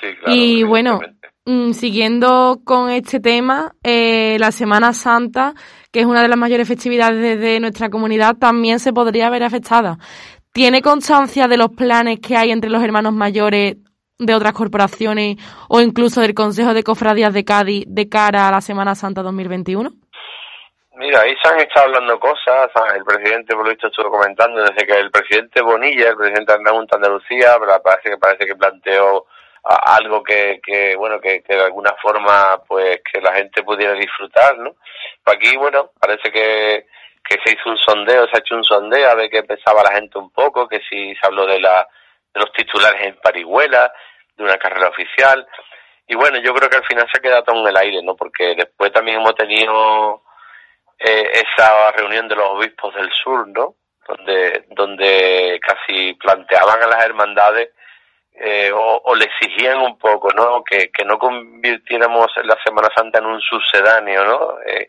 Sí, 0.00 0.08
claro, 0.16 0.34
y 0.34 0.62
bueno, 0.64 1.00
mm, 1.44 1.72
siguiendo 1.72 2.60
con 2.64 2.90
este 2.90 3.20
tema, 3.20 3.74
eh, 3.84 4.38
la 4.40 4.50
Semana 4.50 4.92
Santa, 4.92 5.54
que 5.92 6.00
es 6.00 6.06
una 6.06 6.22
de 6.22 6.28
las 6.28 6.38
mayores 6.38 6.66
festividades 6.66 7.38
de 7.40 7.60
nuestra 7.60 7.88
comunidad, 7.88 8.36
también 8.36 8.80
se 8.80 8.92
podría 8.92 9.30
ver 9.30 9.44
afectada. 9.44 9.98
¿Tiene 10.52 10.82
constancia 10.82 11.46
de 11.46 11.58
los 11.58 11.68
planes 11.70 12.18
que 12.18 12.36
hay 12.36 12.50
entre 12.50 12.70
los 12.70 12.82
hermanos 12.82 13.12
mayores 13.12 13.76
de 14.18 14.34
otras 14.34 14.52
corporaciones 14.52 15.36
o 15.68 15.80
incluso 15.80 16.20
del 16.20 16.34
Consejo 16.34 16.74
de 16.74 16.82
Cofradías 16.82 17.34
de 17.34 17.44
Cádiz 17.44 17.84
de 17.86 18.08
cara 18.08 18.48
a 18.48 18.52
la 18.52 18.60
Semana 18.60 18.94
Santa 18.94 19.22
2021? 19.22 19.90
Mira, 20.96 21.20
ahí 21.20 21.34
se 21.42 21.48
han 21.48 21.60
estado 21.60 21.88
hablando 21.88 22.18
cosas, 22.18 22.70
el 22.94 23.04
presidente 23.04 23.54
por 23.54 23.64
lo 23.64 23.70
visto 23.70 23.88
estuvo 23.88 24.10
comentando 24.10 24.62
desde 24.62 24.86
que 24.86 24.98
el 24.98 25.10
presidente 25.10 25.60
Bonilla, 25.60 26.08
el 26.08 26.16
presidente 26.16 26.54
de 26.54 26.86
Andalucía, 26.90 27.58
parece 27.84 28.10
que 28.10 28.16
parece 28.16 28.46
que 28.46 28.56
planteó 28.56 29.26
algo 29.62 30.22
que, 30.22 30.60
que 30.64 30.96
bueno, 30.96 31.20
que, 31.20 31.42
que, 31.42 31.54
de 31.54 31.64
alguna 31.64 31.94
forma 32.00 32.62
pues 32.66 33.00
que 33.12 33.20
la 33.20 33.34
gente 33.34 33.62
pudiera 33.62 33.92
disfrutar, 33.92 34.56
¿no? 34.58 34.76
Aquí, 35.26 35.56
bueno, 35.56 35.90
parece 36.00 36.30
que, 36.30 36.86
que 37.28 37.36
se 37.44 37.52
hizo 37.52 37.68
un 37.68 37.76
sondeo, 37.76 38.26
se 38.28 38.36
ha 38.36 38.40
hecho 38.40 38.54
un 38.54 38.64
sondeo 38.64 39.10
a 39.10 39.16
ver 39.16 39.28
qué 39.28 39.42
pensaba 39.42 39.82
la 39.82 39.96
gente 39.96 40.18
un 40.18 40.30
poco, 40.30 40.68
que 40.68 40.80
si 40.88 41.14
se 41.14 41.26
habló 41.26 41.46
de, 41.46 41.60
la, 41.60 41.86
de 42.32 42.40
los 42.40 42.52
titulares 42.52 43.06
en 43.06 43.16
Parihuela, 43.16 43.92
de 44.36 44.44
una 44.44 44.58
carrera 44.58 44.88
oficial, 44.88 45.46
y 46.08 46.14
bueno, 46.14 46.38
yo 46.38 46.54
creo 46.54 46.70
que 46.70 46.76
al 46.76 46.84
final 46.84 47.08
se 47.10 47.18
ha 47.18 47.22
quedado 47.22 47.42
todo 47.42 47.60
en 47.62 47.68
el 47.68 47.76
aire, 47.76 48.02
¿no? 48.02 48.14
Porque 48.14 48.54
después 48.54 48.92
también 48.92 49.18
hemos 49.18 49.34
tenido 49.34 50.22
eh, 50.98 51.30
esa 51.32 51.90
reunión 51.92 52.28
de 52.28 52.36
los 52.36 52.50
obispos 52.50 52.94
del 52.94 53.10
sur, 53.12 53.48
¿no? 53.48 53.74
Donde, 54.06 54.66
donde 54.70 55.60
casi 55.60 56.14
planteaban 56.14 56.80
a 56.80 56.86
las 56.86 57.04
hermandades 57.04 57.70
eh, 58.34 58.70
o, 58.72 59.14
le 59.16 59.24
exigían 59.24 59.78
un 59.78 59.98
poco, 59.98 60.30
¿no? 60.32 60.62
Que, 60.62 60.90
que 60.92 61.04
no 61.04 61.18
convirtiéramos 61.18 62.28
la 62.44 62.56
Semana 62.64 62.88
Santa 62.94 63.18
en 63.18 63.26
un 63.26 63.40
sucedáneo, 63.40 64.24
¿no? 64.24 64.58
Eh, 64.64 64.88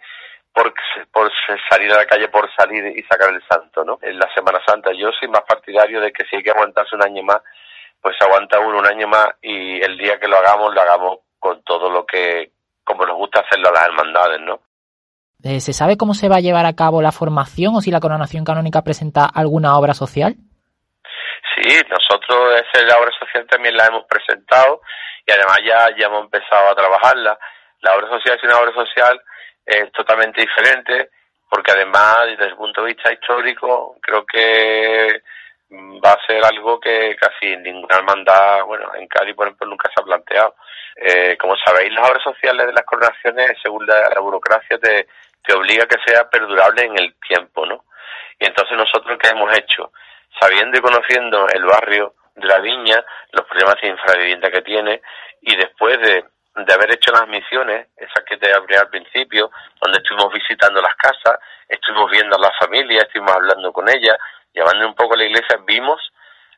por, 0.54 0.74
por 1.12 1.32
salir 1.70 1.92
a 1.94 1.98
la 1.98 2.06
calle 2.06 2.28
por 2.30 2.50
salir 2.56 2.86
y 2.96 3.04
sacar 3.04 3.34
el 3.34 3.42
santo, 3.48 3.84
¿no? 3.84 3.98
En 4.02 4.20
la 4.20 4.32
Semana 4.34 4.60
Santa 4.68 4.92
yo 4.92 5.12
soy 5.20 5.30
más 5.30 5.44
partidario 5.44 6.00
de 6.02 6.12
que 6.12 6.26
si 6.26 6.36
hay 6.36 6.44
que 6.44 6.52
aguantarse 6.52 6.96
un 6.96 7.04
año 7.04 7.24
más, 7.24 7.42
pues 8.08 8.22
aguanta 8.22 8.58
uno 8.62 8.80
un 8.80 8.88
año 8.88 9.06
más 9.06 9.28
y 9.42 9.84
el 9.84 9.98
día 9.98 10.18
que 10.18 10.30
lo 10.30 10.38
hagamos, 10.38 10.74
lo 10.74 10.80
hagamos 10.80 11.18
con 11.38 11.62
todo 11.64 11.92
lo 11.92 12.06
que, 12.06 12.54
como 12.86 13.06
nos 13.06 13.18
gusta 13.18 13.42
hacerlo 13.42 13.68
a 13.68 13.74
las 13.74 13.86
hermandades, 13.88 14.40
¿no? 14.40 14.62
Eh, 15.44 15.60
¿Se 15.60 15.74
sabe 15.74 15.98
cómo 15.98 16.14
se 16.14 16.30
va 16.30 16.38
a 16.38 16.40
llevar 16.40 16.66
a 16.66 16.74
cabo 16.74 17.02
la 17.02 17.12
formación 17.12 17.76
o 17.76 17.82
si 17.82 17.92
la 17.92 18.00
coronación 18.00 18.46
canónica 18.46 18.82
presenta 18.82 19.26
alguna 19.26 19.78
obra 19.78 19.94
social? 19.94 20.36
Sí, 21.54 21.68
nosotros 21.90 22.64
esa 22.74 22.98
obra 22.98 23.12
social 23.20 23.46
también 23.46 23.76
la 23.76 23.88
hemos 23.88 24.06
presentado 24.06 24.80
y 25.26 25.32
además 25.34 25.58
ya, 25.68 25.90
ya 26.00 26.06
hemos 26.06 26.24
empezado 26.24 26.70
a 26.70 26.76
trabajarla. 26.76 27.38
La 27.82 27.94
obra 27.94 28.08
social 28.08 28.38
es 28.38 28.44
una 28.46 28.58
obra 28.58 28.74
social 28.74 29.22
es 29.66 29.92
totalmente 29.92 30.40
diferente 30.40 31.10
porque 31.50 31.74
además 31.74 32.20
desde 32.28 32.46
el 32.46 32.56
punto 32.56 32.84
de 32.84 32.94
vista 32.94 33.12
histórico 33.12 33.98
creo 34.02 34.26
que 34.26 35.24
va 35.70 36.14
a 36.14 36.26
ser 36.26 36.44
algo 36.44 36.80
que 36.80 37.16
casi 37.16 37.56
ninguna 37.58 37.98
hermandad, 37.98 38.64
bueno, 38.66 38.94
en 38.96 39.08
Cádiz 39.08 39.36
por 39.36 39.48
ejemplo 39.48 39.68
nunca 39.68 39.90
se 39.94 40.02
ha 40.02 40.06
planteado. 40.06 40.56
Eh, 40.96 41.38
como 41.38 41.56
sabéis, 41.58 41.94
las 41.94 42.10
obras 42.10 42.24
sociales 42.24 42.68
de 42.68 42.74
las 42.74 42.86
coronaciones, 42.86 43.58
según 43.62 43.86
la, 43.86 44.20
burocracia, 44.20 44.78
te, 44.80 45.08
te 45.44 45.54
obliga 45.54 45.84
a 45.84 45.88
que 45.88 46.02
sea 46.06 46.30
perdurable 46.30 46.84
en 46.84 46.98
el 46.98 47.16
tiempo, 47.20 47.66
¿no? 47.66 47.86
Y 48.40 48.46
entonces 48.46 48.78
nosotros, 48.78 49.18
¿qué 49.22 49.30
hemos 49.30 49.56
hecho? 49.58 49.92
Sabiendo 50.40 50.78
y 50.78 50.82
conociendo 50.82 51.48
el 51.50 51.66
barrio 51.66 52.16
de 52.36 52.48
la 52.48 52.60
viña, 52.60 53.04
los 53.32 53.46
problemas 53.48 53.76
de 53.82 53.90
infravivienda 53.90 54.52
que 54.52 54.62
tiene, 54.62 55.02
y 55.42 55.56
después 55.56 56.00
de, 56.00 56.26
de 56.66 56.74
haber 56.74 56.94
hecho 56.94 57.12
las 57.12 57.28
misiones, 57.28 57.88
esas 57.98 58.24
que 58.26 58.38
te 58.38 58.52
hablé 58.54 58.78
al 58.78 58.90
principio, 58.90 59.52
donde 59.82 60.00
estuvimos 60.00 60.34
visitando 60.34 60.82
las 60.82 60.96
casas, 60.96 61.40
estuvimos 61.68 62.10
viendo 62.10 62.36
a 62.36 62.40
las 62.40 62.58
familias, 62.60 63.04
estuvimos 63.04 63.36
hablando 63.36 63.72
con 63.72 63.88
ellas, 63.90 64.18
llevando 64.54 64.88
un 64.88 64.96
poco 64.96 65.16
la 65.16 65.26
iglesia, 65.26 65.58
vimos 65.66 66.02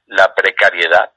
la 0.08 0.34
precariedad 0.34 1.12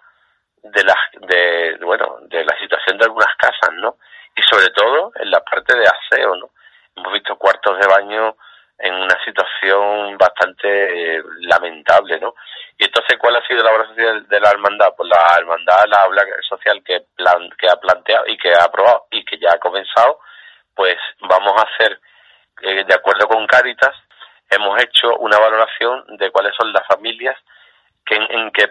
de 0.63 0.85
la, 0.85 0.97
de, 1.21 1.79
bueno, 1.83 2.19
de 2.23 2.45
la 2.45 2.59
situación 2.59 2.99
de 2.99 3.05
algunas 3.05 3.35
casas, 3.37 3.71
¿no? 3.75 3.97
Y 4.35 4.43
sobre 4.43 4.71
todo 4.71 5.13
en 5.17 5.31
la 5.31 5.41
parte 5.41 5.77
de 5.77 5.87
aseo, 5.87 6.35
¿no? 6.37 6.51
Hemos 6.97 7.13
visto 7.13 7.37
cuartos 7.37 7.79
de 7.79 7.87
baño 7.87 8.37
en 8.79 8.95
una 8.95 9.17
situación 9.25 10.19
bastante 10.19 11.17
eh, 11.17 11.23
lamentable, 11.41 11.92
entonces, 12.95 13.17
¿cuál 13.19 13.35
ha 13.37 13.47
sido 13.47 13.65
la 13.65 13.73
obra 13.73 13.89
social 13.89 14.29
de 14.29 14.39
la 14.39 14.51
hermandad? 14.51 14.93
Pues 14.95 15.09
la 15.09 15.39
hermandad, 15.39 15.83
la 15.87 16.05
obra 16.05 16.27
social 16.47 16.83
que, 16.85 17.01
plan, 17.17 17.49
que 17.59 17.67
ha 17.67 17.77
planteado 17.77 18.27
y 18.27 18.37
que 18.37 18.53
ha 18.53 18.65
aprobado 18.65 19.07
y 19.11 19.25
que 19.25 19.39
ya 19.39 19.49
ha 19.55 19.59
comenzado, 19.59 20.21
pues 20.75 20.99
vamos 21.21 21.55
a 21.57 21.67
hacer, 21.67 21.99
eh, 22.61 22.85
de 22.85 22.95
acuerdo 22.95 23.27
con 23.29 23.47
Cáritas, 23.47 23.97
hemos 24.51 24.79
hecho 24.83 25.17
una 25.21 25.39
valoración 25.39 26.05
de 26.19 26.31
cuáles 26.31 26.55
son 26.55 26.71
las 26.71 26.87
familias 26.87 27.35
que 28.05 28.17
en, 28.17 28.51
qué 28.51 28.71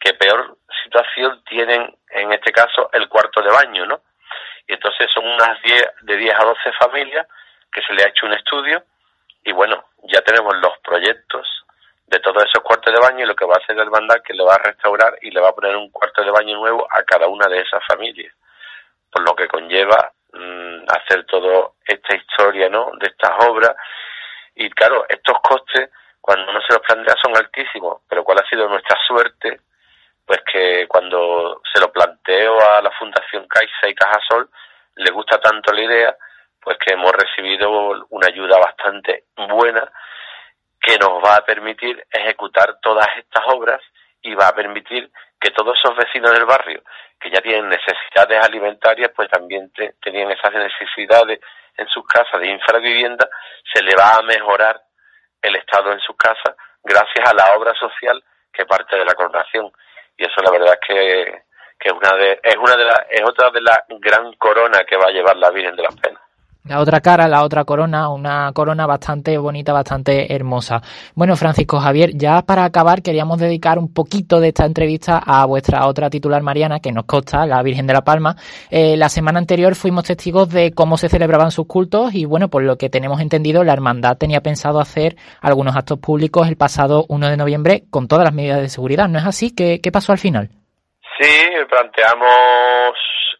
que 0.00 0.14
peor 0.14 0.56
situación 0.82 1.44
tienen, 1.44 1.96
en 2.08 2.32
este 2.32 2.50
caso, 2.50 2.90
el 2.92 3.08
cuarto 3.08 3.40
de 3.40 3.52
baño, 3.52 3.86
¿no? 3.86 4.00
Y 4.66 4.72
entonces 4.72 5.08
son 5.14 5.24
unas 5.24 5.62
10, 5.62 5.90
de 6.02 6.16
10 6.16 6.34
a 6.34 6.44
12 6.44 6.72
familias 6.72 7.28
que 7.72 7.82
se 7.82 7.92
le 7.92 8.02
ha 8.02 8.08
hecho 8.08 8.26
un 8.26 8.32
estudio 8.32 8.82
y 9.44 9.52
bueno, 9.52 9.84
ya 10.08 10.22
tenemos 10.22 10.56
los 10.56 10.76
proyectos 10.80 11.59
de 12.10 12.18
todos 12.18 12.42
esos 12.42 12.62
cuartos 12.64 12.92
de 12.92 13.00
baño 13.00 13.24
y 13.24 13.28
lo 13.28 13.36
que 13.36 13.46
va 13.46 13.54
a 13.54 13.62
hacer 13.62 13.76
el 13.76 13.82
hermandad 13.82 14.20
que 14.24 14.34
le 14.34 14.42
va 14.42 14.54
a 14.54 14.62
restaurar 14.62 15.16
y 15.22 15.30
le 15.30 15.40
va 15.40 15.50
a 15.50 15.54
poner 15.54 15.76
un 15.76 15.90
cuarto 15.90 16.24
de 16.24 16.30
baño 16.32 16.56
nuevo 16.56 16.86
a 16.90 17.04
cada 17.04 17.28
una 17.28 17.46
de 17.46 17.60
esas 17.60 17.80
familias, 17.86 18.34
por 19.12 19.22
lo 19.22 19.36
que 19.36 19.46
conlleva 19.46 20.12
mm, 20.32 20.86
hacer 20.88 21.24
toda 21.26 21.70
esta 21.84 22.16
historia, 22.16 22.68
¿no? 22.68 22.90
De 22.98 23.06
estas 23.06 23.30
obras 23.46 23.76
y 24.56 24.68
claro, 24.70 25.06
estos 25.08 25.38
costes 25.40 25.90
cuando 26.20 26.50
uno 26.50 26.60
se 26.66 26.74
los 26.74 26.82
plantea 26.82 27.14
son 27.22 27.36
altísimos, 27.36 28.02
pero 28.08 28.24
¿cuál 28.24 28.38
ha 28.38 28.48
sido 28.48 28.68
nuestra 28.68 28.98
suerte? 29.06 29.60
Pues 30.26 30.40
que 30.52 30.88
cuando 30.88 31.62
se 31.72 31.80
lo 31.80 31.92
planteo 31.92 32.58
a 32.60 32.82
la 32.82 32.90
Fundación 32.90 33.46
Caixa 33.46 33.88
y 33.88 33.94
Cajasol, 33.94 34.50
le 34.96 35.10
gusta 35.12 35.40
tanto 35.40 35.72
la 35.72 35.82
idea, 35.82 36.16
pues 36.60 36.76
que 36.78 36.92
hemos 36.92 37.12
recibido 37.12 37.70
una 38.10 38.26
ayuda 38.26 38.58
bastante 38.58 39.26
buena 39.36 39.90
que 40.80 40.96
nos 40.98 41.22
va 41.22 41.36
a 41.36 41.44
permitir 41.44 42.02
ejecutar 42.10 42.78
todas 42.80 43.06
estas 43.18 43.44
obras 43.48 43.80
y 44.22 44.34
va 44.34 44.48
a 44.48 44.54
permitir 44.54 45.10
que 45.40 45.50
todos 45.50 45.78
esos 45.78 45.96
vecinos 45.96 46.32
del 46.32 46.44
barrio 46.44 46.82
que 47.20 47.30
ya 47.30 47.40
tienen 47.40 47.68
necesidades 47.68 48.44
alimentarias, 48.44 49.10
pues 49.14 49.28
también 49.28 49.70
tenían 50.02 50.30
esas 50.30 50.52
necesidades 50.52 51.40
en 51.76 51.86
sus 51.88 52.06
casas 52.06 52.40
de 52.40 52.48
infravivienda, 52.48 53.28
se 53.72 53.82
le 53.82 53.94
va 53.94 54.16
a 54.16 54.22
mejorar 54.22 54.80
el 55.42 55.56
estado 55.56 55.92
en 55.92 56.00
sus 56.00 56.16
casas 56.16 56.56
gracias 56.82 57.28
a 57.28 57.34
la 57.34 57.56
obra 57.56 57.74
social 57.74 58.22
que 58.52 58.64
parte 58.64 58.96
de 58.96 59.04
la 59.04 59.14
coronación. 59.14 59.70
Y 60.16 60.24
eso 60.24 60.42
la 60.42 60.50
verdad 60.50 60.74
es 60.74 60.86
que, 60.86 61.42
que 61.78 61.88
es 61.88 61.94
una 61.94 62.16
de, 62.16 62.40
es 62.42 62.56
una 62.56 62.76
de 62.76 62.84
las, 62.84 63.06
es 63.10 63.22
otra 63.22 63.50
de 63.50 63.60
las 63.60 63.80
gran 63.88 64.32
corona 64.34 64.84
que 64.84 64.96
va 64.96 65.08
a 65.08 65.12
llevar 65.12 65.36
la 65.36 65.50
Virgen 65.50 65.76
de 65.76 65.82
las 65.82 65.96
Penas 65.96 66.29
la 66.64 66.78
otra 66.80 67.00
cara, 67.00 67.26
la 67.26 67.42
otra 67.42 67.64
corona, 67.64 68.10
una 68.10 68.52
corona 68.52 68.86
bastante 68.86 69.38
bonita, 69.38 69.72
bastante 69.72 70.34
hermosa. 70.34 70.82
Bueno, 71.14 71.34
Francisco 71.36 71.80
Javier, 71.80 72.10
ya 72.14 72.42
para 72.42 72.64
acabar 72.64 73.02
queríamos 73.02 73.38
dedicar 73.38 73.78
un 73.78 73.92
poquito 73.92 74.40
de 74.40 74.48
esta 74.48 74.66
entrevista 74.66 75.22
a 75.24 75.46
vuestra 75.46 75.86
otra 75.86 76.10
titular 76.10 76.42
Mariana, 76.42 76.80
que 76.80 76.92
nos 76.92 77.06
consta, 77.06 77.46
la 77.46 77.62
Virgen 77.62 77.86
de 77.86 77.94
la 77.94 78.02
Palma. 78.02 78.36
Eh, 78.70 78.96
la 78.98 79.08
semana 79.08 79.38
anterior 79.38 79.74
fuimos 79.74 80.04
testigos 80.04 80.50
de 80.50 80.72
cómo 80.72 80.98
se 80.98 81.08
celebraban 81.08 81.50
sus 81.50 81.66
cultos 81.66 82.14
y 82.14 82.26
bueno, 82.26 82.48
por 82.48 82.62
lo 82.62 82.76
que 82.76 82.90
tenemos 82.90 83.20
entendido, 83.20 83.64
la 83.64 83.72
hermandad 83.72 84.18
tenía 84.18 84.42
pensado 84.42 84.80
hacer 84.80 85.16
algunos 85.40 85.76
actos 85.76 85.98
públicos 85.98 86.46
el 86.46 86.56
pasado 86.56 87.06
1 87.08 87.30
de 87.30 87.36
noviembre 87.38 87.82
con 87.90 88.06
todas 88.06 88.24
las 88.24 88.34
medidas 88.34 88.60
de 88.60 88.68
seguridad. 88.68 89.08
¿No 89.08 89.18
es 89.18 89.26
así? 89.26 89.54
¿Qué, 89.54 89.80
qué 89.82 89.90
pasó 89.90 90.12
al 90.12 90.18
final? 90.18 90.50
Sí, 91.18 91.28
planteamos, 91.68 92.94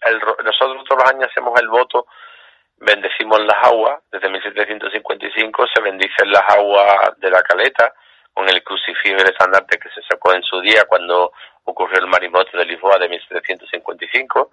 el, 0.08 0.18
nosotros 0.18 0.84
todos 0.88 1.02
los 1.02 1.10
años 1.12 1.28
hacemos 1.30 1.58
el 1.60 1.68
voto 1.68 2.06
bendecimos 2.81 3.39
las 3.45 3.64
aguas, 3.64 4.03
desde 4.11 4.28
1755 4.28 5.66
se 5.72 5.83
bendicen 5.83 6.33
las 6.33 6.43
aguas 6.49 7.18
de 7.18 7.31
la 7.31 7.43
caleta 7.43 7.95
con 8.33 8.49
el 8.49 8.62
crucifijo 8.62 9.16
y 9.16 9.20
el 9.20 9.28
estandarte 9.28 9.78
que 9.78 9.91
se 9.91 10.03
sacó 10.03 10.33
en 10.33 10.43
su 10.43 10.61
día 10.61 10.85
cuando 10.89 11.33
ocurrió 11.64 12.01
el 12.01 12.07
marimote 12.07 12.57
de 12.57 12.64
Lisboa 12.64 12.99
de 12.99 13.09
1755. 13.09 14.51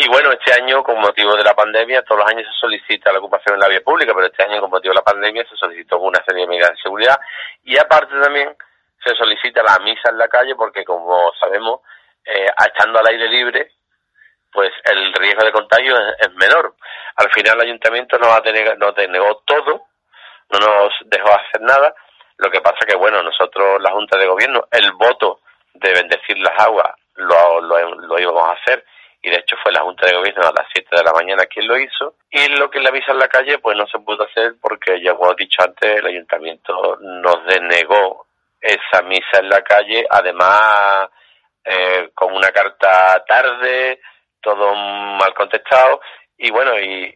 Y 0.00 0.08
bueno, 0.08 0.30
este 0.30 0.52
año, 0.52 0.84
con 0.84 1.00
motivo 1.00 1.34
de 1.34 1.42
la 1.42 1.54
pandemia, 1.54 2.02
todos 2.02 2.20
los 2.20 2.30
años 2.30 2.46
se 2.46 2.60
solicita 2.60 3.12
la 3.12 3.18
ocupación 3.18 3.54
en 3.54 3.60
la 3.60 3.68
vía 3.68 3.80
pública, 3.80 4.12
pero 4.14 4.26
este 4.26 4.44
año, 4.44 4.60
con 4.60 4.70
motivo 4.70 4.92
de 4.92 5.00
la 5.00 5.04
pandemia, 5.04 5.44
se 5.48 5.56
solicitó 5.56 5.98
una 5.98 6.22
serie 6.24 6.42
de 6.42 6.48
medidas 6.48 6.70
de 6.70 6.76
seguridad. 6.76 7.18
Y 7.64 7.76
aparte 7.78 8.14
también 8.20 8.54
se 9.02 9.14
solicita 9.16 9.62
la 9.62 9.78
misa 9.80 10.10
en 10.10 10.18
la 10.18 10.28
calle, 10.28 10.54
porque 10.54 10.84
como 10.84 11.32
sabemos, 11.40 11.80
eh, 12.24 12.46
estando 12.66 13.00
al 13.00 13.08
aire 13.08 13.28
libre, 13.28 13.72
pues 14.52 14.70
el 14.84 15.12
riesgo 15.14 15.44
de 15.44 15.52
contagio 15.52 15.94
es, 16.18 16.32
menor. 16.34 16.74
Al 17.16 17.30
final 17.30 17.56
el 17.56 17.68
ayuntamiento 17.68 18.18
nos, 18.18 18.28
ha 18.28 18.42
nos 18.76 18.94
denegó 18.94 19.42
todo, 19.46 19.86
no 20.50 20.58
nos 20.58 20.92
dejó 21.06 21.28
hacer 21.28 21.60
nada. 21.60 21.94
Lo 22.36 22.50
que 22.50 22.60
pasa 22.60 22.86
que, 22.86 22.96
bueno, 22.96 23.22
nosotros, 23.22 23.80
la 23.80 23.90
Junta 23.90 24.16
de 24.16 24.26
Gobierno, 24.26 24.64
el 24.70 24.92
voto 24.92 25.40
de 25.74 25.92
bendecir 25.92 26.38
las 26.38 26.58
aguas 26.58 26.94
lo, 27.18 27.60
lo, 27.60 28.18
íbamos 28.18 28.48
a 28.48 28.52
hacer 28.52 28.84
y 29.22 29.30
de 29.30 29.36
hecho 29.36 29.56
fue 29.62 29.72
la 29.72 29.82
Junta 29.82 30.06
de 30.06 30.16
Gobierno 30.16 30.42
a 30.42 30.52
las 30.56 30.66
7 30.72 30.88
de 30.90 31.02
la 31.02 31.12
mañana 31.12 31.46
quien 31.46 31.66
lo 31.66 31.76
hizo 31.76 32.14
y 32.30 32.48
lo 32.56 32.70
que 32.70 32.80
le 32.80 32.88
avisa 32.88 33.12
en 33.12 33.18
la 33.18 33.28
calle 33.28 33.58
pues 33.58 33.76
no 33.76 33.86
se 33.86 33.98
pudo 33.98 34.24
hacer 34.24 34.54
porque 34.60 35.02
ya 35.02 35.14
como 35.14 35.32
he 35.32 35.36
dicho 35.36 35.62
antes 35.62 35.98
el 35.98 36.06
ayuntamiento 36.06 36.96
nos 37.00 37.44
denegó 37.46 38.26
esa 38.60 39.02
misa 39.02 39.40
en 39.40 39.48
la 39.48 39.62
calle 39.62 40.06
además 40.08 41.08
eh, 41.64 42.10
con 42.14 42.32
una 42.34 42.50
carta 42.50 43.24
tarde 43.26 44.00
todo 44.40 44.74
mal 44.74 45.34
contestado. 45.34 46.00
Y 46.40 46.50
bueno, 46.50 46.78
y, 46.78 47.14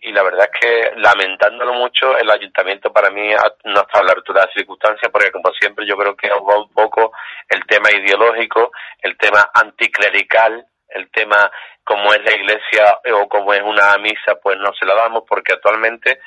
y, 0.00 0.12
la 0.12 0.22
verdad 0.22 0.48
es 0.50 0.60
que 0.60 0.90
lamentándolo 0.96 1.74
mucho, 1.74 2.16
el 2.16 2.30
ayuntamiento 2.30 2.92
para 2.92 3.10
mí 3.10 3.30
no 3.64 3.80
está 3.80 3.98
a 3.98 4.04
la 4.04 4.12
altura 4.12 4.40
de 4.40 4.46
las 4.46 4.54
circunstancias, 4.54 5.10
porque 5.12 5.30
como 5.30 5.52
siempre 5.60 5.86
yo 5.86 5.96
creo 5.96 6.16
que 6.16 6.30
va 6.30 6.58
un 6.58 6.72
poco 6.72 7.12
el 7.50 7.62
tema 7.66 7.90
ideológico, 7.90 8.70
el 9.02 9.18
tema 9.18 9.50
anticlerical, 9.52 10.64
el 10.88 11.10
tema 11.10 11.50
como 11.84 12.14
es 12.14 12.24
la 12.24 12.34
iglesia 12.34 12.98
o 13.12 13.28
como 13.28 13.52
es 13.52 13.60
una 13.60 13.98
misa, 13.98 14.36
pues 14.42 14.56
no 14.56 14.72
se 14.72 14.86
la 14.86 14.94
damos, 14.94 15.24
porque 15.28 15.52
actualmente 15.52 16.20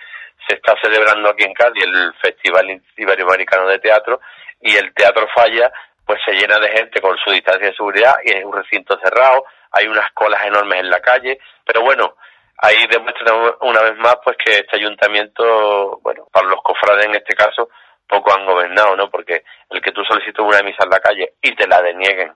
se 0.48 0.56
está 0.56 0.76
celebrando 0.82 1.30
aquí 1.30 1.44
en 1.44 1.54
Cádiz 1.54 1.84
el 1.84 2.14
Festival 2.22 2.82
Iberoamericano 2.96 3.68
de 3.68 3.80
Teatro 3.80 4.22
y 4.62 4.76
el 4.76 4.94
teatro 4.94 5.28
falla, 5.34 5.72
pues 6.06 6.20
se 6.26 6.34
llena 6.34 6.60
de 6.60 6.70
gente 6.70 7.02
con 7.02 7.18
su 7.18 7.32
distancia 7.32 7.68
de 7.68 7.76
seguridad 7.76 8.16
y 8.24 8.34
es 8.34 8.44
un 8.44 8.54
recinto 8.54 8.98
cerrado, 9.04 9.46
hay 9.72 9.88
unas 9.88 10.12
colas 10.14 10.46
enormes 10.46 10.80
en 10.80 10.90
la 10.90 11.00
calle, 11.00 11.40
pero 11.66 11.82
bueno, 11.82 12.16
ahí 12.58 12.88
demuestra 12.88 13.34
una 13.62 13.82
vez 13.82 13.98
más 13.98 14.18
pues 14.24 14.38
que 14.44 14.52
este 14.52 14.78
ayuntamiento, 14.78 16.00
bueno, 16.02 16.28
para 16.32 16.48
los 16.48 16.62
cofrades 16.62 17.06
en 17.06 17.16
este 17.16 17.36
caso, 17.36 17.70
poco 18.08 18.34
han 18.34 18.46
gobernado, 18.46 18.96
¿no? 18.96 19.10
Porque 19.10 19.44
el 19.70 19.82
que 19.82 19.92
tú 19.92 20.04
solicites 20.04 20.40
una 20.40 20.62
misa 20.62 20.84
en 20.84 20.90
la 20.90 21.00
calle 21.00 21.34
y 21.42 21.54
te 21.56 21.68
la 21.68 21.82
denieguen 21.82 22.34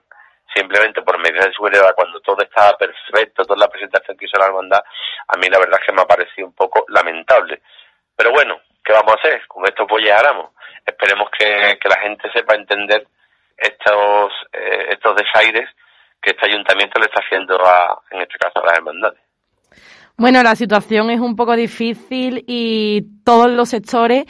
simplemente 0.54 1.00
por 1.02 1.18
medidas 1.18 1.46
de 1.46 1.52
seguridad 1.52 1.94
cuando 1.94 2.20
todo 2.20 2.42
estaba 2.42 2.76
perfecto, 2.76 3.44
toda 3.44 3.58
la 3.58 3.68
presentación 3.68 4.16
que 4.16 4.26
hizo 4.26 4.38
la 4.38 4.46
hermandad, 4.46 4.82
a 5.28 5.38
mí 5.38 5.48
la 5.48 5.58
verdad 5.58 5.80
es 5.80 5.86
que 5.86 5.92
me 5.92 6.02
ha 6.02 6.06
parecido 6.06 6.46
un 6.46 6.54
poco 6.54 6.84
lamentable. 6.88 7.62
Pero 8.14 8.32
bueno, 8.32 8.60
¿qué 8.84 8.92
vamos 8.92 9.14
a 9.14 9.20
hacer? 9.20 9.46
Con 9.48 9.64
esto 9.64 9.86
pues 9.86 10.04
llegáramos. 10.04 10.50
Esperemos 10.84 11.30
que, 11.30 11.78
la 11.88 12.00
gente 12.00 12.30
sepa 12.32 12.54
entender 12.54 13.06
estos, 13.56 14.32
eh, 14.52 14.88
estos 14.90 15.16
desaires 15.16 15.68
que 16.22 16.30
este 16.30 16.46
ayuntamiento 16.46 16.98
le 17.00 17.06
está 17.06 17.20
haciendo 17.24 17.54
a, 17.66 18.00
en 18.10 18.22
este 18.22 18.38
caso 18.38 18.62
a 18.62 18.66
las 18.66 18.78
hermandades. 18.78 19.20
Bueno, 20.16 20.42
la 20.42 20.54
situación 20.54 21.10
es 21.10 21.20
un 21.20 21.34
poco 21.36 21.56
difícil 21.56 22.44
y 22.46 23.02
todos 23.24 23.50
los 23.50 23.68
sectores 23.68 24.26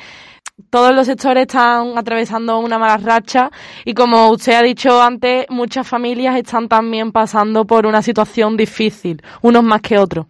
todos 0.71 0.95
los 0.95 1.07
sectores 1.07 1.43
están 1.43 1.99
atravesando 1.99 2.59
una 2.59 2.79
mala 2.79 2.97
racha 2.97 3.51
y 3.85 3.95
como 3.95 4.31
usted 4.31 4.53
ha 4.53 4.63
dicho 4.63 5.03
antes, 5.03 5.47
muchas 5.49 5.89
familias 5.89 6.37
están 6.37 6.69
también 6.69 7.11
pasando 7.11 7.67
por 7.67 7.87
una 7.87 8.01
situación 8.01 8.57
difícil, 8.57 9.21
unos 9.43 9.63
más 9.63 9.81
que 9.81 9.99
otros. 9.99 10.27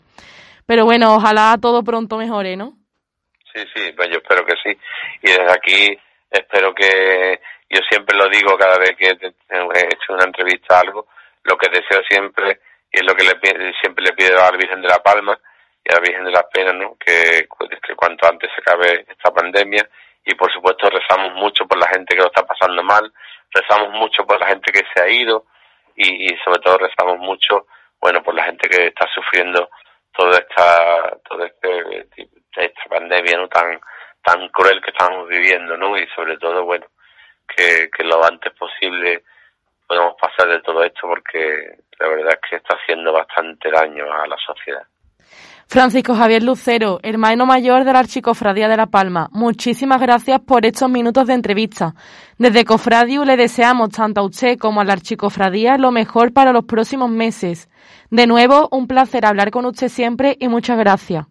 Pero 0.66 0.84
bueno, 0.84 1.14
ojalá 1.14 1.56
todo 1.60 1.82
pronto 1.82 2.16
mejore, 2.16 2.56
¿no? 2.56 2.74
Sí, 3.52 3.62
sí, 3.74 3.92
pues 3.92 4.08
yo 4.08 4.18
espero 4.18 4.44
que 4.46 4.54
sí. 4.62 4.78
Y 5.22 5.30
desde 5.30 5.52
aquí 5.52 5.98
espero 6.30 6.74
que, 6.74 7.40
yo 7.68 7.80
siempre 7.90 8.16
lo 8.16 8.28
digo 8.28 8.56
cada 8.58 8.78
vez 8.78 8.92
que 8.98 9.06
he 9.06 9.10
hecho 9.10 10.12
una 10.12 10.24
entrevista 10.24 10.76
a 10.76 10.80
algo, 10.80 11.06
lo 11.44 11.56
que 11.56 11.68
deseo 11.68 12.02
siempre 12.08 12.60
y 12.92 12.98
es 12.98 13.06
lo 13.06 13.14
que 13.14 13.24
le, 13.24 13.72
siempre 13.80 14.04
le 14.04 14.12
pido 14.12 14.38
a 14.38 14.50
la 14.50 14.56
Virgen 14.56 14.82
de 14.82 14.88
la 14.88 15.02
Palma 15.02 15.38
y 15.84 15.92
a 15.92 15.96
la 15.96 16.00
Virgen 16.00 16.24
de 16.24 16.30
las 16.30 16.44
Penas, 16.52 16.74
¿no? 16.74 16.96
Que, 16.98 17.48
que 17.86 17.94
cuanto 17.94 18.26
antes 18.28 18.50
se 18.54 18.60
acabe 18.60 19.06
esta 19.08 19.32
pandemia 19.32 19.88
y 20.24 20.34
por 20.34 20.52
supuesto 20.52 20.88
rezamos 20.88 21.34
mucho 21.34 21.66
por 21.66 21.78
la 21.78 21.88
gente 21.88 22.14
que 22.14 22.20
lo 22.20 22.28
está 22.28 22.46
pasando 22.46 22.82
mal, 22.82 23.12
rezamos 23.50 23.90
mucho 23.90 24.24
por 24.26 24.38
la 24.38 24.46
gente 24.48 24.70
que 24.70 24.84
se 24.94 25.02
ha 25.02 25.08
ido 25.08 25.46
y, 25.96 26.28
sobre 26.44 26.60
todo 26.60 26.78
rezamos 26.78 27.18
mucho, 27.18 27.66
bueno, 28.00 28.22
por 28.22 28.34
la 28.34 28.44
gente 28.44 28.68
que 28.68 28.86
está 28.86 29.06
sufriendo 29.14 29.68
toda 30.12 30.38
esta, 30.38 31.18
toda 31.28 31.46
este, 31.46 32.06
esta 32.56 32.82
pandemia, 32.88 33.38
¿no? 33.38 33.48
Tan, 33.48 33.78
tan 34.22 34.48
cruel 34.48 34.80
que 34.80 34.90
estamos 34.90 35.28
viviendo, 35.28 35.76
¿no? 35.76 35.96
Y 35.98 36.06
sobre 36.14 36.38
todo, 36.38 36.64
bueno, 36.64 36.86
que, 37.46 37.90
que 37.94 38.04
lo 38.04 38.24
antes 38.24 38.52
posible 38.54 39.24
podemos 39.86 40.14
pasar 40.20 40.48
de 40.48 40.60
todo 40.62 40.82
esto 40.84 41.00
porque 41.02 41.78
la 41.98 42.08
verdad 42.08 42.32
es 42.32 42.50
que 42.50 42.56
está 42.56 42.76
haciendo 42.76 43.12
bastante 43.12 43.70
daño 43.70 44.04
a 44.12 44.26
la 44.26 44.36
sociedad. 44.44 44.82
Francisco 45.68 46.14
Javier 46.14 46.42
Lucero, 46.42 46.98
hermano 47.02 47.46
mayor 47.46 47.84
de 47.84 47.92
la 47.94 48.00
Archicofradía 48.00 48.68
de 48.68 48.76
La 48.76 48.88
Palma, 48.88 49.28
muchísimas 49.32 50.02
gracias 50.02 50.40
por 50.40 50.66
estos 50.66 50.90
minutos 50.90 51.26
de 51.26 51.34
entrevista. 51.34 51.94
Desde 52.36 52.66
Cofradio 52.66 53.24
le 53.24 53.38
deseamos 53.38 53.90
tanto 53.90 54.20
a 54.20 54.24
usted 54.24 54.58
como 54.58 54.82
a 54.82 54.84
la 54.84 54.92
Archicofradía 54.92 55.78
lo 55.78 55.90
mejor 55.90 56.34
para 56.34 56.52
los 56.52 56.66
próximos 56.66 57.08
meses. 57.08 57.70
De 58.10 58.26
nuevo, 58.26 58.68
un 58.70 58.86
placer 58.86 59.24
hablar 59.24 59.50
con 59.50 59.64
usted 59.64 59.88
siempre 59.88 60.36
y 60.38 60.48
muchas 60.48 60.78
gracias. 60.78 61.24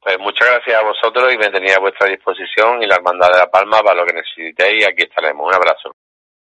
Pues 0.00 0.18
muchas 0.18 0.48
gracias 0.48 0.80
a 0.80 0.84
vosotros 0.84 1.32
y 1.32 1.36
me 1.36 1.50
tenía 1.50 1.76
a 1.76 1.80
vuestra 1.80 2.08
disposición 2.08 2.82
y 2.82 2.86
la 2.86 2.96
Hermandad 2.96 3.32
de 3.32 3.38
La 3.38 3.50
Palma 3.50 3.82
para 3.82 4.00
lo 4.00 4.06
que 4.06 4.14
necesitéis. 4.14 4.86
Aquí 4.88 5.02
estaremos. 5.02 5.46
Un 5.46 5.54
abrazo. 5.54 5.94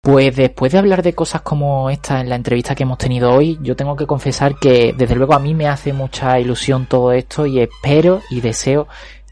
Pues 0.02 0.34
después 0.34 0.72
de 0.72 0.78
hablar 0.78 1.04
de 1.04 1.14
cosas 1.14 1.41
como 1.41 1.89
esta 1.89 2.22
en 2.22 2.30
la 2.30 2.36
entrevista 2.36 2.74
que 2.74 2.84
hemos 2.84 2.97
tenido 2.97 3.34
hoy, 3.34 3.60
yo 3.62 3.76
tengo 3.76 3.97
que 3.97 4.08
confesar 4.08 4.56
que 4.56 4.93
desde 4.97 5.16
luego 5.16 5.34
a 5.34 5.39
mí 5.39 5.54
me 5.54 5.68
hace 5.68 5.91
mucha 5.91 6.39
ilusión 6.39 6.86
todo 6.86 7.12
esto 7.12 7.45
y 7.45 7.60
espero 7.60 8.22
y 8.30 8.39
deseo 8.39 8.88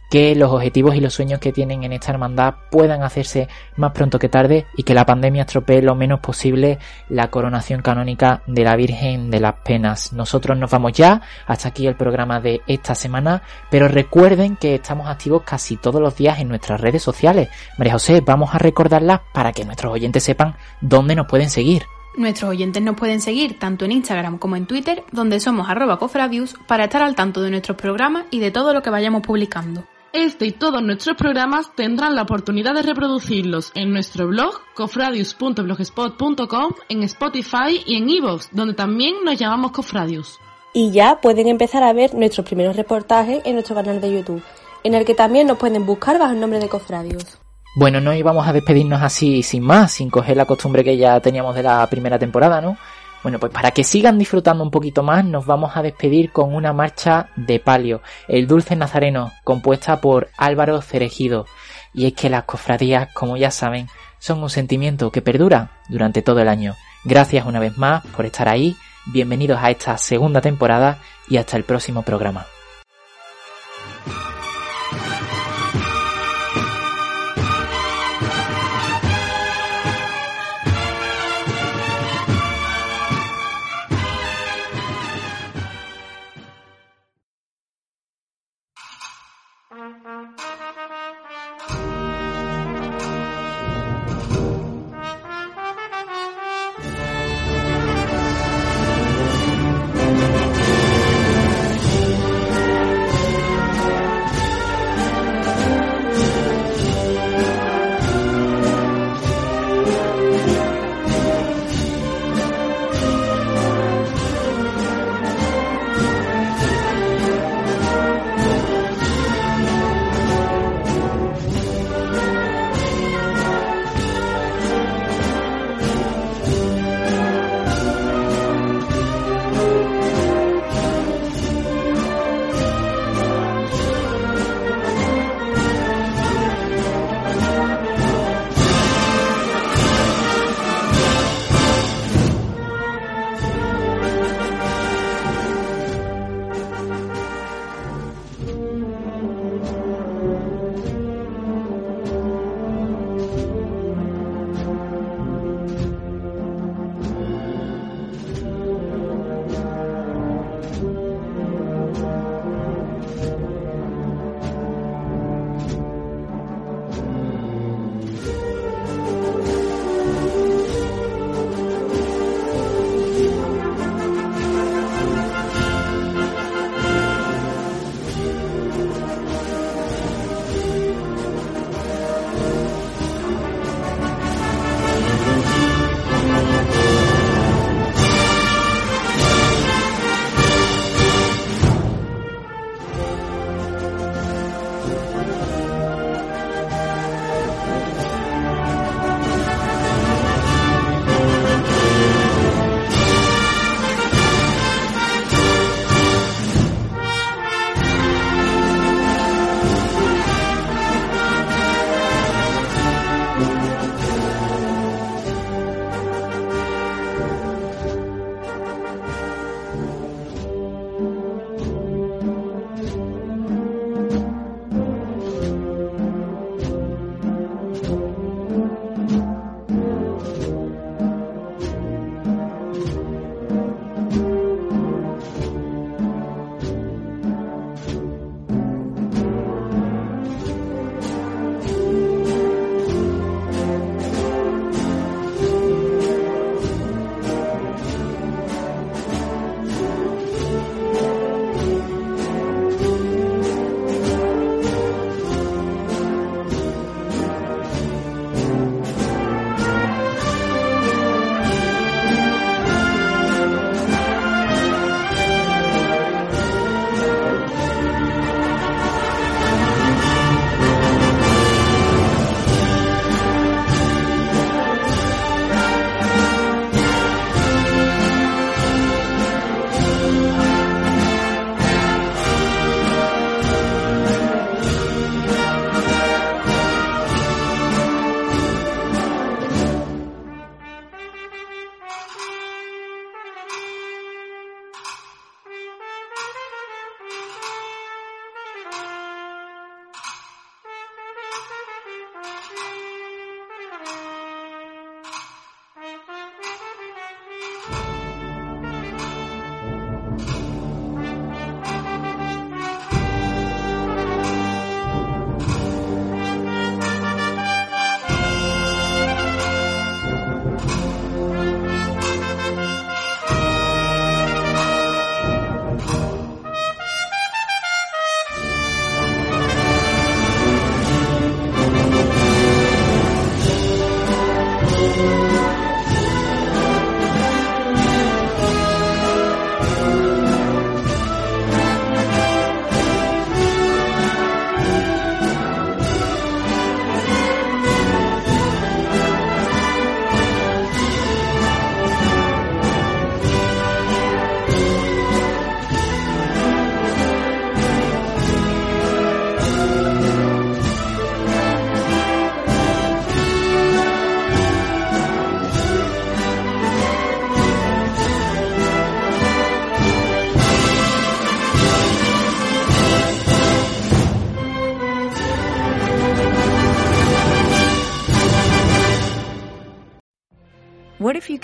que 0.09 0.35
los 0.35 0.51
objetivos 0.51 0.95
y 0.95 1.01
los 1.01 1.13
sueños 1.13 1.39
que 1.39 1.51
tienen 1.51 1.83
en 1.83 1.93
esta 1.93 2.11
hermandad 2.11 2.55
puedan 2.71 3.03
hacerse 3.03 3.47
más 3.75 3.91
pronto 3.91 4.19
que 4.19 4.29
tarde 4.29 4.65
y 4.75 4.83
que 4.83 4.93
la 4.93 5.05
pandemia 5.05 5.43
estropee 5.43 5.81
lo 5.81 5.95
menos 5.95 6.19
posible 6.19 6.79
la 7.09 7.29
coronación 7.29 7.81
canónica 7.81 8.41
de 8.47 8.63
la 8.63 8.75
Virgen 8.75 9.29
de 9.29 9.39
las 9.39 9.55
Penas. 9.63 10.13
Nosotros 10.13 10.57
nos 10.57 10.71
vamos 10.71 10.93
ya, 10.93 11.21
hasta 11.45 11.69
aquí 11.69 11.87
el 11.87 11.95
programa 11.95 12.39
de 12.39 12.61
esta 12.67 12.95
semana, 12.95 13.41
pero 13.69 13.87
recuerden 13.87 14.55
que 14.55 14.75
estamos 14.75 15.07
activos 15.07 15.43
casi 15.43 15.77
todos 15.77 16.01
los 16.01 16.15
días 16.15 16.39
en 16.39 16.47
nuestras 16.47 16.79
redes 16.79 17.03
sociales. 17.03 17.49
María 17.77 17.93
José, 17.93 18.21
vamos 18.21 18.53
a 18.53 18.59
recordarlas 18.59 19.21
para 19.33 19.51
que 19.51 19.65
nuestros 19.65 19.93
oyentes 19.93 20.23
sepan 20.23 20.55
dónde 20.81 21.15
nos 21.15 21.27
pueden 21.27 21.49
seguir. 21.49 21.83
Nuestros 22.15 22.49
oyentes 22.49 22.81
nos 22.81 22.95
pueden 22.95 23.21
seguir 23.21 23.59
tanto 23.59 23.85
en 23.85 23.91
Instagram 23.91 24.39
como 24.39 24.55
en 24.55 24.65
Twitter, 24.65 25.03
donde 25.11 25.39
somos 25.39 25.69
arroba 25.69 25.99
cofradius, 25.99 26.55
para 26.65 26.85
estar 26.85 27.03
al 27.03 27.13
tanto 27.13 27.41
de 27.41 27.51
nuestros 27.51 27.77
programas 27.77 28.25
y 28.31 28.39
de 28.39 28.49
todo 28.49 28.73
lo 28.73 28.81
que 28.81 28.89
vayamos 28.89 29.21
publicando. 29.21 29.83
Este 30.13 30.45
y 30.45 30.51
todos 30.51 30.81
nuestros 30.81 31.17
programas 31.17 31.75
tendrán 31.75 32.15
la 32.15 32.23
oportunidad 32.23 32.73
de 32.73 32.81
reproducirlos 32.81 33.71
en 33.75 33.91
nuestro 33.91 34.27
blog 34.27 34.61
cofradius.blogspot.com, 34.75 36.71
en 36.89 37.03
Spotify 37.03 37.83
y 37.85 37.95
en 37.95 38.09
iVoox, 38.09 38.49
donde 38.51 38.73
también 38.73 39.15
nos 39.23 39.37
llamamos 39.37 39.71
Cofradius. 39.71 40.39
Y 40.73 40.91
ya 40.91 41.19
pueden 41.21 41.47
empezar 41.47 41.83
a 41.83 41.93
ver 41.93 42.13
nuestros 42.13 42.45
primeros 42.45 42.75
reportajes 42.75 43.41
en 43.45 43.53
nuestro 43.53 43.75
canal 43.75 43.99
de 43.99 44.13
YouTube, 44.13 44.43
en 44.83 44.93
el 44.93 45.05
que 45.05 45.13
también 45.13 45.47
nos 45.47 45.57
pueden 45.57 45.85
buscar 45.85 46.17
bajo 46.19 46.33
el 46.33 46.39
nombre 46.39 46.59
de 46.59 46.69
Cofradius. 46.69 47.37
Bueno, 47.75 48.01
no 48.01 48.13
íbamos 48.13 48.47
a 48.47 48.53
despedirnos 48.53 49.03
así 49.03 49.43
sin 49.43 49.63
más, 49.63 49.91
sin 49.91 50.09
coger 50.09 50.35
la 50.35 50.45
costumbre 50.45 50.83
que 50.83 50.97
ya 50.97 51.19
teníamos 51.19 51.53
de 51.53 51.63
la 51.63 51.85
primera 51.87 52.17
temporada, 52.17 52.59
¿no? 52.59 52.77
Bueno, 53.23 53.39
pues 53.39 53.51
para 53.51 53.71
que 53.71 53.83
sigan 53.83 54.17
disfrutando 54.17 54.63
un 54.63 54.71
poquito 54.71 55.03
más, 55.03 55.25
nos 55.25 55.45
vamos 55.45 55.75
a 55.75 55.81
despedir 55.81 56.31
con 56.31 56.53
una 56.53 56.71
marcha 56.71 57.29
de 57.35 57.59
palio, 57.59 58.01
el 58.27 58.47
Dulce 58.47 58.75
Nazareno, 58.75 59.33
compuesta 59.43 59.99
por 59.99 60.29
Álvaro 60.37 60.81
Cerejido. 60.81 61.45
Y 61.93 62.05
es 62.05 62.13
que 62.13 62.29
las 62.29 62.43
cofradías, 62.43 63.11
como 63.13 63.35
ya 63.37 63.51
saben, 63.51 63.87
son 64.19 64.41
un 64.41 64.49
sentimiento 64.49 65.11
que 65.11 65.21
perdura 65.21 65.71
durante 65.89 66.21
todo 66.21 66.39
el 66.39 66.47
año. 66.47 66.75
Gracias 67.03 67.45
una 67.45 67.59
vez 67.59 67.77
más 67.77 68.05
por 68.07 68.25
estar 68.25 68.47
ahí, 68.47 68.75
bienvenidos 69.05 69.59
a 69.61 69.71
esta 69.71 69.97
segunda 69.97 70.41
temporada 70.41 70.99
y 71.27 71.37
hasta 71.37 71.57
el 71.57 71.63
próximo 71.63 72.03
programa. 72.03 72.45